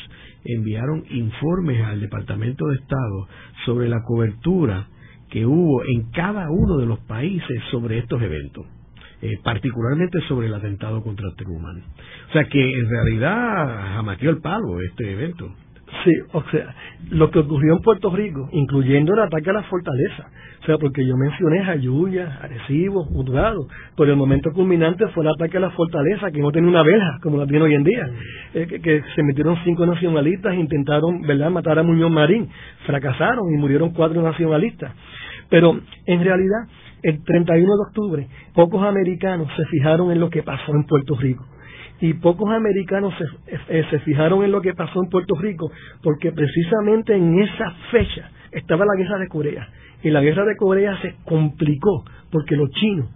enviaron 0.45 1.05
informes 1.11 1.83
al 1.85 2.01
Departamento 2.01 2.67
de 2.67 2.77
Estado 2.77 3.29
sobre 3.65 3.89
la 3.89 4.03
cobertura 4.03 4.89
que 5.31 5.45
hubo 5.45 5.85
en 5.85 6.11
cada 6.11 6.51
uno 6.51 6.79
de 6.79 6.87
los 6.87 6.99
países 7.01 7.63
sobre 7.71 7.99
estos 7.99 8.21
eventos, 8.23 8.67
eh, 9.21 9.39
particularmente 9.43 10.21
sobre 10.29 10.47
el 10.47 10.55
atentado 10.55 11.03
contra 11.03 11.35
Truman. 11.37 11.83
O 12.31 12.33
sea 12.33 12.45
que 12.45 12.79
en 12.79 12.89
realidad 12.89 13.95
jamaqueó 13.95 14.31
el 14.31 14.41
palo 14.41 14.81
este 14.81 15.13
evento. 15.13 15.55
Sí, 16.05 16.13
o 16.33 16.43
sea, 16.51 16.75
lo 17.11 17.31
que 17.31 17.39
ocurrió 17.39 17.73
en 17.73 17.81
Puerto 17.81 18.15
Rico, 18.15 18.49
incluyendo 18.53 19.15
el 19.15 19.21
ataque 19.21 19.49
a 19.49 19.55
la 19.55 19.63
fortaleza, 19.63 20.29
o 20.61 20.67
sea, 20.67 20.77
porque 20.77 21.07
yo 21.07 21.17
mencioné 21.17 21.65
Jayuya, 21.65 22.41
Arecibo, 22.43 23.07
Utuado, 23.11 23.67
pero 23.97 24.13
el 24.13 24.19
momento 24.19 24.51
culminante 24.53 25.07
fue 25.09 25.25
el 25.25 25.31
ataque 25.31 25.57
a 25.57 25.61
la 25.61 25.71
fortaleza, 25.71 26.31
que 26.31 26.41
no 26.41 26.51
tenía 26.51 26.69
una 26.69 26.83
verja, 26.83 27.19
como 27.23 27.39
la 27.39 27.47
tiene 27.47 27.65
hoy 27.65 27.75
en 27.75 27.85
día, 27.85 28.07
eh, 28.55 28.67
que, 28.67 29.03
se 29.15 29.23
metieron 29.23 29.57
cinco 29.65 29.87
nacionalistas 29.87 30.53
e 30.53 30.57
intentaron, 30.57 31.23
¿verdad?, 31.23 31.51
matar 31.51 31.79
a 31.79 31.83
Muñoz 31.83 32.11
Marín, 32.11 32.49
fracasaron 32.85 33.51
y 33.55 33.57
murieron 33.57 33.91
cuatro 33.95 34.21
nacionalistas. 34.21 34.93
Pero, 35.49 35.81
en 36.05 36.23
realidad, 36.23 36.69
el 37.03 37.25
31 37.25 37.67
de 37.67 37.83
octubre, 37.89 38.29
pocos 38.55 38.83
americanos 38.83 39.49
se 39.57 39.65
fijaron 39.67 40.13
en 40.13 40.21
lo 40.21 40.29
que 40.29 40.43
pasó 40.43 40.73
en 40.75 40.85
Puerto 40.85 41.17
Rico 41.17 41.47
y 42.01 42.15
pocos 42.15 42.51
americanos 42.51 43.13
se, 43.67 43.85
se, 43.91 43.99
fijaron 44.01 44.45
en 44.45 44.53
lo 44.53 44.61
que 44.61 44.75
pasó 44.75 45.03
en 45.03 45.11
Puerto 45.11 45.35
Rico 45.41 45.71
porque 46.03 46.33
precisamente 46.33 47.15
en 47.15 47.41
esa 47.41 47.71
fecha 47.91 48.31
estaba 48.53 48.85
la 48.85 48.97
guerra 48.97 49.19
de 49.19 49.29
Corea 49.29 49.69
y 50.03 50.11
la 50.11 50.21
guerra 50.21 50.45
de 50.45 50.57
Corea 50.57 50.97
se 51.03 51.17
complicó 51.25 52.05
porque 52.31 52.57
los 52.57 52.71
chinos 52.71 53.09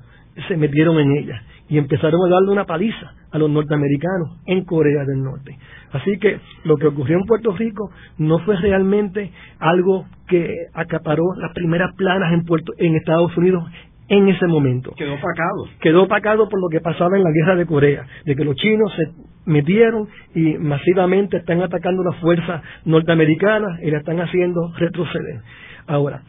se 0.48 0.56
metieron 0.56 0.98
en 0.98 1.16
ella 1.16 1.42
y 1.68 1.78
empezaron 1.78 2.20
a 2.26 2.28
darle 2.28 2.50
una 2.50 2.64
paliza 2.64 3.12
a 3.30 3.38
los 3.38 3.50
norteamericanos 3.50 4.38
en 4.46 4.64
Corea 4.64 5.04
del 5.06 5.22
Norte. 5.22 5.56
Así 5.92 6.18
que 6.18 6.38
lo 6.64 6.76
que 6.76 6.88
ocurrió 6.88 7.16
en 7.16 7.24
Puerto 7.24 7.52
Rico 7.52 7.90
no 8.18 8.38
fue 8.40 8.56
realmente 8.56 9.30
algo 9.58 10.06
que 10.28 10.54
acaparó 10.74 11.24
las 11.36 11.52
primeras 11.54 11.94
planas 11.96 12.32
en, 12.32 12.44
Puerto, 12.44 12.72
en 12.76 12.96
Estados 12.96 13.34
Unidos 13.38 13.64
en 14.12 14.28
ese 14.28 14.46
momento. 14.46 14.92
Quedó 14.94 15.14
opacado. 15.14 15.68
Quedó 15.80 16.02
opacado 16.02 16.48
por 16.48 16.60
lo 16.60 16.68
que 16.68 16.80
pasaba 16.80 17.16
en 17.16 17.24
la 17.24 17.30
guerra 17.30 17.56
de 17.56 17.64
Corea, 17.64 18.06
de 18.26 18.36
que 18.36 18.44
los 18.44 18.54
chinos 18.56 18.92
se 18.94 19.04
metieron 19.46 20.06
y 20.34 20.58
masivamente 20.58 21.38
están 21.38 21.62
atacando 21.62 22.04
las 22.04 22.16
fuerzas 22.20 22.62
norteamericanas 22.84 23.80
y 23.82 23.90
la 23.90 23.98
están 23.98 24.20
haciendo 24.20 24.70
retroceder. 24.76 25.40
Ahora, 25.86 26.22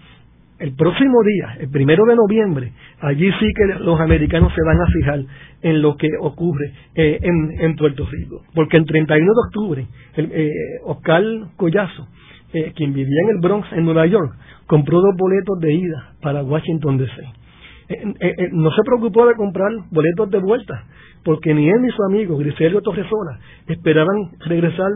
el 0.60 0.74
próximo 0.76 1.24
día, 1.24 1.58
el 1.60 1.70
primero 1.70 2.06
de 2.06 2.16
noviembre, 2.16 2.72
allí 3.02 3.30
sí 3.32 3.48
que 3.54 3.84
los 3.84 4.00
americanos 4.00 4.54
se 4.56 4.64
van 4.66 4.78
a 4.82 4.86
fijar 4.86 5.20
en 5.62 5.82
lo 5.82 5.98
que 5.98 6.08
ocurre 6.22 6.72
eh, 6.96 7.20
en, 7.22 7.76
Puerto 7.76 8.08
Rico. 8.10 8.44
Porque 8.56 8.78
el 8.78 8.86
31 8.86 9.26
de 9.26 9.48
octubre, 9.48 9.88
el, 10.16 10.32
eh, 10.32 10.52
Oscar 10.86 11.22
Collazo 11.58 12.08
eh, 12.54 12.72
quien 12.76 12.94
vivía 12.94 13.22
en 13.24 13.36
el 13.36 13.42
Bronx, 13.42 13.68
en 13.74 13.84
Nueva 13.84 14.06
York, 14.06 14.32
compró 14.68 15.02
dos 15.02 15.16
boletos 15.18 15.60
de 15.60 15.74
ida 15.74 16.14
para 16.22 16.44
Washington, 16.44 16.98
D.C. 16.98 17.43
Eh, 17.90 18.50
no 18.52 18.72
se 18.72 18.82
preocupó 18.86 19.28
de 19.28 19.36
comprar 19.36 19.70
boletos 19.92 20.30
de 20.32 20.40
vuelta, 20.40 20.86
porque 21.24 21.54
ni 21.54 21.70
él 21.70 21.82
ni 21.82 21.90
su 21.90 22.04
amigo, 22.04 22.38
Griselio 22.38 22.82
Torresola, 22.82 23.40
esperaban 23.68 24.32
regresar 24.46 24.90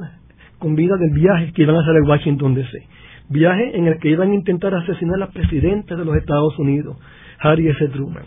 con 0.60 0.76
vida 0.76 0.96
del 0.98 1.12
viaje 1.12 1.52
que 1.54 1.64
iban 1.64 1.76
a 1.76 1.80
hacer 1.80 1.96
a 1.98 2.08
Washington, 2.08 2.56
D.C. 2.56 2.88
Viaje 3.30 3.78
en 3.78 3.88
el 3.88 4.00
que 4.00 4.10
iban 4.10 4.32
a 4.32 4.36
intentar 4.36 4.74
asesinar 4.74 5.22
al 5.22 5.30
presidente 5.30 5.96
de 5.96 6.06
los 6.06 6.16
Estados 6.16 6.58
Unidos, 6.60 6.98
Harry 7.40 7.68
S. 7.68 7.88
Truman. 7.90 8.24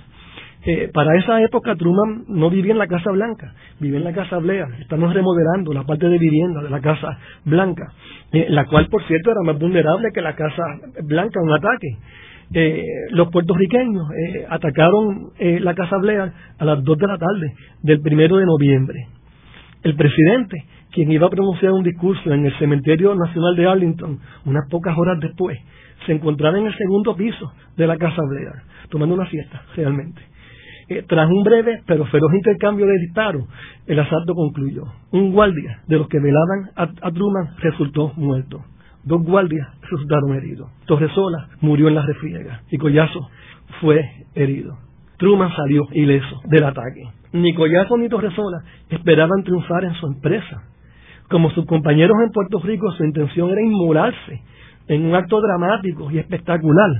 Eh, 0.62 0.90
para 0.92 1.16
esa 1.16 1.40
época 1.40 1.74
Truman 1.74 2.24
no 2.28 2.50
vivía 2.50 2.72
en 2.72 2.78
la 2.78 2.86
Casa 2.86 3.10
Blanca, 3.10 3.54
vivía 3.78 3.96
en 3.96 4.04
la 4.04 4.12
Casa 4.12 4.36
Blair. 4.38 4.66
Estamos 4.80 5.14
remodelando 5.14 5.72
la 5.72 5.84
parte 5.84 6.06
de 6.06 6.18
vivienda 6.18 6.62
de 6.62 6.68
la 6.68 6.80
Casa 6.80 7.18
Blanca, 7.46 7.92
eh, 8.32 8.46
la 8.50 8.66
cual, 8.66 8.88
por 8.88 9.02
cierto, 9.04 9.30
era 9.30 9.40
más 9.42 9.58
vulnerable 9.58 10.10
que 10.12 10.20
la 10.20 10.36
Casa 10.36 10.62
Blanca 11.02 11.40
a 11.40 11.42
un 11.42 11.52
ataque. 11.52 11.96
Eh, 12.52 12.84
los 13.10 13.30
puertorriqueños 13.30 14.06
atacaron 14.48 15.30
la 15.38 15.74
Casa 15.74 15.96
Blair 15.98 16.32
a 16.58 16.64
las 16.64 16.82
2 16.82 16.98
de 16.98 17.06
la 17.06 17.16
tarde 17.16 17.54
del 17.82 18.00
primero 18.00 18.36
de 18.36 18.46
noviembre. 18.46 19.06
El 19.82 19.94
presidente, 19.94 20.64
quien 20.90 21.10
iba 21.10 21.26
a 21.26 21.30
pronunciar 21.30 21.72
un 21.72 21.82
discurso 21.82 22.32
en 22.32 22.44
el 22.44 22.58
Cementerio 22.58 23.14
Nacional 23.14 23.56
de 23.56 23.66
Arlington 23.66 24.18
unas 24.44 24.68
pocas 24.68 24.96
horas 24.98 25.18
después, 25.20 25.58
se 26.06 26.12
encontraba 26.12 26.58
en 26.58 26.66
el 26.66 26.76
segundo 26.76 27.14
piso 27.16 27.52
de 27.76 27.86
la 27.86 27.96
Casa 27.96 28.22
Blair, 28.28 28.62
tomando 28.90 29.14
una 29.14 29.26
fiesta, 29.26 29.62
realmente. 29.76 30.20
Eh, 30.88 31.04
tras 31.06 31.30
un 31.30 31.44
breve 31.44 31.82
pero 31.86 32.04
feroz 32.06 32.34
intercambio 32.34 32.84
de 32.84 32.98
disparos, 32.98 33.44
el 33.86 33.98
asalto 34.00 34.34
concluyó. 34.34 34.84
Un 35.12 35.32
guardia 35.32 35.82
de 35.86 35.96
los 35.96 36.08
que 36.08 36.18
velaban 36.18 36.70
a, 36.74 37.10
Truman 37.12 37.56
resultó 37.58 38.12
muerto. 38.16 38.64
Dos 39.04 39.22
guardias 39.22 39.66
resultaron 39.82 40.34
heridos. 40.34 40.70
Torresola 40.86 41.48
murió 41.60 41.88
en 41.88 41.94
la 41.94 42.02
refriega 42.02 42.62
y 42.70 42.76
Collazo 42.76 43.28
fue 43.80 44.26
herido. 44.34 44.76
Truman 45.16 45.50
salió 45.54 45.86
ileso 45.92 46.40
del 46.44 46.64
ataque. 46.64 47.08
Ni 47.32 47.54
Collazo 47.54 47.96
ni 47.96 48.08
Torresola 48.08 48.62
esperaban 48.90 49.42
triunfar 49.42 49.84
en 49.84 49.94
su 49.94 50.06
empresa. 50.06 50.64
Como 51.30 51.50
sus 51.50 51.64
compañeros 51.64 52.16
en 52.24 52.32
Puerto 52.32 52.58
Rico, 52.60 52.90
su 52.92 53.04
intención 53.04 53.50
era 53.50 53.62
inmolarse 53.62 54.42
en 54.88 55.06
un 55.06 55.14
acto 55.14 55.40
dramático 55.40 56.10
y 56.10 56.18
espectacular 56.18 56.90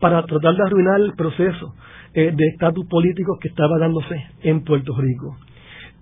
para 0.00 0.22
tratar 0.24 0.56
de 0.56 0.62
arruinar 0.62 1.00
el 1.00 1.12
proceso 1.14 1.74
eh, 2.12 2.32
de 2.34 2.46
estatus 2.48 2.86
político 2.86 3.38
que 3.40 3.48
estaba 3.48 3.78
dándose 3.78 4.20
en 4.42 4.64
Puerto 4.64 4.94
Rico. 4.96 5.36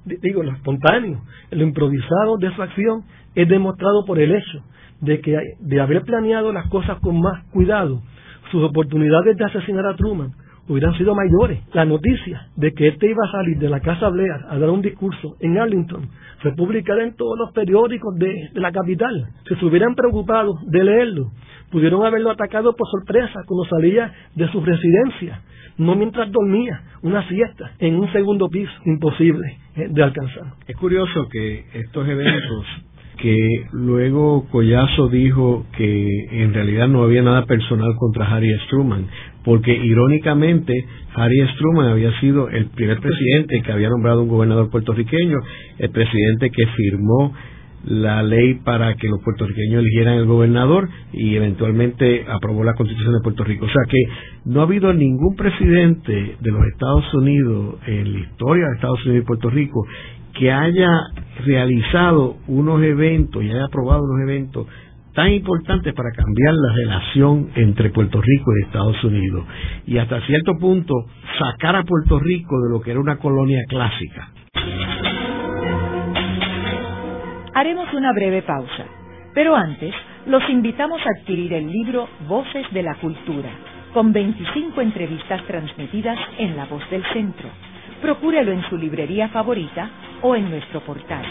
Digo, 0.04 0.42
lo 0.42 0.52
espontáneo, 0.52 1.22
lo 1.50 1.62
improvisado 1.62 2.38
de 2.38 2.54
su 2.54 2.62
acción 2.62 3.04
es 3.34 3.48
demostrado 3.48 4.04
por 4.04 4.18
el 4.18 4.34
hecho 4.34 4.62
de 5.00 5.20
que 5.20 5.36
de 5.60 5.80
haber 5.80 6.02
planeado 6.02 6.52
las 6.52 6.68
cosas 6.68 6.98
con 7.00 7.20
más 7.20 7.44
cuidado, 7.50 8.02
sus 8.50 8.62
oportunidades 8.62 9.36
de 9.36 9.44
asesinar 9.44 9.86
a 9.86 9.96
Truman 9.96 10.32
hubieran 10.68 10.96
sido 10.96 11.14
mayores. 11.14 11.60
La 11.72 11.84
noticia 11.84 12.48
de 12.56 12.72
que 12.72 12.88
este 12.88 13.10
iba 13.10 13.22
a 13.26 13.32
salir 13.32 13.58
de 13.58 13.68
la 13.68 13.80
Casa 13.80 14.08
Blair 14.08 14.32
a 14.48 14.58
dar 14.58 14.70
un 14.70 14.82
discurso 14.82 15.36
en 15.40 15.58
Arlington 15.58 16.08
fue 16.40 16.54
publicada 16.54 17.02
en 17.02 17.14
todos 17.16 17.38
los 17.38 17.52
periódicos 17.52 18.14
de, 18.16 18.50
la 18.54 18.72
capital. 18.72 19.28
Si 19.48 19.54
se 19.56 19.64
hubieran 19.64 19.94
preocupado 19.94 20.54
de 20.66 20.84
leerlo, 20.84 21.30
pudieron 21.70 22.04
haberlo 22.04 22.30
atacado 22.30 22.74
por 22.74 22.88
sorpresa 22.88 23.40
cuando 23.46 23.64
salía 23.64 24.12
de 24.34 24.48
su 24.48 24.60
residencia, 24.60 25.40
no 25.76 25.96
mientras 25.96 26.30
dormía, 26.30 26.82
una 27.02 27.26
siesta 27.28 27.72
en 27.78 27.96
un 27.96 28.10
segundo 28.12 28.48
piso, 28.48 28.72
imposible 28.84 29.58
eh, 29.76 29.88
de 29.90 30.02
alcanzar. 30.02 30.44
Es 30.66 30.76
curioso 30.76 31.28
que 31.30 31.64
estos 31.74 32.08
eventos 32.08 32.66
que 33.16 33.36
luego 33.72 34.46
Collazo 34.50 35.08
dijo 35.08 35.66
que 35.76 36.42
en 36.42 36.52
realidad 36.52 36.88
no 36.88 37.02
había 37.02 37.22
nada 37.22 37.46
personal 37.46 37.94
contra 37.96 38.26
Harry 38.26 38.50
Struman, 38.66 39.06
porque 39.44 39.72
irónicamente 39.74 40.72
Harry 41.14 41.46
Struman 41.54 41.88
había 41.88 42.18
sido 42.20 42.48
el 42.48 42.66
primer 42.66 42.98
presidente 43.00 43.62
que 43.62 43.72
había 43.72 43.88
nombrado 43.88 44.22
un 44.22 44.28
gobernador 44.28 44.70
puertorriqueño, 44.70 45.38
el 45.78 45.90
presidente 45.90 46.50
que 46.50 46.66
firmó 46.76 47.32
la 47.84 48.22
ley 48.22 48.54
para 48.64 48.94
que 48.94 49.08
los 49.08 49.22
puertorriqueños 49.22 49.82
eligieran 49.82 50.14
el 50.14 50.26
gobernador 50.26 50.88
y 51.12 51.36
eventualmente 51.36 52.24
aprobó 52.28 52.64
la 52.64 52.74
constitución 52.74 53.12
de 53.12 53.20
Puerto 53.22 53.44
Rico. 53.44 53.66
O 53.66 53.68
sea 53.68 53.82
que 53.88 53.98
no 54.46 54.60
ha 54.60 54.64
habido 54.64 54.92
ningún 54.92 55.36
presidente 55.36 56.36
de 56.40 56.50
los 56.50 56.66
Estados 56.72 57.12
Unidos 57.14 57.76
en 57.86 58.12
la 58.12 58.18
historia 58.20 58.66
de 58.66 58.74
Estados 58.76 59.04
Unidos 59.04 59.24
y 59.24 59.26
Puerto 59.26 59.50
Rico 59.50 59.86
que 60.34 60.52
haya 60.52 60.88
realizado 61.44 62.36
unos 62.48 62.82
eventos 62.82 63.42
y 63.42 63.50
haya 63.50 63.64
aprobado 63.64 64.02
unos 64.02 64.28
eventos 64.28 64.66
tan 65.14 65.32
importantes 65.32 65.94
para 65.94 66.10
cambiar 66.10 66.54
la 66.54 66.74
relación 66.74 67.50
entre 67.54 67.90
Puerto 67.90 68.20
Rico 68.20 68.50
y 68.56 68.64
Estados 68.64 69.04
Unidos 69.04 69.44
y 69.86 69.98
hasta 69.98 70.20
cierto 70.26 70.58
punto 70.58 70.94
sacar 71.38 71.76
a 71.76 71.84
Puerto 71.84 72.18
Rico 72.18 72.60
de 72.62 72.70
lo 72.70 72.80
que 72.80 72.90
era 72.90 73.00
una 73.00 73.16
colonia 73.16 73.62
clásica. 73.68 74.28
Haremos 77.54 77.92
una 77.94 78.12
breve 78.12 78.42
pausa, 78.42 78.86
pero 79.34 79.54
antes 79.54 79.94
los 80.26 80.42
invitamos 80.50 81.00
a 81.06 81.20
adquirir 81.20 81.52
el 81.52 81.70
libro 81.70 82.08
Voces 82.28 82.66
de 82.72 82.82
la 82.82 82.96
Cultura, 82.96 83.50
con 83.92 84.12
25 84.12 84.80
entrevistas 84.80 85.44
transmitidas 85.46 86.18
en 86.38 86.56
La 86.56 86.64
Voz 86.64 86.82
del 86.90 87.04
Centro 87.12 87.48
procúrelo 88.04 88.52
en 88.52 88.62
su 88.68 88.76
librería 88.76 89.30
favorita 89.30 89.88
o 90.24 90.36
en 90.36 90.50
nuestro 90.50 90.80
portal. 90.84 91.24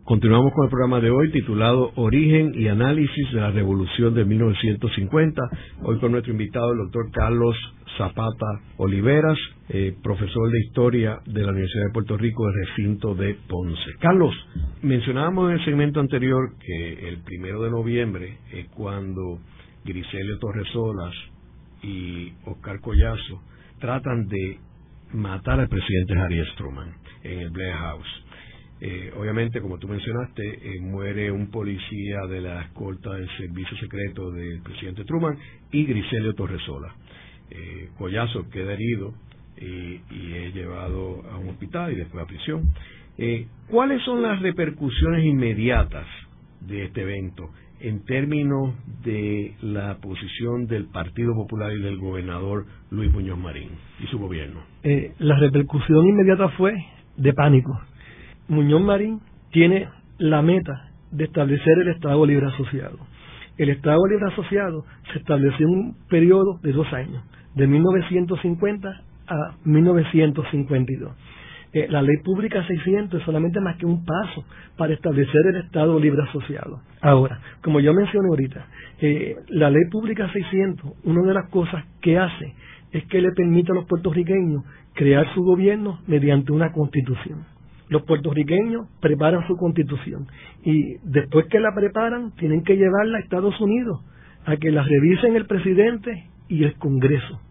Continuamos 0.07 0.53
con 0.53 0.63
el 0.63 0.69
programa 0.69 1.01
de 1.01 1.09
hoy 1.09 1.29
titulado 1.31 1.91
Origen 1.95 2.53
y 2.55 2.69
Análisis 2.69 3.29
de 3.33 3.41
la 3.41 3.51
Revolución 3.51 4.13
de 4.13 4.23
1950. 4.23 5.41
Hoy 5.81 5.99
con 5.99 6.13
nuestro 6.13 6.31
invitado, 6.31 6.71
el 6.71 6.77
doctor 6.77 7.11
Carlos 7.11 7.57
Zapata 7.97 8.45
Oliveras, 8.77 9.37
eh, 9.67 9.93
profesor 10.01 10.49
de 10.49 10.59
Historia 10.61 11.19
de 11.25 11.41
la 11.41 11.49
Universidad 11.49 11.87
de 11.87 11.91
Puerto 11.91 12.15
Rico 12.15 12.45
del 12.45 12.67
recinto 12.67 13.15
de 13.15 13.35
Ponce. 13.49 13.91
Carlos, 13.99 14.33
mencionábamos 14.81 15.49
en 15.49 15.59
el 15.59 15.65
segmento 15.65 15.99
anterior 15.99 16.51
que 16.57 17.09
el 17.09 17.17
primero 17.23 17.63
de 17.63 17.71
noviembre 17.71 18.37
es 18.53 18.69
cuando 18.69 19.39
Griselio 19.83 20.39
Torresolas 20.39 21.15
y 21.83 22.31
Oscar 22.45 22.79
Collazo 22.79 23.41
tratan 23.81 24.25
de 24.29 24.57
matar 25.11 25.59
al 25.59 25.67
presidente 25.67 26.17
Harry 26.17 26.41
Truman 26.55 26.93
en 27.23 27.39
el 27.41 27.49
Blair 27.49 27.73
House. 27.73 28.23
Eh, 28.79 29.11
obviamente, 29.17 29.59
como 29.59 29.79
tú 29.79 29.87
mencionaste, 29.87 30.43
eh, 30.43 30.79
muere 30.81 31.31
un 31.31 31.49
policía 31.49 32.27
de 32.29 32.41
la 32.41 32.61
escolta 32.61 33.13
del 33.13 33.27
servicio 33.37 33.75
secreto 33.77 34.31
del 34.31 34.61
presidente 34.61 35.03
Truman 35.03 35.37
y 35.71 35.85
Griselio 35.85 36.33
Torresola. 36.33 36.93
Eh, 37.49 37.89
Collazo 37.97 38.47
queda 38.49 38.73
herido 38.73 39.13
y, 39.59 39.99
es 40.35 40.53
llevado 40.53 41.23
a 41.31 41.37
un 41.37 41.49
hospital 41.49 41.91
y 41.91 41.95
después 41.95 42.23
a 42.23 42.27
prisión. 42.27 42.71
Eh, 43.17 43.47
¿Cuáles 43.67 44.03
son 44.03 44.21
las 44.21 44.39
repercusiones 44.41 45.25
inmediatas 45.25 46.05
de 46.61 46.85
este 46.85 47.01
evento 47.01 47.49
en 47.79 48.05
términos 48.05 48.75
de 49.03 49.55
la 49.61 49.97
posición 49.97 50.67
del 50.67 50.85
Partido 50.85 51.33
Popular 51.33 51.71
y 51.73 51.81
del 51.81 51.97
gobernador 51.97 52.65
Luis 52.91 53.11
Muñoz 53.11 53.39
Marín 53.39 53.69
y 53.99 54.07
su 54.07 54.19
gobierno? 54.19 54.61
la 55.19 55.37
repercusión 55.37 56.07
inmediata 56.07 56.49
fue 56.49 56.73
de 57.17 57.33
pánico 57.33 57.77
Muñoz 58.49 58.81
Marín 58.81 59.19
tiene 59.51 59.89
la 60.19 60.41
meta 60.41 60.89
de 61.11 61.25
establecer 61.25 61.79
el 61.79 61.89
Estado 61.89 62.25
Libre 62.25 62.47
Asociado. 62.47 62.97
El 63.57 63.69
Estado 63.69 63.99
Libre 64.07 64.31
Asociado 64.31 64.85
se 65.11 65.19
estableció 65.19 65.67
en 65.67 65.73
un 65.73 65.95
periodo 66.07 66.57
de 66.63 66.71
dos 66.71 66.91
años, 66.93 67.23
de 67.55 67.67
1950 67.67 68.89
a 69.27 69.55
1952. 69.65 71.11
Eh, 71.73 71.87
la 71.89 72.01
ley 72.01 72.15
pública 72.23 72.65
600 72.65 73.19
es 73.19 73.25
solamente 73.25 73.59
más 73.59 73.75
que 73.75 73.85
un 73.85 74.05
paso 74.05 74.45
para 74.77 74.93
establecer 74.93 75.41
el 75.47 75.57
Estado 75.57 75.99
Libre 75.99 76.23
Asociado. 76.29 76.79
Ahora, 77.01 77.41
como 77.61 77.81
yo 77.81 77.93
mencioné 77.93 78.29
ahorita, 78.29 78.65
eh, 79.01 79.35
la 79.49 79.69
ley 79.69 79.89
pública 79.91 80.31
600, 80.31 80.93
una 81.03 81.21
de 81.23 81.33
las 81.33 81.49
cosas 81.49 81.83
que 82.01 82.17
hace 82.17 82.53
es 82.93 83.05
que 83.07 83.19
le 83.19 83.33
permite 83.33 83.73
a 83.73 83.75
los 83.75 83.85
puertorriqueños 83.87 84.63
crear 84.93 85.25
su 85.33 85.43
gobierno 85.43 85.99
mediante 86.07 86.53
una 86.53 86.71
constitución 86.71 87.56
los 87.89 88.03
puertorriqueños 88.03 88.87
preparan 88.99 89.45
su 89.47 89.55
constitución 89.55 90.27
y 90.63 90.97
después 91.03 91.47
que 91.47 91.59
la 91.59 91.73
preparan 91.73 92.31
tienen 92.35 92.63
que 92.63 92.75
llevarla 92.75 93.17
a 93.17 93.21
Estados 93.21 93.59
Unidos 93.61 94.01
a 94.45 94.57
que 94.57 94.71
la 94.71 94.83
revisen 94.83 95.35
el 95.35 95.45
presidente 95.45 96.29
y 96.47 96.63
el 96.63 96.75
Congreso. 96.75 97.41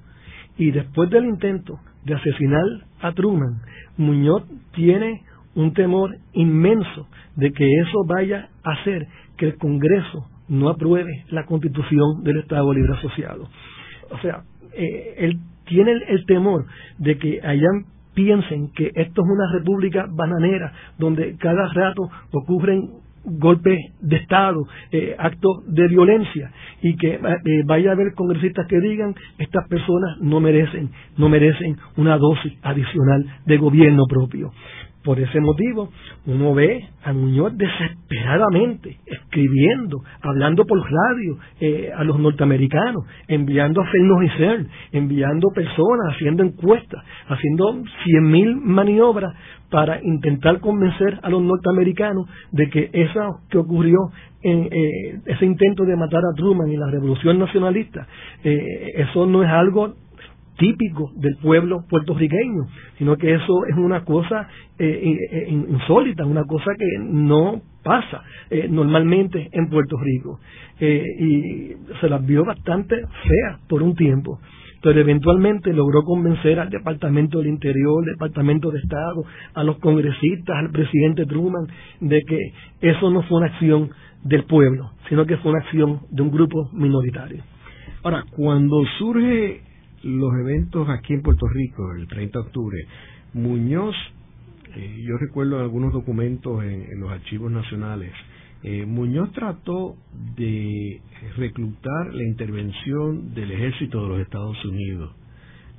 Y 0.56 0.70
después 0.70 1.10
del 1.10 1.26
intento 1.26 1.78
de 2.04 2.14
asesinar 2.14 2.64
a 3.00 3.12
Truman, 3.12 3.60
Muñoz 3.98 4.44
tiene 4.72 5.22
un 5.54 5.74
temor 5.74 6.16
inmenso 6.32 7.08
de 7.36 7.52
que 7.52 7.66
eso 7.80 8.04
vaya 8.06 8.48
a 8.64 8.72
hacer 8.72 9.06
que 9.36 9.46
el 9.46 9.56
Congreso 9.58 10.26
no 10.48 10.68
apruebe 10.68 11.24
la 11.28 11.44
constitución 11.44 12.22
del 12.22 12.38
Estado 12.38 12.72
Libre 12.72 12.94
Asociado. 12.94 13.48
O 14.10 14.18
sea, 14.18 14.42
eh, 14.74 15.14
él 15.18 15.38
tiene 15.66 15.92
el, 16.08 16.24
temor 16.26 16.66
de 16.98 17.18
que 17.18 17.40
hayan 17.42 17.86
piensen 18.16 18.72
que 18.72 18.86
esto 18.94 19.22
es 19.22 19.28
una 19.28 19.52
república 19.52 20.06
bananera 20.10 20.72
donde 20.98 21.36
cada 21.36 21.68
rato 21.68 22.08
ocurren 22.32 22.90
golpes 23.26 23.78
de 24.00 24.16
Estado, 24.16 24.66
eh, 24.92 25.14
actos 25.18 25.64
de 25.66 25.88
violencia 25.88 26.50
y 26.80 26.96
que 26.96 27.14
eh, 27.14 27.20
vaya 27.66 27.90
a 27.90 27.92
haber 27.92 28.14
congresistas 28.14 28.66
que 28.68 28.80
digan 28.80 29.14
estas 29.38 29.68
personas 29.68 30.18
no 30.20 30.40
merecen, 30.40 30.90
no 31.18 31.28
merecen 31.28 31.76
una 31.96 32.16
dosis 32.16 32.54
adicional 32.62 33.26
de 33.44 33.58
gobierno 33.58 34.04
propio. 34.08 34.52
Por 35.06 35.20
ese 35.20 35.40
motivo, 35.40 35.88
uno 36.26 36.52
ve 36.52 36.84
a 37.04 37.12
Muñoz 37.12 37.56
desesperadamente 37.56 38.98
escribiendo, 39.06 40.02
hablando 40.20 40.64
por 40.66 40.80
radio 40.80 41.38
eh, 41.60 41.92
a 41.96 42.02
los 42.02 42.18
norteamericanos, 42.18 43.04
enviando 43.28 43.82
a 43.82 43.86
Fernos 43.86 44.24
y 44.24 44.28
CERN, 44.36 44.68
enviando 44.90 45.50
personas, 45.54 46.12
haciendo 46.12 46.42
encuestas, 46.42 47.04
haciendo 47.28 47.84
cien 48.02 48.24
mil 48.32 48.56
maniobras 48.56 49.32
para 49.70 50.02
intentar 50.02 50.58
convencer 50.58 51.20
a 51.22 51.30
los 51.30 51.40
norteamericanos 51.40 52.28
de 52.50 52.68
que 52.68 52.90
eso 52.92 53.42
que 53.48 53.58
ocurrió 53.58 53.98
en 54.42 54.64
eh, 54.64 55.20
ese 55.26 55.46
intento 55.46 55.84
de 55.84 55.94
matar 55.94 56.20
a 56.20 56.34
Truman 56.36 56.68
y 56.68 56.76
la 56.76 56.90
revolución 56.90 57.38
nacionalista, 57.38 58.08
eh, 58.42 58.92
eso 58.96 59.24
no 59.26 59.44
es 59.44 59.50
algo 59.50 59.94
típico 60.56 61.12
del 61.16 61.36
pueblo 61.36 61.84
puertorriqueño, 61.88 62.66
sino 62.98 63.16
que 63.16 63.34
eso 63.34 63.66
es 63.68 63.76
una 63.76 64.04
cosa 64.04 64.48
eh, 64.78 65.18
eh, 65.30 65.46
insólita, 65.50 66.24
una 66.24 66.44
cosa 66.44 66.72
que 66.78 66.98
no 66.98 67.60
pasa 67.82 68.22
eh, 68.50 68.66
normalmente 68.68 69.48
en 69.52 69.68
Puerto 69.68 69.96
Rico. 69.98 70.40
y 70.80 71.74
se 72.00 72.08
las 72.08 72.24
vio 72.26 72.44
bastante 72.44 72.96
feas 72.96 73.60
por 73.68 73.82
un 73.82 73.94
tiempo 73.94 74.38
pero 74.82 75.00
eventualmente 75.00 75.72
logró 75.72 76.02
convencer 76.02 76.60
al 76.60 76.70
Departamento 76.70 77.38
del 77.38 77.48
Interior, 77.48 78.04
al 78.04 78.12
Departamento 78.12 78.70
de 78.70 78.78
Estado, 78.78 79.24
a 79.54 79.64
los 79.64 79.78
congresistas, 79.78 80.56
al 80.56 80.70
presidente 80.70 81.26
Truman, 81.26 81.66
de 82.00 82.22
que 82.22 82.38
eso 82.82 83.10
no 83.10 83.22
fue 83.22 83.38
una 83.38 83.46
acción 83.46 83.90
del 84.22 84.44
pueblo, 84.44 84.92
sino 85.08 85.26
que 85.26 85.38
fue 85.38 85.50
una 85.50 85.60
acción 85.64 86.02
de 86.10 86.22
un 86.22 86.30
grupo 86.30 86.70
minoritario. 86.72 87.42
Ahora, 88.04 88.24
cuando 88.30 88.84
surge 88.98 89.62
los 90.06 90.32
eventos 90.38 90.88
aquí 90.88 91.14
en 91.14 91.22
Puerto 91.22 91.46
Rico, 91.48 91.92
el 91.94 92.06
30 92.06 92.38
de 92.38 92.44
octubre, 92.44 92.86
Muñoz, 93.34 93.94
eh, 94.76 95.02
yo 95.06 95.18
recuerdo 95.18 95.58
algunos 95.60 95.92
documentos 95.92 96.62
en, 96.62 97.00
los 97.00 97.10
archivos 97.10 97.50
nacionales, 97.50 98.12
eh, 98.62 98.86
Muñoz 98.86 99.32
trató 99.32 99.96
de 100.36 101.00
reclutar 101.36 102.14
la 102.14 102.22
intervención 102.22 103.34
del 103.34 103.50
ejército 103.50 104.02
de 104.02 104.08
los 104.08 104.20
Estados 104.20 104.64
Unidos 104.64 105.14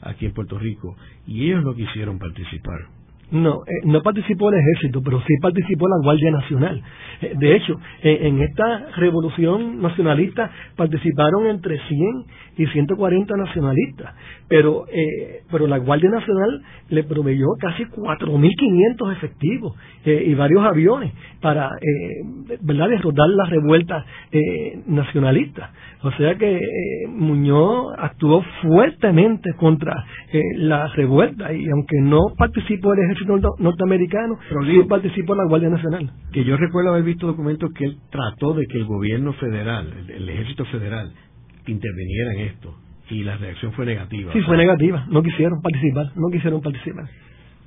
aquí 0.01 0.25
en 0.25 0.34
Puerto 0.34 0.59
Rico 0.59 0.95
y 1.25 1.45
ellos 1.45 1.63
no 1.63 1.73
quisieron 1.73 2.19
participar. 2.19 2.96
No, 3.30 3.63
eh, 3.67 3.82
no 3.84 4.01
participó 4.03 4.49
el 4.49 4.59
ejército, 4.59 5.01
pero 5.03 5.19
sí 5.28 5.34
participó 5.41 5.86
la 5.89 6.01
Guardia 6.01 6.32
Nacional. 6.32 6.82
Eh, 7.21 7.34
de 7.38 7.55
hecho, 7.57 7.73
eh, 8.01 8.19
en 8.21 8.41
esta 8.41 8.88
revolución 8.95 9.82
nacionalista 9.82 10.49
participaron 10.78 11.47
entre 11.47 11.78
100 11.78 11.99
y 12.57 12.65
140 12.67 13.36
nacionalistas, 13.36 14.15
pero 14.47 14.86
pero 15.51 15.67
la 15.67 15.78
Guardia 15.78 16.09
Nacional 16.09 16.61
le 16.89 17.03
proveyó 17.03 17.45
casi 17.59 17.84
4.500 17.84 19.11
efectivos 19.13 19.75
y 20.05 20.34
varios 20.34 20.63
aviones 20.63 21.11
para 21.41 21.69
verdad 22.61 22.89
derrotar 22.89 23.28
la 23.30 23.45
revuelta 23.45 24.05
nacionalista. 24.88 25.71
O 26.01 26.11
sea 26.13 26.36
que 26.36 26.59
Muñoz 27.09 27.93
actuó 27.97 28.43
fuertemente 28.63 29.53
contra 29.59 29.93
la 30.55 30.88
revuelta 30.88 31.53
y 31.53 31.69
aunque 31.69 31.97
no 32.01 32.21
participó 32.38 32.93
el 32.93 32.99
ejército 32.99 33.16
norteamericano, 33.26 34.38
pero 34.49 34.65
sí 34.65 34.88
participó 34.88 35.34
en 35.34 35.38
la 35.39 35.45
Guardia 35.45 35.70
Nacional. 35.70 36.11
Que 36.32 36.43
yo 36.43 36.57
recuerdo 36.57 36.91
haber 36.91 37.03
visto 37.03 37.28
documentos 37.28 37.72
que 37.74 37.86
él 37.86 37.97
trató 38.09 38.53
de 38.53 38.65
que 38.68 38.78
el 38.78 38.86
gobierno 38.86 39.34
federal, 39.34 39.91
el, 40.07 40.30
ejército 40.30 40.65
federal, 40.65 41.11
interviniera 41.65 42.34
en 42.34 42.39
esto 42.41 42.76
y 43.09 43.24
la 43.24 43.38
reacción 43.38 43.74
fue 43.74 43.86
negativa. 43.86 44.34
Sí, 44.34 44.41
fue 44.41 44.57
negativa, 44.57 45.05
no 45.09 45.24
quisieron 45.24 45.61
participar, 45.61 46.11
no 46.15 46.30
quisieron 46.32 46.61
participar. 46.61 47.05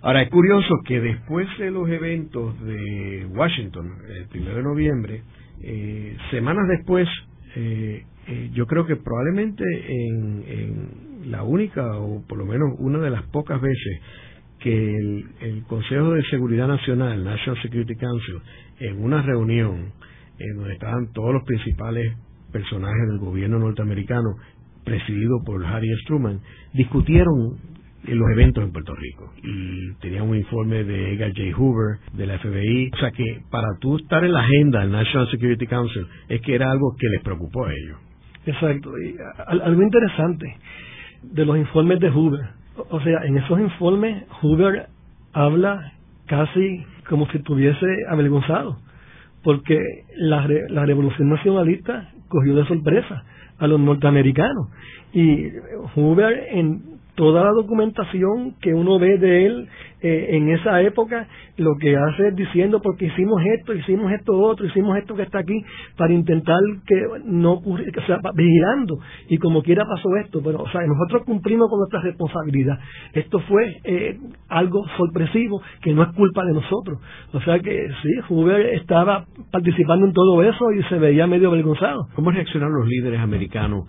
Ahora, 0.02 0.22
es 0.22 0.30
curioso 0.30 0.76
que 0.86 1.00
después 1.00 1.46
de 1.58 1.70
los 1.70 1.88
eventos 1.88 2.58
de 2.64 3.26
Washington, 3.30 3.86
el 4.08 4.28
primero 4.28 4.56
de 4.56 4.62
noviembre, 4.62 5.22
eh, 5.62 6.16
semanas 6.30 6.66
después, 6.68 7.06
eh, 7.54 8.04
eh, 8.26 8.50
yo 8.54 8.66
creo 8.66 8.86
que 8.86 8.96
probablemente 8.96 9.62
en, 9.64 10.44
en 10.48 11.30
la 11.30 11.42
única, 11.42 11.98
o 11.98 12.22
por 12.26 12.38
lo 12.38 12.46
menos 12.46 12.70
una 12.78 12.98
de 12.98 13.10
las 13.10 13.24
pocas 13.24 13.60
veces 13.60 14.00
que 14.60 14.96
el, 14.96 15.64
Consejo 15.66 16.12
de 16.12 16.22
Seguridad 16.24 16.68
Nacional, 16.68 17.24
National 17.24 17.60
Security 17.62 17.96
Council, 17.96 18.36
en 18.78 19.02
una 19.02 19.22
reunión 19.22 19.92
en 20.38 20.56
donde 20.56 20.74
estaban 20.74 21.12
todos 21.12 21.34
los 21.34 21.44
principales 21.44 22.16
personajes 22.52 23.08
del 23.08 23.18
gobierno 23.18 23.58
norteamericano, 23.58 24.36
presidido 24.84 25.42
por 25.44 25.64
Harry 25.64 25.88
Truman, 26.06 26.40
discutieron 26.72 27.58
los 28.04 28.30
eventos 28.32 28.64
en 28.64 28.72
Puerto 28.72 28.94
Rico 28.94 29.32
y 29.42 29.94
tenían 30.00 30.28
un 30.28 30.36
informe 30.36 30.84
de 30.84 31.14
Edgar 31.14 31.32
J. 31.36 31.56
Hoover 31.56 31.98
de 32.14 32.26
la 32.26 32.38
FBI, 32.38 32.90
o 32.94 32.96
sea 32.96 33.10
que 33.10 33.42
para 33.50 33.68
tú 33.78 33.96
estar 33.96 34.24
en 34.24 34.32
la 34.32 34.40
agenda 34.40 34.80
del 34.80 34.90
National 34.90 35.30
Security 35.30 35.66
Council 35.66 36.06
es 36.28 36.40
que 36.40 36.54
era 36.54 36.70
algo 36.70 36.96
que 36.98 37.08
les 37.08 37.22
preocupó 37.22 37.66
a 37.66 37.72
ellos. 37.72 37.98
Exacto, 38.46 38.90
y 38.98 39.16
algo 39.46 39.82
interesante 39.82 40.56
de 41.22 41.44
los 41.44 41.58
informes 41.58 42.00
de 42.00 42.08
Hoover 42.08 42.59
o 42.76 43.00
sea, 43.00 43.24
en 43.24 43.38
esos 43.38 43.58
informes 43.60 44.24
Hoover 44.40 44.86
habla 45.32 45.92
casi 46.26 46.84
como 47.08 47.26
si 47.30 47.38
estuviese 47.38 47.86
avergonzado, 48.08 48.78
porque 49.42 49.78
la, 50.16 50.46
la 50.68 50.86
revolución 50.86 51.28
nacionalista 51.28 52.10
cogió 52.28 52.54
de 52.54 52.66
sorpresa 52.66 53.24
a 53.58 53.66
los 53.66 53.80
norteamericanos. 53.80 54.68
Y 55.12 55.48
Hoover 55.94 56.46
en 56.52 57.00
toda 57.14 57.44
la 57.44 57.50
documentación 57.50 58.54
que 58.60 58.72
uno 58.72 58.98
ve 58.98 59.18
de 59.18 59.46
él 59.46 59.68
eh, 60.02 60.28
en 60.30 60.50
esa 60.50 60.80
época 60.82 61.28
lo 61.56 61.76
que 61.78 61.96
hace 61.96 62.28
es 62.28 62.36
diciendo 62.36 62.80
porque 62.82 63.06
hicimos 63.06 63.42
esto, 63.58 63.74
hicimos 63.74 64.10
esto 64.12 64.38
otro, 64.38 64.66
hicimos 64.66 64.96
esto 64.96 65.14
que 65.14 65.22
está 65.22 65.40
aquí 65.40 65.62
para 65.96 66.12
intentar 66.12 66.60
que 66.86 67.06
no 67.24 67.52
ocurra, 67.52 67.84
o 67.96 68.06
sea, 68.06 68.18
vigilando 68.34 68.98
y 69.28 69.38
como 69.38 69.62
quiera 69.62 69.84
pasó 69.84 70.08
esto, 70.24 70.40
pero 70.42 70.62
o 70.62 70.70
sea, 70.70 70.80
nosotros 70.86 71.24
cumplimos 71.24 71.68
con 71.68 71.80
nuestra 71.80 72.00
responsabilidad. 72.02 72.78
Esto 73.12 73.40
fue 73.40 73.76
eh, 73.84 74.18
algo 74.48 74.86
sorpresivo 74.96 75.60
que 75.82 75.92
no 75.92 76.02
es 76.02 76.08
culpa 76.14 76.44
de 76.44 76.54
nosotros. 76.54 76.98
O 77.32 77.40
sea 77.40 77.58
que 77.58 77.88
sí, 78.02 78.10
Hoover 78.28 78.74
estaba 78.74 79.26
participando 79.50 80.06
en 80.06 80.12
todo 80.12 80.42
eso 80.42 80.72
y 80.72 80.82
se 80.84 80.98
veía 80.98 81.26
medio 81.26 81.48
avergonzado. 81.48 82.08
¿Cómo 82.14 82.30
reaccionaron 82.30 82.74
los 82.78 82.88
líderes 82.88 83.20
americanos 83.20 83.86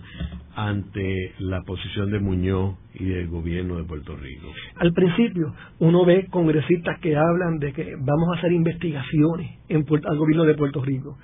ante 0.54 1.32
la 1.38 1.62
posición 1.62 2.10
de 2.10 2.18
Muñoz 2.18 2.76
y 2.94 3.04
del 3.04 3.28
gobierno 3.28 3.76
de 3.76 3.84
Puerto 3.84 4.16
Rico? 4.16 4.48
Al 4.76 4.92
principio, 4.92 5.54
uno 5.78 6.01
ve 6.04 6.26
congresistas 6.30 6.98
que 7.00 7.16
hablan 7.16 7.58
de 7.58 7.72
que 7.72 7.94
vamos 7.96 8.28
a 8.32 8.38
hacer 8.38 8.52
investigaciones 8.52 9.50
en 9.68 9.84
al 10.06 10.18
gobierno 10.18 10.44
de 10.44 10.54
Puerto 10.54 10.82
Rico. 10.82 11.18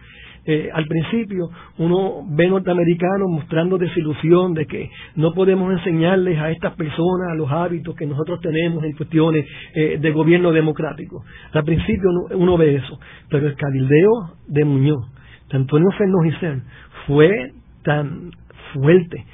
Eh, 0.51 0.71
al 0.73 0.87
principio 0.87 1.51
uno 1.77 2.23
ve 2.31 2.49
norteamericanos 2.49 3.29
mostrando 3.29 3.77
desilusión 3.77 4.55
de 4.55 4.65
que 4.67 4.89
no 5.17 5.35
podemos 5.35 5.71
enseñarles 5.73 6.39
a 6.39 6.51
estas 6.51 6.75
personas 6.75 7.37
los 7.37 7.51
hábitos 7.51 7.95
que 7.95 8.07
nosotros 8.07 8.41
tenemos 8.41 8.83
en 8.85 8.93
cuestiones 8.93 9.45
eh, 9.75 9.99
de 10.01 10.11
gobierno 10.11 10.51
democrático. 10.53 11.23
Al 11.53 11.65
principio 11.65 12.09
uno, 12.31 12.57
ve 12.57 12.77
eso, 12.77 12.99
pero 13.29 13.47
el 13.47 13.57
cabildeo 13.57 14.11
de 14.47 14.65
Muñoz, 14.65 15.13
de 15.51 15.59
Antonio 15.59 15.91
Fernández 15.99 16.63
fue 17.07 17.53
tan 17.83 18.31
fuerte, 18.73 19.27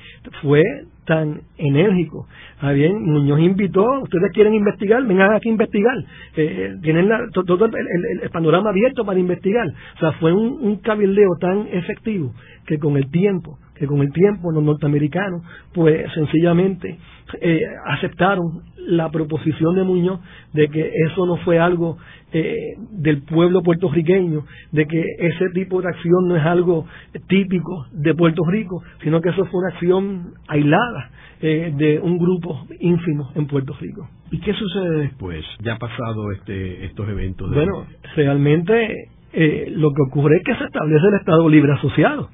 fue 0.43 0.63
tan 1.05 1.43
enérgico 1.59 2.27
Ah, 2.61 2.73
bien, 2.73 3.03
Muñoz 3.03 3.41
invitó, 3.41 3.85
ustedes 4.01 4.33
quieren 4.33 4.55
investigar, 4.55 5.05
vengan 5.05 5.35
aquí 5.35 5.49
a 5.49 5.53
investigar. 5.53 5.97
Eh, 6.37 6.77
tienen 6.83 7.11
todo 7.33 7.67
el, 7.67 8.31
panorama 8.31 8.71
abierto 8.71 9.05
para 9.05 9.19
investigar. 9.19 9.67
O 9.97 9.99
sea, 9.99 10.13
fue 10.13 10.33
un 10.33 10.77
cabildeo 10.77 11.37
tan 11.41 11.67
efectivo 11.73 12.33
que 12.67 12.79
con 12.79 12.97
el 12.97 13.11
tiempo, 13.11 13.59
que 13.75 13.87
con 13.87 14.01
el 14.01 14.13
tiempo 14.13 14.53
los 14.53 14.63
norteamericanos, 14.63 15.43
pues 15.73 16.07
sencillamente 16.15 16.99
eh, 17.41 17.61
aceptaron 17.87 18.63
la 18.87 19.11
proposición 19.11 19.75
de 19.75 19.83
Muñoz 19.83 20.21
de 20.53 20.69
que 20.69 20.93
eso 21.09 21.27
no 21.27 21.39
fue 21.39 21.59
algo 21.59 21.97
eh, 22.33 22.75
del 22.91 23.23
pueblo 23.23 23.63
puertorriqueño, 23.63 24.45
de 24.73 24.87
que 24.87 25.03
ese 25.19 25.49
tipo 25.55 25.81
de 25.81 25.89
acción 25.89 26.29
no 26.29 26.37
es 26.37 26.45
algo 26.45 26.87
típico 27.29 27.87
de 27.93 28.15
Puerto 28.15 28.43
Rico, 28.47 28.83
sino 29.03 29.21
que 29.21 29.31
eso 29.31 29.47
fue 29.47 29.61
una 29.61 29.75
acción 29.75 30.35
aislada 30.49 31.11
eh, 31.41 31.73
de 31.77 31.99
un 31.99 32.19
grupo 32.19 32.67
ínfimo 32.79 33.31
en 33.35 33.47
Puerto 33.47 33.75
Rico. 33.81 34.09
¿Y 34.31 34.39
qué 34.41 34.53
sucede 34.53 34.99
después, 35.01 35.45
ya 35.61 35.77
pasado 35.79 36.31
este, 36.33 36.85
estos 36.85 37.09
eventos? 37.09 37.53
Bueno, 37.53 37.87
realmente 38.17 39.09
lo 39.71 39.91
que 39.91 40.03
ocurre 40.09 40.37
es 40.37 40.45
que 40.45 40.55
se 40.55 40.65
establece 40.65 41.09
el 41.09 41.15
Estado 41.15 41.49
Libre 41.49 41.73
Asociado. 41.73 42.29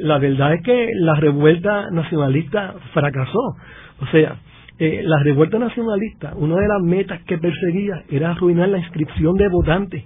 La 0.00 0.18
verdad 0.18 0.54
es 0.54 0.62
que 0.62 0.90
la 0.94 1.14
revuelta 1.14 1.90
nacionalista 1.90 2.74
fracasó. 2.92 3.56
O 4.00 4.06
sea, 4.12 4.36
eh, 4.80 5.02
la 5.04 5.22
revuelta 5.22 5.58
nacionalista, 5.58 6.32
una 6.36 6.56
de 6.56 6.66
las 6.66 6.82
metas 6.82 7.22
que 7.24 7.36
perseguía 7.36 8.02
era 8.08 8.30
arruinar 8.30 8.70
la 8.70 8.78
inscripción 8.78 9.34
de 9.34 9.48
votantes 9.48 10.04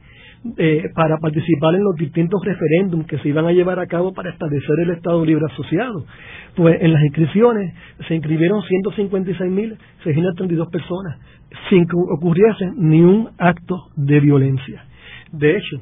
eh, 0.56 0.82
para 0.96 1.16
participar 1.18 1.76
en 1.76 1.84
los 1.84 1.94
distintos 1.94 2.44
referéndums 2.44 3.06
que 3.06 3.18
se 3.18 3.28
iban 3.28 3.46
a 3.46 3.52
llevar 3.52 3.78
a 3.78 3.86
cabo 3.86 4.12
para 4.12 4.30
establecer 4.30 4.80
el 4.82 4.90
Estado 4.90 5.24
Libre 5.24 5.44
Asociado. 5.48 6.04
Pues 6.56 6.82
en 6.82 6.92
las 6.92 7.04
inscripciones 7.04 7.72
se 8.08 8.16
inscribieron 8.16 8.62
156.632 8.62 10.68
personas 10.72 11.20
sin 11.70 11.86
que 11.86 11.94
ocurriese 11.94 12.72
ni 12.76 13.00
un 13.00 13.30
acto 13.38 13.90
de 13.94 14.18
violencia. 14.18 14.84
De 15.30 15.56
hecho, 15.56 15.76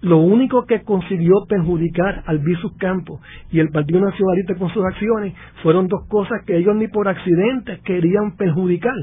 lo 0.00 0.18
único 0.18 0.64
que 0.64 0.82
consiguió 0.82 1.32
perjudicar 1.48 2.22
al 2.26 2.38
Visus 2.38 2.76
Campos 2.78 3.20
y 3.50 3.58
el 3.58 3.70
Partido 3.70 4.00
Nacionalista 4.00 4.54
con 4.54 4.72
sus 4.72 4.84
acciones 4.84 5.34
fueron 5.62 5.88
dos 5.88 6.06
cosas 6.08 6.44
que 6.46 6.56
ellos 6.56 6.76
ni 6.76 6.88
por 6.88 7.08
accidente 7.08 7.80
querían 7.84 8.36
perjudicar. 8.36 8.94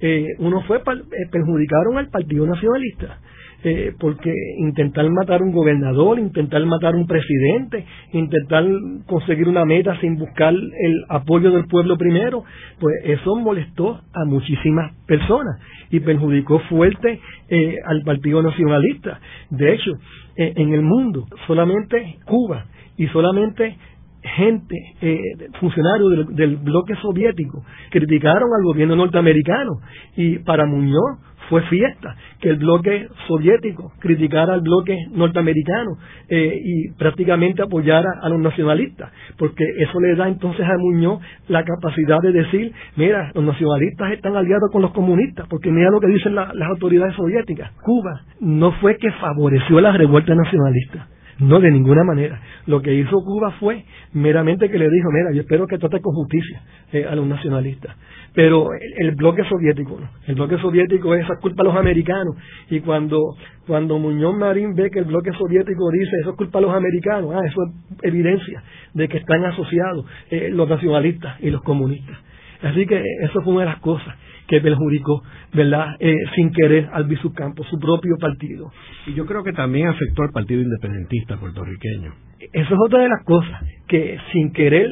Eh, 0.00 0.24
uno 0.38 0.62
fue, 0.62 0.78
eh, 0.78 1.28
perjudicaron 1.30 1.98
al 1.98 2.08
Partido 2.08 2.46
Nacionalista 2.46 3.18
eh, 3.62 3.92
porque 3.98 4.32
intentar 4.58 5.08
matar 5.10 5.42
un 5.42 5.52
gobernador, 5.52 6.18
intentar 6.18 6.64
matar 6.64 6.94
un 6.94 7.06
presidente, 7.06 7.84
intentar 8.12 8.64
conseguir 9.06 9.48
una 9.48 9.64
meta 9.64 9.98
sin 10.00 10.16
buscar 10.16 10.54
el 10.54 11.04
apoyo 11.08 11.50
del 11.50 11.66
pueblo 11.66 11.96
primero, 11.98 12.44
pues 12.78 12.96
eso 13.04 13.36
molestó 13.36 14.00
a 14.14 14.24
muchísimas 14.24 14.94
personas 15.06 15.60
y 15.90 16.00
perjudicó 16.00 16.60
fuerte 16.70 17.20
eh, 17.48 17.76
al 17.84 18.02
Partido 18.02 18.42
Nacionalista. 18.42 19.20
De 19.50 19.74
hecho, 19.74 19.92
eh, 20.36 20.52
en 20.56 20.72
el 20.72 20.82
mundo 20.82 21.26
solamente 21.46 22.16
Cuba 22.24 22.66
y 22.96 23.06
solamente 23.08 23.76
gente, 24.22 24.76
eh, 25.00 25.18
funcionarios 25.60 26.34
del, 26.34 26.56
bloque 26.56 26.94
soviético, 26.96 27.64
criticaron 27.90 28.50
al 28.56 28.64
gobierno 28.64 28.96
norteamericano 28.96 29.72
y 30.16 30.38
para 30.40 30.66
Muñoz 30.66 31.18
fue 31.48 31.62
fiesta 31.62 32.14
que 32.40 32.50
el 32.50 32.56
bloque 32.56 33.08
soviético 33.26 33.92
criticara 33.98 34.54
al 34.54 34.60
bloque 34.60 34.96
norteamericano 35.10 35.96
eh, 36.28 36.58
y 36.64 36.92
prácticamente 36.92 37.62
apoyara 37.62 38.08
a 38.22 38.28
los 38.28 38.38
nacionalistas, 38.38 39.10
porque 39.36 39.64
eso 39.78 40.00
le 40.00 40.14
da 40.14 40.28
entonces 40.28 40.64
a 40.64 40.78
Muñoz 40.78 41.20
la 41.48 41.64
capacidad 41.64 42.20
de 42.22 42.32
decir, 42.32 42.72
mira, 42.96 43.32
los 43.34 43.44
nacionalistas 43.44 44.12
están 44.12 44.36
aliados 44.36 44.70
con 44.70 44.82
los 44.82 44.92
comunistas, 44.92 45.46
porque 45.48 45.70
mira 45.70 45.90
lo 45.90 46.00
que 46.00 46.06
dicen 46.06 46.34
las 46.34 46.68
autoridades 46.68 47.16
soviéticas. 47.16 47.72
Cuba 47.82 48.22
no 48.40 48.72
fue 48.80 48.96
que 48.96 49.10
favoreció 49.12 49.80
la 49.80 49.92
revuelta 49.92 50.34
nacionalista, 50.34 51.08
no, 51.40 51.58
de 51.58 51.70
ninguna 51.70 52.04
manera. 52.04 52.40
Lo 52.66 52.82
que 52.82 52.94
hizo 52.94 53.16
Cuba 53.24 53.52
fue 53.58 53.84
meramente 54.12 54.70
que 54.70 54.78
le 54.78 54.88
dijo, 54.88 55.08
mira, 55.10 55.32
yo 55.32 55.40
espero 55.40 55.66
que 55.66 55.78
trate 55.78 56.00
con 56.00 56.14
justicia 56.14 56.62
eh, 56.92 57.06
a 57.06 57.14
los 57.14 57.26
nacionalistas. 57.26 57.96
Pero 58.34 58.68
el, 58.98 59.14
bloque 59.16 59.42
soviético, 59.44 59.98
¿no? 59.98 60.08
el 60.26 60.34
bloque 60.34 60.58
soviético 60.58 61.14
es 61.14 61.26
culpa 61.40 61.62
a 61.62 61.66
los 61.66 61.76
americanos. 61.76 62.36
Y 62.68 62.80
cuando, 62.80 63.18
cuando 63.66 63.98
Muñoz 63.98 64.36
Marín 64.36 64.74
ve 64.74 64.90
que 64.90 65.00
el 65.00 65.06
bloque 65.06 65.32
soviético 65.32 65.90
dice 65.90 66.16
eso 66.20 66.30
es 66.30 66.36
culpa 66.36 66.58
a 66.58 66.62
los 66.62 66.74
americanos, 66.74 67.32
ah, 67.34 67.40
eso 67.44 67.62
es 67.64 67.98
evidencia 68.02 68.62
de 68.94 69.08
que 69.08 69.18
están 69.18 69.44
asociados 69.44 70.06
eh, 70.30 70.50
los 70.52 70.68
nacionalistas 70.68 71.40
y 71.40 71.50
los 71.50 71.62
comunistas. 71.62 72.16
Así 72.62 72.86
que 72.86 73.02
eso 73.22 73.40
fue 73.42 73.54
una 73.54 73.62
de 73.62 73.70
las 73.70 73.80
cosas 73.80 74.14
que 74.50 74.60
perjudicó, 74.60 75.22
¿verdad?, 75.54 75.94
eh, 76.00 76.12
sin 76.34 76.50
querer 76.50 76.88
al 76.92 77.04
Bisucampo, 77.04 77.62
su 77.64 77.78
propio 77.78 78.16
partido. 78.18 78.72
Y 79.06 79.14
yo 79.14 79.24
creo 79.24 79.44
que 79.44 79.52
también 79.52 79.86
afectó 79.86 80.24
al 80.24 80.32
Partido 80.32 80.60
Independentista 80.60 81.36
puertorriqueño. 81.36 82.12
Eso 82.52 82.74
es 82.74 82.80
otra 82.84 83.02
de 83.02 83.08
las 83.08 83.22
cosas, 83.24 83.62
que 83.86 84.18
sin 84.32 84.52
querer 84.52 84.88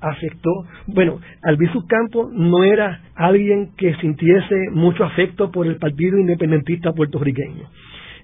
afectó, 0.00 0.50
bueno, 0.88 1.20
Albizu 1.42 1.86
Campo 1.86 2.28
no 2.32 2.64
era 2.64 3.00
alguien 3.14 3.70
que 3.76 3.94
sintiese 3.96 4.56
mucho 4.72 5.04
afecto 5.04 5.52
por 5.52 5.68
el 5.68 5.76
Partido 5.76 6.18
Independentista 6.18 6.92
puertorriqueño. 6.92 7.68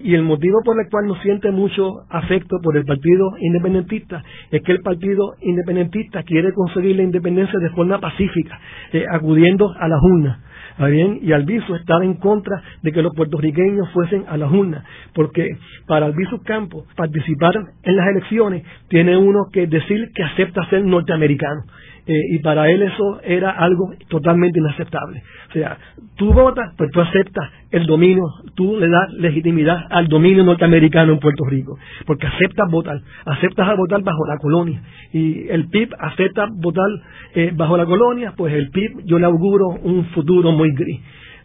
Y 0.01 0.15
el 0.15 0.23
motivo 0.23 0.59
por 0.65 0.75
el 0.81 0.89
cual 0.89 1.07
no 1.07 1.15
siente 1.21 1.49
mucho 1.51 2.01
afecto 2.09 2.57
por 2.61 2.75
el 2.75 2.83
Partido 2.83 3.31
Independentista 3.39 4.21
es 4.51 4.61
que 4.63 4.73
el 4.73 4.81
Partido 4.81 5.35
Independentista 5.41 6.23
quiere 6.23 6.51
conseguir 6.51 6.97
la 6.97 7.03
independencia 7.03 7.57
de 7.57 7.69
forma 7.69 7.99
pacífica, 7.99 8.59
eh, 8.91 9.05
acudiendo 9.09 9.73
a 9.79 9.87
la 9.87 9.95
urnas 10.01 10.39
bien? 10.79 11.19
Y 11.21 11.31
Albizu 11.31 11.75
estaba 11.75 12.03
en 12.03 12.15
contra 12.15 12.61
de 12.81 12.91
que 12.91 13.01
los 13.01 13.13
puertorriqueños 13.15 13.89
fuesen 13.91 14.25
a 14.27 14.37
la 14.37 14.47
urnas, 14.47 14.83
porque 15.13 15.57
para 15.87 16.05
Albizu 16.05 16.41
Campos 16.43 16.85
participar 16.95 17.53
en 17.83 17.95
las 17.95 18.07
elecciones 18.07 18.63
tiene 18.87 19.17
uno 19.17 19.45
que 19.51 19.67
decir 19.67 20.11
que 20.13 20.23
acepta 20.23 20.67
ser 20.69 20.83
norteamericano. 20.83 21.63
Eh, 22.05 22.19
y 22.31 22.39
para 22.39 22.69
él 22.69 22.81
eso 22.81 23.21
era 23.23 23.51
algo 23.51 23.93
totalmente 24.09 24.59
inaceptable. 24.59 25.23
O 25.49 25.53
sea, 25.53 25.77
tú 26.17 26.33
votas, 26.33 26.73
pues 26.77 26.91
tú 26.91 26.99
aceptas 26.99 27.49
el 27.71 27.85
dominio, 27.85 28.25
tú 28.55 28.77
le 28.77 28.89
das 28.89 29.13
legitimidad 29.13 29.85
al 29.89 30.09
dominio 30.09 30.43
norteamericano 30.43 31.13
en 31.13 31.19
Puerto 31.19 31.45
Rico, 31.45 31.77
porque 32.05 32.27
aceptas 32.27 32.69
votar, 32.69 32.99
aceptas 33.25 33.69
a 33.69 33.75
votar 33.75 34.01
bajo 34.03 34.27
la 34.27 34.37
colonia, 34.37 34.81
y 35.13 35.47
el 35.47 35.69
PIB 35.69 35.93
acepta 35.97 36.47
votar 36.51 36.89
eh, 37.35 37.51
bajo 37.55 37.77
la 37.77 37.85
colonia, 37.85 38.33
pues 38.35 38.53
el 38.53 38.69
PIB 38.69 39.05
yo 39.05 39.17
le 39.17 39.25
auguro 39.25 39.69
un 39.69 40.05
futuro 40.07 40.51
muy 40.51 40.73
gris. 40.73 40.99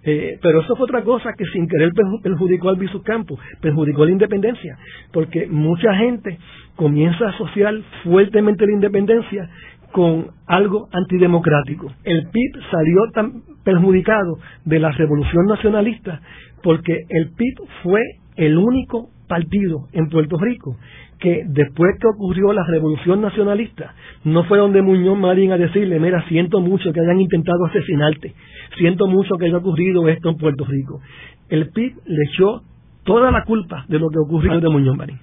Eh, 0.04 0.38
pero 0.40 0.60
eso 0.60 0.74
fue 0.76 0.84
otra 0.84 1.02
cosa 1.02 1.32
que 1.36 1.44
sin 1.46 1.68
querer 1.68 1.92
perjudicó 2.22 2.70
al 2.70 2.78
Campo, 3.04 3.38
perjudicó 3.60 4.04
la 4.04 4.12
independencia, 4.12 4.78
porque 5.12 5.46
mucha 5.46 5.94
gente 5.96 6.38
comienza 6.76 7.26
a 7.26 7.30
asociar 7.30 7.74
fuertemente 8.04 8.64
la 8.64 8.72
independencia 8.72 9.50
con 9.92 10.26
algo 10.46 10.88
antidemocrático. 10.92 11.92
El 12.04 12.28
PIB 12.28 12.62
salió 12.70 13.10
tan 13.14 13.42
perjudicado 13.64 14.38
de 14.64 14.78
la 14.78 14.92
revolución 14.92 15.46
nacionalista 15.46 16.20
porque 16.62 17.04
el 17.08 17.30
PIB 17.30 17.54
fue 17.82 18.00
el 18.36 18.56
único 18.56 19.10
partido 19.28 19.88
en 19.92 20.08
Puerto 20.08 20.38
Rico 20.38 20.76
que 21.18 21.42
después 21.48 21.96
que 22.00 22.06
ocurrió 22.06 22.52
la 22.52 22.64
revolución 22.64 23.20
nacionalista, 23.20 23.94
no 24.24 24.44
fue 24.44 24.58
donde 24.58 24.82
Muñoz 24.82 25.18
Marín 25.18 25.52
a 25.52 25.58
decirle, 25.58 25.98
mira, 25.98 26.24
siento 26.28 26.60
mucho 26.60 26.92
que 26.92 27.00
hayan 27.00 27.20
intentado 27.20 27.66
asesinarte, 27.66 28.34
siento 28.78 29.08
mucho 29.08 29.36
que 29.36 29.46
haya 29.46 29.56
ocurrido 29.56 30.08
esto 30.08 30.30
en 30.30 30.36
Puerto 30.36 30.64
Rico. 30.64 31.00
El 31.48 31.70
PIB 31.70 31.94
le 32.06 32.22
echó 32.32 32.62
toda 33.04 33.30
la 33.30 33.44
culpa 33.44 33.84
de 33.88 33.98
lo 33.98 34.08
que 34.10 34.18
ocurrió 34.18 34.60
de 34.60 34.68
Muñoz 34.68 34.96
Marín. 34.96 35.18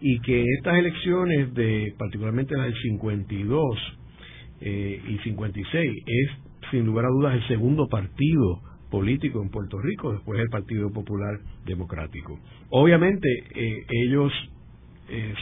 Y 0.00 0.20
que 0.20 0.44
estas 0.58 0.76
elecciones, 0.76 1.54
de 1.54 1.94
particularmente 1.96 2.54
las 2.54 2.66
del 2.66 2.82
52 2.82 3.78
eh, 4.60 5.00
y 5.08 5.18
56, 5.18 5.90
es 6.06 6.30
sin 6.70 6.84
lugar 6.84 7.06
a 7.06 7.08
dudas 7.08 7.34
el 7.34 7.48
segundo 7.48 7.88
partido 7.88 8.60
político 8.90 9.40
en 9.40 9.48
Puerto 9.48 9.80
Rico 9.80 10.12
después 10.12 10.38
del 10.38 10.50
Partido 10.50 10.92
Popular 10.92 11.40
Democrático. 11.64 12.38
Obviamente 12.68 13.28
eh, 13.54 13.86
ellos 14.06 14.32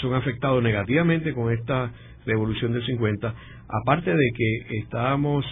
son 0.00 0.14
afectados 0.14 0.60
negativamente 0.60 1.32
con 1.32 1.52
esta 1.52 1.92
revolución 2.26 2.72
del 2.72 2.84
50, 2.84 3.34
aparte 3.68 4.10
de 4.10 4.30
que 4.34 4.78
estábamos 4.78 5.44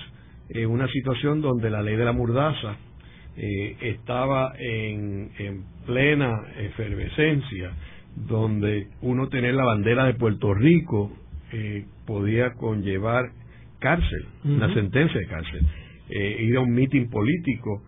en 0.53 0.69
una 0.69 0.89
situación 0.89 1.41
donde 1.41 1.71
la 1.71 1.83
ley 1.83 1.97
de 1.97 2.05
la 2.05 2.13
murdaza 2.13 2.77
eh, 3.37 3.77
estaba 3.81 4.53
en, 4.59 5.31
plena 5.87 6.43
efervescencia, 6.59 7.73
donde 8.15 8.89
uno 9.03 9.29
tener 9.29 9.55
la 9.55 9.65
bandera 9.65 10.05
de 10.05 10.15
Puerto 10.15 10.53
Rico 10.53 11.13
eh, 11.53 11.87
podía 12.07 12.53
conllevar 12.55 13.31
cárcel, 13.79 14.27
una 14.45 14.73
sentencia 14.75 15.19
de 15.19 15.27
cárcel. 15.27 15.67
Eh, 16.11 16.43
ir 16.43 16.57
a 16.57 16.61
un 16.61 16.73
mitin 16.73 17.09
político 17.09 17.83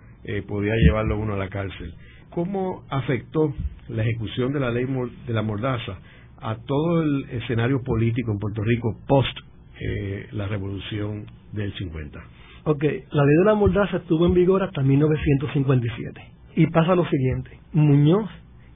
podía 0.47 0.75
llevarlo 0.77 1.19
uno 1.19 1.35
a 1.35 1.37
la 1.37 1.49
cárcel. 1.49 1.93
¿Cómo 2.31 2.85
afectó 2.89 3.53
la 3.89 4.03
ejecución 4.05 4.53
de 4.53 4.61
la 4.61 4.71
ley 4.71 4.87
de 5.27 5.33
la 5.33 5.43
mordaza 5.43 5.99
a 6.41 6.57
todo 6.65 7.03
el 7.03 7.27
escenario 7.31 7.83
político 7.83 8.31
en 8.31 8.39
Puerto 8.39 8.63
Rico 8.63 8.97
post 9.09 9.37
la 10.31 10.47
revolución 10.47 11.27
del 11.53 11.75
50? 11.75 12.23
Ok, 12.65 12.85
la 12.85 13.25
ley 13.25 13.37
de 13.39 13.45
la 13.45 13.55
mordaza 13.55 13.97
estuvo 13.97 14.25
en 14.25 14.35
vigor 14.35 14.63
hasta 14.63 14.83
1957. 14.83 16.21
Y 16.55 16.67
pasa 16.69 16.95
lo 16.95 17.05
siguiente, 17.07 17.59
Muñoz 17.73 18.31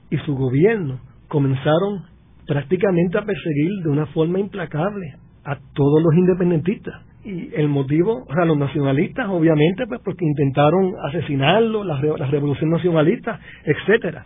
y 0.09 0.17
su 0.19 0.35
gobierno 0.35 0.99
comenzaron 1.29 2.03
prácticamente 2.45 3.17
a 3.17 3.25
perseguir 3.25 3.83
de 3.83 3.89
una 3.89 4.05
forma 4.07 4.39
implacable 4.39 5.15
a 5.45 5.57
todos 5.73 6.03
los 6.03 6.13
independentistas. 6.15 7.01
Y 7.23 7.53
el 7.55 7.69
motivo, 7.69 8.25
o 8.27 8.33
sea, 8.33 8.45
los 8.45 8.57
nacionalistas, 8.57 9.27
obviamente, 9.29 9.85
pues 9.87 10.01
porque 10.03 10.25
intentaron 10.25 10.93
asesinarlo, 11.03 11.83
la, 11.85 11.97
revolución 12.27 12.69
nacionalista, 12.69 13.39
etcétera. 13.63 14.25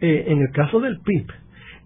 Eh, 0.00 0.24
en 0.28 0.38
el 0.38 0.50
caso 0.52 0.80
del 0.80 1.00
PIB, 1.00 1.26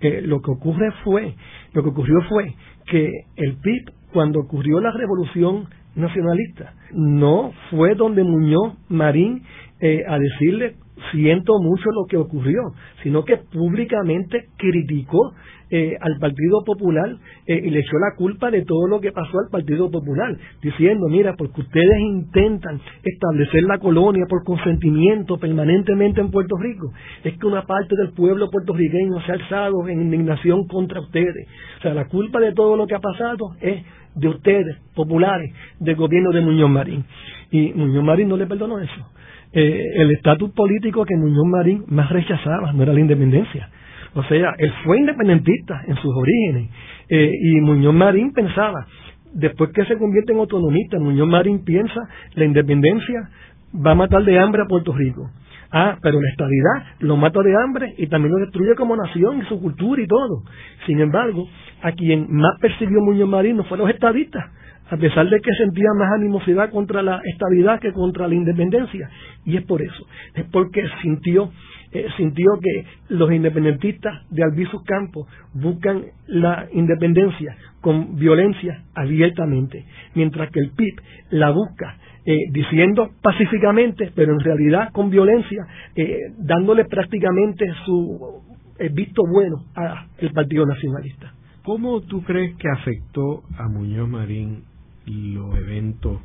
eh, 0.01 0.23
lo 0.23 0.41
que 0.41 0.51
ocurre 0.53 0.93
fue, 1.03 1.35
lo 1.73 1.83
que 1.83 1.89
ocurrió 1.89 2.21
fue 2.29 2.55
que 2.87 3.11
el 3.37 3.57
PIB, 3.57 3.93
cuando 4.13 4.41
ocurrió 4.41 4.81
la 4.81 4.93
revolución 4.93 5.69
nacionalista. 5.97 6.75
No 6.93 7.53
fue 7.71 7.95
donde 7.95 8.23
Muñoz 8.23 8.75
Marín 8.89 9.43
eh, 9.81 10.05
a 10.09 10.19
decirle 10.19 10.75
siento 11.13 11.59
mucho 11.61 11.91
lo 11.91 12.07
que 12.07 12.17
ocurrió, 12.17 12.73
sino 13.03 13.25
que 13.25 13.37
públicamente 13.37 14.47
criticó 14.57 15.33
eh, 15.69 15.97
al 16.01 16.19
Partido 16.21 16.63
Popular 16.65 17.17
eh, 17.47 17.61
y 17.65 17.71
le 17.71 17.81
echó 17.81 17.99
la 17.99 18.17
culpa 18.17 18.53
de 18.53 18.65
todo 18.65 18.87
lo 18.87 19.01
que 19.01 19.11
pasó 19.11 19.39
al 19.41 19.51
Partido 19.51 19.91
Popular, 19.91 20.37
diciendo, 20.63 21.09
mira, 21.09 21.35
porque 21.37 21.61
ustedes 21.61 21.99
intentan 21.99 22.81
establecer 23.03 23.65
la 23.65 23.79
colonia 23.79 24.27
por 24.29 24.45
consentimiento 24.45 25.39
permanentemente 25.39 26.21
en 26.21 26.31
Puerto 26.31 26.57
Rico, 26.57 26.93
es 27.25 27.37
que 27.37 27.47
una 27.47 27.67
parte 27.67 27.97
del 27.97 28.13
pueblo 28.13 28.49
puertorriqueño 28.49 29.21
se 29.23 29.33
ha 29.33 29.35
alzado 29.35 29.89
en 29.89 30.03
indignación 30.03 30.69
contra 30.69 31.01
ustedes. 31.01 31.49
O 31.79 31.83
sea, 31.83 31.95
la 31.95 32.07
culpa 32.07 32.39
de 32.39 32.53
todo 32.53 32.77
lo 32.77 32.87
que 32.87 32.95
ha 32.95 33.01
pasado 33.01 33.57
es 33.61 33.85
de 34.15 34.29
ustedes, 34.29 34.77
populares, 34.95 35.53
del 35.81 35.97
gobierno 35.97 36.31
de 36.31 36.43
Muñoz 36.43 36.71
Marín. 36.71 37.05
Y 37.51 37.73
Muñoz 37.75 38.05
Marín 38.05 38.29
no 38.29 38.37
le 38.37 38.47
perdonó 38.47 38.79
eso. 38.79 39.16
Eh, 39.53 39.93
el 39.97 40.11
estatus 40.11 40.51
político 40.53 41.05
que 41.05 41.17
Muñoz 41.17 41.47
Marín 41.47 41.85
más 41.89 42.11
rechazaba 42.11 42.73
no 42.73 42.83
era 42.83 42.93
la 42.93 43.01
independencia. 43.01 43.69
O 44.15 44.23
sea, 44.25 44.55
él 44.59 44.73
fue 44.85 44.99
independentista 44.99 45.83
en 45.87 45.97
sus 45.97 46.15
orígenes. 46.15 46.71
Eh, 47.09 47.31
y 47.41 47.61
Muñoz 47.61 47.95
Marín 47.95 48.33
pensaba, 48.33 48.87
después 49.33 49.71
que 49.73 49.85
se 49.85 49.99
convierte 49.99 50.33
en 50.33 50.39
autonomista, 50.39 50.99
Muñoz 50.99 51.29
Marín 51.29 51.65
piensa, 51.65 52.01
la 52.35 52.45
independencia 52.45 53.29
va 53.75 53.93
a 53.93 53.95
matar 53.95 54.25
de 54.25 54.39
hambre 54.39 54.63
a 54.63 54.67
Puerto 54.67 54.93
Rico. 54.93 55.31
Ah, 55.71 55.99
pero 56.01 56.21
la 56.21 56.31
estabilidad 56.31 56.97
lo 57.01 57.17
mata 57.17 57.43
de 57.43 57.55
hambre 57.55 57.95
y 57.99 58.07
también 58.07 58.33
lo 58.33 58.41
destruye 58.41 58.75
como 58.77 58.97
nación 58.97 59.43
y 59.43 59.45
su 59.47 59.61
cultura 59.61 60.01
y 60.01 60.07
todo. 60.07 60.43
Sin 60.87 61.01
embargo, 61.01 61.47
a 61.83 61.93
quien 61.93 62.27
más 62.31 62.59
percibió 62.61 63.01
Muñoz 63.01 63.29
Marín 63.29 63.57
no 63.57 63.65
fueron 63.65 63.87
los 63.87 63.95
estadistas, 63.95 64.45
a 64.89 64.97
pesar 64.97 65.29
de 65.29 65.41
que 65.41 65.53
sentía 65.55 65.89
más 65.99 66.13
animosidad 66.13 66.71
contra 66.71 67.03
la 67.03 67.21
estabilidad 67.25 67.81
que 67.81 67.93
contra 67.93 68.29
la 68.29 68.35
independencia. 68.35 69.09
Y 69.45 69.57
es 69.57 69.65
por 69.65 69.83
eso, 69.83 70.07
es 70.35 70.45
porque 70.53 70.85
sintió, 71.03 71.51
eh, 71.93 72.07
sintió 72.17 72.53
que 72.63 72.85
los 73.09 73.31
independentistas 73.33 74.29
de 74.31 74.43
Albizu 74.45 74.83
Campos 74.85 75.27
buscan 75.55 76.05
la 76.27 76.69
independencia 76.73 77.57
con 77.81 78.17
violencia 78.17 78.83
abiertamente, 78.95 79.85
mientras 80.15 80.51
que 80.51 80.61
el 80.61 80.71
PIB 80.71 80.95
la 81.31 81.51
busca 81.51 81.97
eh, 82.29 82.51
diciendo 82.51 83.13
pacíficamente, 83.23 84.11
pero 84.13 84.33
en 84.33 84.41
realidad 84.41 84.91
con 84.93 85.11
violencia, 85.11 85.65
eh, 85.95 86.33
dándole 86.39 86.85
prácticamente 86.87 87.65
su 87.85 88.43
eh, 88.81 88.91
visto 88.93 89.23
bueno 89.25 89.65
al 89.77 90.33
Partido 90.33 90.67
Nacionalista. 90.67 91.33
¿Cómo 91.63 92.01
tú 92.01 92.23
crees 92.25 92.57
que 92.57 92.69
afectó 92.69 93.45
a 93.57 93.69
Muñoz 93.69 94.09
Marín 94.09 94.65
los 95.07 95.57
eventos 95.57 96.21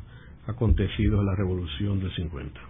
acontecidos 0.46 1.20
en 1.20 1.26
la 1.26 1.34
Revolución 1.36 2.00
del 2.00 2.12
50? 2.14 2.60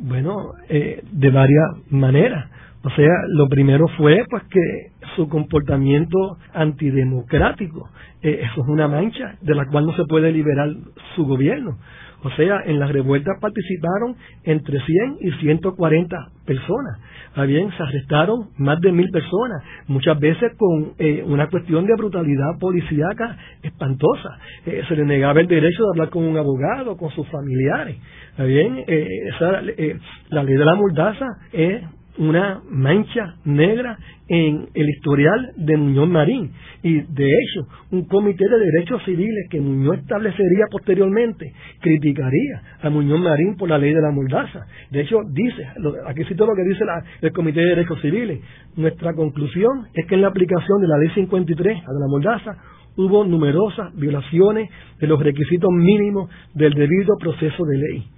Bueno, 0.00 0.52
de 0.68 1.30
varias 1.30 1.90
maneras. 1.90 2.50
O 2.84 2.90
sea, 2.90 3.10
lo 3.30 3.48
primero 3.48 3.88
fue 3.96 4.24
pues 4.30 4.44
que 4.44 4.92
su 5.16 5.28
comportamiento 5.28 6.38
antidemocrático, 6.54 7.90
eso 8.22 8.62
es 8.62 8.68
una 8.68 8.86
mancha 8.86 9.36
de 9.40 9.54
la 9.54 9.66
cual 9.66 9.86
no 9.86 9.96
se 9.96 10.04
puede 10.04 10.30
liberar 10.30 10.68
su 11.16 11.24
gobierno. 11.24 11.76
O 12.22 12.30
sea, 12.30 12.62
en 12.66 12.80
las 12.80 12.90
revueltas 12.90 13.38
participaron 13.40 14.16
entre 14.44 14.80
100 14.80 15.18
y 15.20 15.30
140 15.40 16.16
personas. 16.44 16.98
Bien, 17.46 17.70
se 17.76 17.82
arrestaron 17.82 18.48
más 18.56 18.80
de 18.80 18.90
mil 18.90 19.08
personas, 19.10 19.62
muchas 19.86 20.18
veces 20.18 20.52
con 20.56 20.94
eh, 20.98 21.22
una 21.24 21.48
cuestión 21.48 21.86
de 21.86 21.94
brutalidad 21.94 22.58
policíaca 22.58 23.36
espantosa. 23.62 24.38
Eh, 24.66 24.82
se 24.88 24.96
le 24.96 25.04
negaba 25.04 25.40
el 25.40 25.46
derecho 25.46 25.84
de 25.84 25.90
hablar 25.90 26.10
con 26.10 26.24
un 26.24 26.36
abogado, 26.36 26.96
con 26.96 27.10
sus 27.10 27.28
familiares. 27.28 27.96
Bien, 28.38 28.84
eh, 28.88 29.06
esa, 29.28 29.62
la 30.30 30.42
ley 30.42 30.54
de 30.54 30.64
la 30.64 30.74
mordaza 30.74 31.26
es 31.52 31.82
una 32.18 32.60
mancha 32.68 33.36
negra 33.44 33.98
en 34.28 34.68
el 34.74 34.88
historial 34.90 35.52
de 35.56 35.76
Muñoz 35.76 36.08
Marín. 36.08 36.52
Y 36.82 37.00
de 37.00 37.26
hecho, 37.26 37.66
un 37.90 38.06
comité 38.06 38.44
de 38.48 38.58
derechos 38.58 39.02
civiles 39.04 39.48
que 39.50 39.60
Muñoz 39.60 39.98
establecería 39.98 40.66
posteriormente 40.70 41.52
criticaría 41.80 42.62
a 42.82 42.90
Muñoz 42.90 43.20
Marín 43.20 43.56
por 43.56 43.68
la 43.68 43.78
ley 43.78 43.94
de 43.94 44.00
la 44.00 44.10
mordaza. 44.10 44.66
De 44.90 45.00
hecho, 45.00 45.18
dice, 45.30 45.66
aquí 46.06 46.24
cito 46.24 46.46
lo 46.46 46.54
que 46.54 46.64
dice 46.64 46.84
el 47.22 47.32
comité 47.32 47.60
de 47.60 47.70
derechos 47.70 48.00
civiles. 48.00 48.40
Nuestra 48.76 49.14
conclusión 49.14 49.86
es 49.94 50.06
que 50.06 50.16
en 50.16 50.22
la 50.22 50.28
aplicación 50.28 50.80
de 50.80 50.88
la 50.88 50.98
ley 50.98 51.10
53, 51.14 51.78
a 51.78 51.92
de 51.92 52.00
la 52.00 52.08
mordaza, 52.08 52.56
hubo 52.96 53.24
numerosas 53.24 53.94
violaciones 53.94 54.68
de 55.00 55.06
los 55.06 55.22
requisitos 55.22 55.70
mínimos 55.70 56.30
del 56.54 56.74
debido 56.74 57.16
proceso 57.18 57.64
de 57.64 57.78
ley 57.78 58.10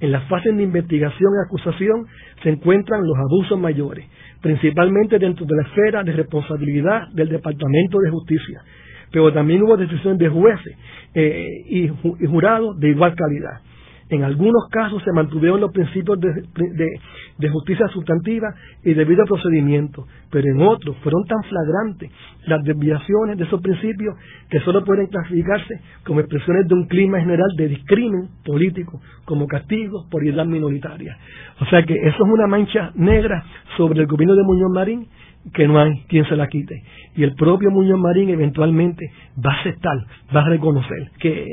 en 0.00 0.12
las 0.12 0.24
fases 0.28 0.56
de 0.56 0.62
investigación 0.62 1.32
y 1.32 1.46
acusación 1.46 2.06
se 2.42 2.50
encuentran 2.50 3.02
los 3.02 3.16
abusos 3.16 3.58
mayores, 3.58 4.06
principalmente 4.42 5.18
dentro 5.18 5.46
de 5.46 5.56
la 5.56 5.62
esfera 5.62 6.02
de 6.02 6.12
responsabilidad 6.12 7.08
del 7.12 7.28
Departamento 7.28 7.98
de 7.98 8.10
Justicia, 8.10 8.62
pero 9.10 9.32
también 9.32 9.62
hubo 9.62 9.76
decisiones 9.76 10.18
de 10.18 10.28
jueces 10.28 10.76
eh, 11.14 11.62
y, 11.70 11.88
jurados 12.26 12.78
de 12.78 12.90
igual 12.90 13.14
calidad. 13.14 13.60
En 14.08 14.22
algunos 14.22 14.68
casos 14.70 15.02
se 15.02 15.12
mantuvieron 15.12 15.60
los 15.60 15.72
principios 15.72 16.18
de, 16.20 17.48
justicia 17.48 17.88
sustantiva 17.88 18.54
y 18.84 18.94
debido 18.94 19.22
a 19.22 19.26
procedimiento, 19.26 20.06
pero 20.30 20.46
en 20.48 20.62
otros 20.62 20.96
fueron 20.98 21.24
tan 21.24 21.42
flagrantes 21.42 22.10
las 22.46 22.62
desviaciones 22.62 23.36
de 23.36 23.44
esos 23.44 23.60
principios 23.60 24.14
que 24.48 24.60
solo 24.60 24.84
pueden 24.84 25.08
clasificarse 25.08 25.80
como 26.04 26.20
expresiones 26.20 26.68
de 26.68 26.74
un 26.74 26.86
clima 26.86 27.18
general 27.18 27.48
de 27.56 27.68
discrimen 27.68 28.28
político, 28.44 29.00
como 29.24 29.46
castigo 29.48 30.06
por 30.08 30.24
edad 30.24 30.46
minoritaria. 30.46 31.16
O 31.60 31.64
sea 31.66 31.82
que 31.82 31.94
eso 31.94 32.24
es 32.24 32.32
una 32.32 32.46
mancha 32.46 32.92
negra 32.94 33.44
sobre 33.76 34.00
el 34.00 34.06
gobierno 34.06 34.36
de 34.36 34.44
Muñoz 34.44 34.70
Marín 34.70 35.08
que 35.52 35.66
no 35.66 35.78
hay 35.78 36.02
quien 36.08 36.24
se 36.26 36.36
la 36.36 36.48
quite. 36.48 36.82
Y 37.16 37.22
el 37.22 37.34
propio 37.34 37.70
Muñoz 37.70 37.98
Marín 37.98 38.30
eventualmente 38.30 39.10
va 39.44 39.52
a 39.52 39.60
aceptar, 39.60 39.96
va 40.34 40.40
a 40.40 40.48
reconocer 40.48 41.10
que 41.18 41.46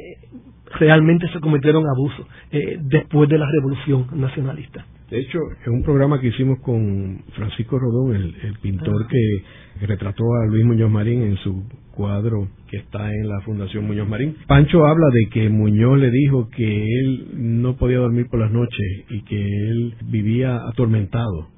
realmente 0.79 1.27
se 1.31 1.39
cometieron 1.39 1.83
abusos 1.87 2.25
eh, 2.51 2.77
después 2.81 3.29
de 3.29 3.37
la 3.37 3.49
revolución 3.49 4.07
nacionalista. 4.13 4.85
De 5.09 5.19
hecho, 5.19 5.39
es 5.61 5.67
un 5.67 5.83
programa 5.83 6.19
que 6.19 6.27
hicimos 6.27 6.59
con 6.59 7.21
Francisco 7.35 7.77
Rodón, 7.77 8.15
el, 8.15 8.57
pintor 8.61 9.03
ah. 9.05 9.07
que 9.09 9.85
retrató 9.85 10.23
a 10.23 10.47
Luis 10.47 10.65
Muñoz 10.65 10.89
Marín 10.89 11.21
en 11.21 11.37
su 11.37 11.63
cuadro 11.91 12.47
que 12.67 12.77
está 12.77 13.11
en 13.11 13.27
la 13.27 13.39
Fundación 13.41 13.85
Muñoz 13.85 14.07
Marín. 14.07 14.35
Pancho 14.47 14.85
habla 14.85 15.07
de 15.13 15.29
que 15.29 15.49
Muñoz 15.49 15.99
le 15.99 16.09
dijo 16.09 16.49
que 16.49 16.83
él 16.99 17.27
no 17.33 17.75
podía 17.75 17.99
dormir 17.99 18.27
por 18.29 18.39
las 18.39 18.51
noches 18.51 19.05
y 19.09 19.21
que 19.21 19.39
él 19.39 19.93
vivía 20.05 20.67
atormentado 20.67 21.49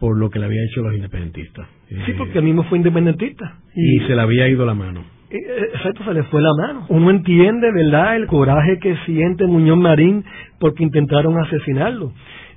por 0.00 0.16
lo 0.16 0.30
que 0.30 0.38
le 0.38 0.46
había 0.46 0.64
hecho 0.70 0.82
los 0.82 0.94
independentistas. 0.94 1.68
Sí, 1.88 2.12
porque 2.18 2.38
él 2.38 2.44
mismo 2.44 2.64
fue 2.64 2.78
independentista. 2.78 3.58
Y, 3.74 4.00
se 4.00 4.14
le 4.14 4.20
había 4.20 4.48
ido 4.48 4.66
la 4.66 4.74
mano. 4.74 5.04
Eh, 5.30 5.70
exacto, 5.74 6.04
se 6.04 6.14
le 6.14 6.22
fue 6.24 6.40
la 6.40 6.52
mano. 6.56 6.86
Uno 6.88 7.10
entiende, 7.10 7.70
¿verdad?, 7.72 8.16
el 8.16 8.26
coraje 8.26 8.78
que 8.78 8.96
siente 9.06 9.46
Muñoz 9.46 9.78
Marín 9.78 10.24
porque 10.58 10.82
intentaron 10.82 11.38
asesinarlo. 11.38 12.12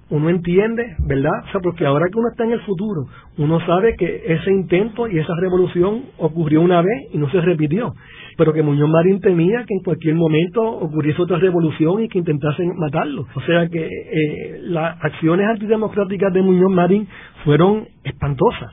Uno 0.09 0.29
entiende, 0.29 0.95
¿verdad? 1.07 1.31
O 1.47 1.51
sea, 1.51 1.61
porque 1.61 1.85
ahora 1.85 2.07
que 2.11 2.17
uno 2.17 2.29
está 2.29 2.43
en 2.43 2.51
el 2.51 2.61
futuro, 2.61 3.05
uno 3.37 3.59
sabe 3.67 3.95
que 3.95 4.23
ese 4.25 4.51
intento 4.51 5.07
y 5.07 5.19
esa 5.19 5.35
revolución 5.39 6.05
ocurrió 6.17 6.61
una 6.61 6.81
vez 6.81 7.13
y 7.13 7.17
no 7.19 7.29
se 7.29 7.41
repitió 7.41 7.93
pero 8.39 8.53
que 8.53 8.63
Muñoz 8.63 8.89
Marín 8.89 9.19
temía 9.19 9.65
que 9.67 9.73
en 9.73 9.83
cualquier 9.83 10.15
momento 10.15 10.63
ocurriese 10.63 11.21
otra 11.21 11.37
revolución 11.39 12.01
y 12.01 12.07
que 12.07 12.19
intentasen 12.19 12.73
matarlo. 12.77 13.27
O 13.35 13.41
sea 13.41 13.67
que 13.67 13.85
eh, 13.85 14.59
las 14.61 14.95
acciones 15.03 15.45
antidemocráticas 15.45 16.31
de 16.31 16.41
Muñoz 16.41 16.71
Marín 16.71 17.05
fueron 17.43 17.89
espantosas, 18.01 18.71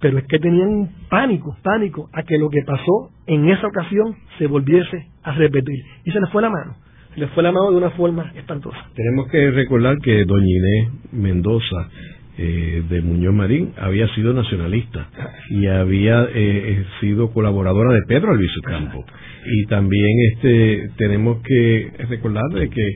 pero 0.00 0.18
es 0.18 0.24
que 0.24 0.38
tenían 0.38 0.90
pánico, 1.08 1.56
pánico 1.62 2.08
a 2.12 2.22
que 2.22 2.38
lo 2.38 2.50
que 2.50 2.62
pasó 2.62 3.10
en 3.26 3.48
esa 3.48 3.66
ocasión 3.66 4.16
se 4.38 4.46
volviese 4.46 5.06
a 5.22 5.32
repetir. 5.32 5.82
Y 6.04 6.12
se 6.12 6.20
les 6.20 6.30
fue 6.30 6.42
la 6.42 6.50
mano 6.50 6.76
se 7.14 7.20
les 7.20 7.30
fue 7.30 7.42
la 7.42 7.52
mano 7.52 7.70
de 7.70 7.76
una 7.78 7.90
forma 7.90 8.32
espantosa. 8.34 8.78
Tenemos 8.94 9.28
que 9.30 9.50
recordar 9.50 9.98
que 9.98 10.24
doña 10.24 10.46
Inés 10.46 10.88
Mendoza 11.12 11.88
eh, 12.36 12.84
de 12.88 13.00
Muñoz 13.00 13.34
Marín 13.34 13.72
había 13.76 14.06
sido 14.14 14.32
nacionalista 14.32 15.08
y 15.50 15.66
había 15.66 16.22
eh, 16.24 16.28
eh, 16.34 16.84
sido 17.00 17.32
colaboradora 17.32 17.92
de 17.92 18.02
Pedro 18.06 18.32
Albizu 18.32 18.60
Campo. 18.62 19.04
Y 19.46 19.66
también 19.66 20.10
este 20.34 20.90
tenemos 20.96 21.42
que 21.42 21.90
recordar 22.08 22.48
de 22.54 22.70
que 22.70 22.90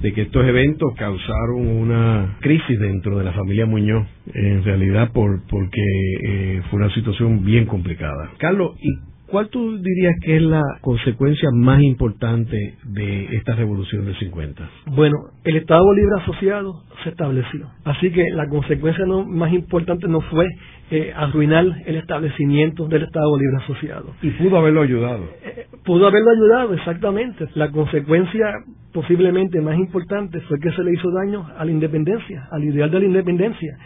de 0.00 0.12
que 0.12 0.22
estos 0.22 0.44
eventos 0.46 0.94
causaron 0.96 1.66
una 1.66 2.36
crisis 2.40 2.78
dentro 2.78 3.18
de 3.18 3.24
la 3.24 3.32
familia 3.32 3.66
Muñoz, 3.66 4.06
en 4.34 4.64
realidad 4.64 5.12
por 5.12 5.42
porque 5.48 6.62
fue 6.70 6.78
una 6.78 6.92
situación 6.94 7.44
bien 7.44 7.66
complicada. 7.66 8.30
Carlos, 8.38 8.76
¿y 8.80 9.11
¿Cuál 9.32 9.48
tú 9.48 9.78
dirías 9.78 10.14
que 10.22 10.36
es 10.36 10.42
la 10.42 10.60
consecuencia 10.82 11.48
más 11.54 11.80
importante 11.80 12.74
de 12.84 13.34
esta 13.34 13.54
revolución 13.54 14.04
del 14.04 14.14
50? 14.18 14.68
Bueno, 14.88 15.16
el 15.42 15.56
Estado 15.56 15.90
Libre 15.94 16.20
Asociado 16.20 16.82
se 17.02 17.08
estableció. 17.08 17.66
Así 17.82 18.12
que 18.12 18.28
la 18.30 18.46
consecuencia 18.46 19.06
más 19.06 19.50
importante 19.54 20.06
no 20.06 20.20
fue 20.20 20.46
eh, 20.90 21.14
arruinar 21.16 21.64
el 21.86 21.96
establecimiento 21.96 22.86
del 22.88 23.04
Estado 23.04 23.38
Libre 23.38 23.64
Asociado. 23.64 24.14
Y 24.20 24.32
pudo 24.32 24.58
haberlo 24.58 24.82
ayudado. 24.82 25.24
Eh, 25.42 25.64
pudo 25.82 26.08
haberlo 26.08 26.30
ayudado, 26.30 26.74
exactamente. 26.74 27.48
La 27.54 27.70
consecuencia 27.70 28.52
posiblemente 28.92 29.62
más 29.62 29.78
importante 29.78 30.42
fue 30.42 30.60
que 30.60 30.72
se 30.72 30.84
le 30.84 30.92
hizo 30.92 31.10
daño 31.10 31.46
a 31.56 31.64
la 31.64 31.70
independencia, 31.70 32.48
al 32.50 32.64
ideal 32.64 32.90
de 32.90 33.00
la 33.00 33.06
independencia 33.06 33.78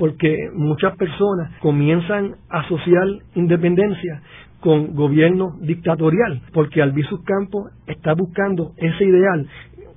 porque 0.00 0.34
muchas 0.54 0.96
personas 0.96 1.52
comienzan 1.60 2.36
a 2.48 2.60
asociar 2.60 3.06
independencia 3.34 4.22
con 4.60 4.94
gobierno 4.94 5.58
dictatorial, 5.60 6.40
porque 6.54 6.80
Albizu 6.80 7.22
Campos 7.22 7.70
está 7.86 8.14
buscando 8.14 8.72
ese 8.78 9.04
ideal, 9.04 9.46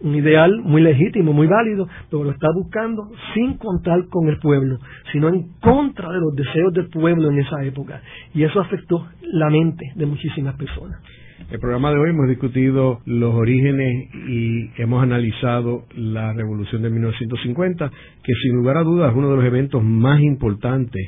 un 0.01 0.15
ideal 0.15 0.51
muy 0.61 0.81
legítimo, 0.81 1.31
muy 1.31 1.47
válido, 1.47 1.87
pero 2.11 2.25
lo 2.25 2.31
está 2.31 2.47
buscando 2.53 3.11
sin 3.33 3.55
contar 3.57 4.09
con 4.09 4.27
el 4.27 4.39
pueblo, 4.39 4.77
sino 5.13 5.29
en 5.29 5.53
contra 5.61 6.09
de 6.11 6.19
los 6.19 6.35
deseos 6.35 6.73
del 6.73 6.89
pueblo 6.89 7.31
en 7.31 7.39
esa 7.39 7.63
época. 7.63 8.01
Y 8.33 8.43
eso 8.43 8.59
afectó 8.59 9.07
la 9.21 9.49
mente 9.49 9.93
de 9.95 10.05
muchísimas 10.05 10.55
personas. 10.55 10.99
El 11.51 11.59
programa 11.59 11.91
de 11.91 11.99
hoy 11.99 12.09
hemos 12.09 12.27
discutido 12.29 13.01
los 13.05 13.33
orígenes 13.35 14.09
y 14.27 14.69
hemos 14.77 15.03
analizado 15.03 15.83
la 15.95 16.33
revolución 16.33 16.81
de 16.81 16.89
1950, 16.89 17.91
que 18.23 18.33
sin 18.41 18.55
lugar 18.55 18.77
a 18.77 18.83
dudas 18.83 19.11
es 19.11 19.17
uno 19.17 19.29
de 19.29 19.35
los 19.35 19.45
eventos 19.45 19.83
más 19.83 20.19
importantes 20.21 21.01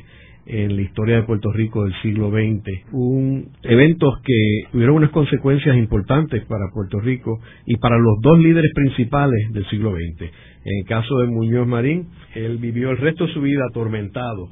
en 0.46 0.76
la 0.76 0.82
historia 0.82 1.16
de 1.16 1.22
Puerto 1.24 1.50
Rico 1.52 1.84
del 1.84 1.94
siglo 2.02 2.30
XX. 2.30 2.92
Un 2.92 3.48
eventos 3.62 4.20
que 4.24 4.68
tuvieron 4.70 4.96
unas 4.96 5.10
consecuencias 5.10 5.76
importantes 5.76 6.44
para 6.44 6.70
Puerto 6.72 7.00
Rico 7.00 7.40
y 7.64 7.76
para 7.78 7.98
los 7.98 8.20
dos 8.22 8.38
líderes 8.38 8.70
principales 8.74 9.52
del 9.52 9.66
siglo 9.66 9.92
XX. 9.92 10.22
En 10.22 10.78
el 10.80 10.84
caso 10.86 11.18
de 11.18 11.26
Muñoz 11.26 11.66
Marín, 11.66 12.08
él 12.34 12.58
vivió 12.58 12.90
el 12.90 12.98
resto 12.98 13.26
de 13.26 13.32
su 13.32 13.40
vida 13.40 13.62
atormentado 13.70 14.50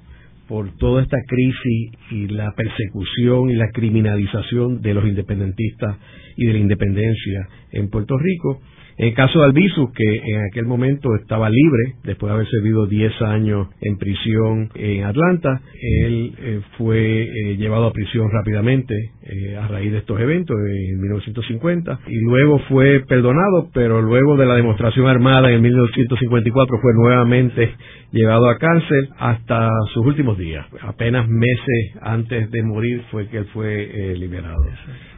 por 0.48 0.76
toda 0.76 1.02
esta 1.02 1.16
crisis 1.26 1.92
y 2.10 2.28
la 2.28 2.52
persecución 2.52 3.50
y 3.50 3.54
la 3.54 3.70
criminalización 3.70 4.82
de 4.82 4.94
los 4.94 5.04
independentistas 5.06 5.96
y 6.36 6.46
de 6.46 6.52
la 6.52 6.58
independencia 6.58 7.48
en 7.72 7.88
Puerto 7.88 8.16
Rico 8.18 8.60
en 8.96 9.12
caso 9.14 9.40
de 9.40 9.46
Albizu, 9.46 9.92
que 9.92 10.04
en 10.04 10.44
aquel 10.50 10.66
momento 10.66 11.14
estaba 11.16 11.50
libre, 11.50 11.94
después 12.04 12.30
de 12.30 12.34
haber 12.34 12.48
servido 12.48 12.86
10 12.86 13.22
años 13.22 13.68
en 13.80 13.98
prisión 13.98 14.70
en 14.74 15.04
Atlanta, 15.04 15.60
él 15.80 16.32
eh, 16.38 16.60
fue 16.78 17.22
eh, 17.22 17.56
llevado 17.56 17.86
a 17.86 17.92
prisión 17.92 18.30
rápidamente 18.30 18.94
eh, 19.22 19.56
a 19.56 19.66
raíz 19.66 19.90
de 19.90 19.98
estos 19.98 20.20
eventos 20.20 20.56
en 20.56 21.00
1950 21.00 22.00
y 22.06 22.20
luego 22.20 22.60
fue 22.68 23.00
perdonado, 23.08 23.68
pero 23.74 24.00
luego 24.00 24.36
de 24.36 24.46
la 24.46 24.54
demostración 24.54 25.08
armada 25.08 25.50
en 25.50 25.60
1954 25.60 26.78
fue 26.80 26.92
nuevamente 26.94 27.74
llevado 28.12 28.48
a 28.48 28.58
cárcel 28.58 29.08
hasta 29.18 29.70
sus 29.92 30.06
últimos 30.06 30.38
días. 30.38 30.66
Apenas 30.82 31.28
meses 31.28 31.96
antes 32.00 32.48
de 32.50 32.62
morir 32.62 33.02
fue 33.10 33.28
que 33.28 33.38
él 33.38 33.46
fue 33.52 34.14
liberado. 34.16 34.64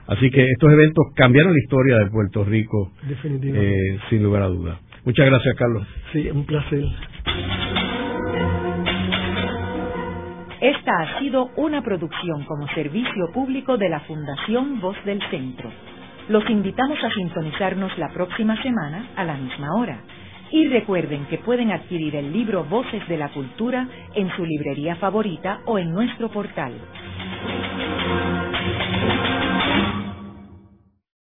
Así 0.09 0.31
que 0.31 0.45
estos 0.45 0.73
eventos 0.73 1.07
cambiaron 1.15 1.53
la 1.53 1.59
historia 1.59 1.99
de 1.99 2.11
Puerto 2.11 2.45
Rico, 2.45 2.93
eh, 3.09 3.99
sin 4.09 4.23
lugar 4.23 4.43
a 4.43 4.47
dudas. 4.47 4.79
Muchas 5.05 5.27
gracias, 5.27 5.55
Carlos. 5.57 5.87
Sí, 6.13 6.29
un 6.31 6.45
placer. 6.45 6.85
Esta 10.61 10.93
ha 11.01 11.19
sido 11.21 11.51
una 11.57 11.83
producción 11.83 12.45
como 12.45 12.67
servicio 12.69 13.31
público 13.33 13.77
de 13.77 13.89
la 13.89 14.01
Fundación 14.01 14.81
Voz 14.81 14.97
del 15.05 15.21
Centro. 15.31 15.71
Los 16.29 16.49
invitamos 16.51 16.99
a 17.05 17.11
sintonizarnos 17.13 17.97
la 17.99 18.09
próxima 18.09 18.61
semana 18.63 19.11
a 19.17 19.25
la 19.25 19.37
misma 19.37 19.75
hora. 19.77 20.01
Y 20.51 20.69
recuerden 20.69 21.27
que 21.27 21.39
pueden 21.39 21.73
adquirir 21.73 22.15
el 22.17 22.33
libro 22.33 22.65
Voces 22.65 23.07
de 23.09 23.17
la 23.17 23.29
Cultura 23.31 23.89
en 24.15 24.31
su 24.37 24.45
librería 24.45 24.97
favorita 24.97 25.61
o 25.67 25.79
en 25.79 25.91
nuestro 25.91 26.31
portal 26.31 26.73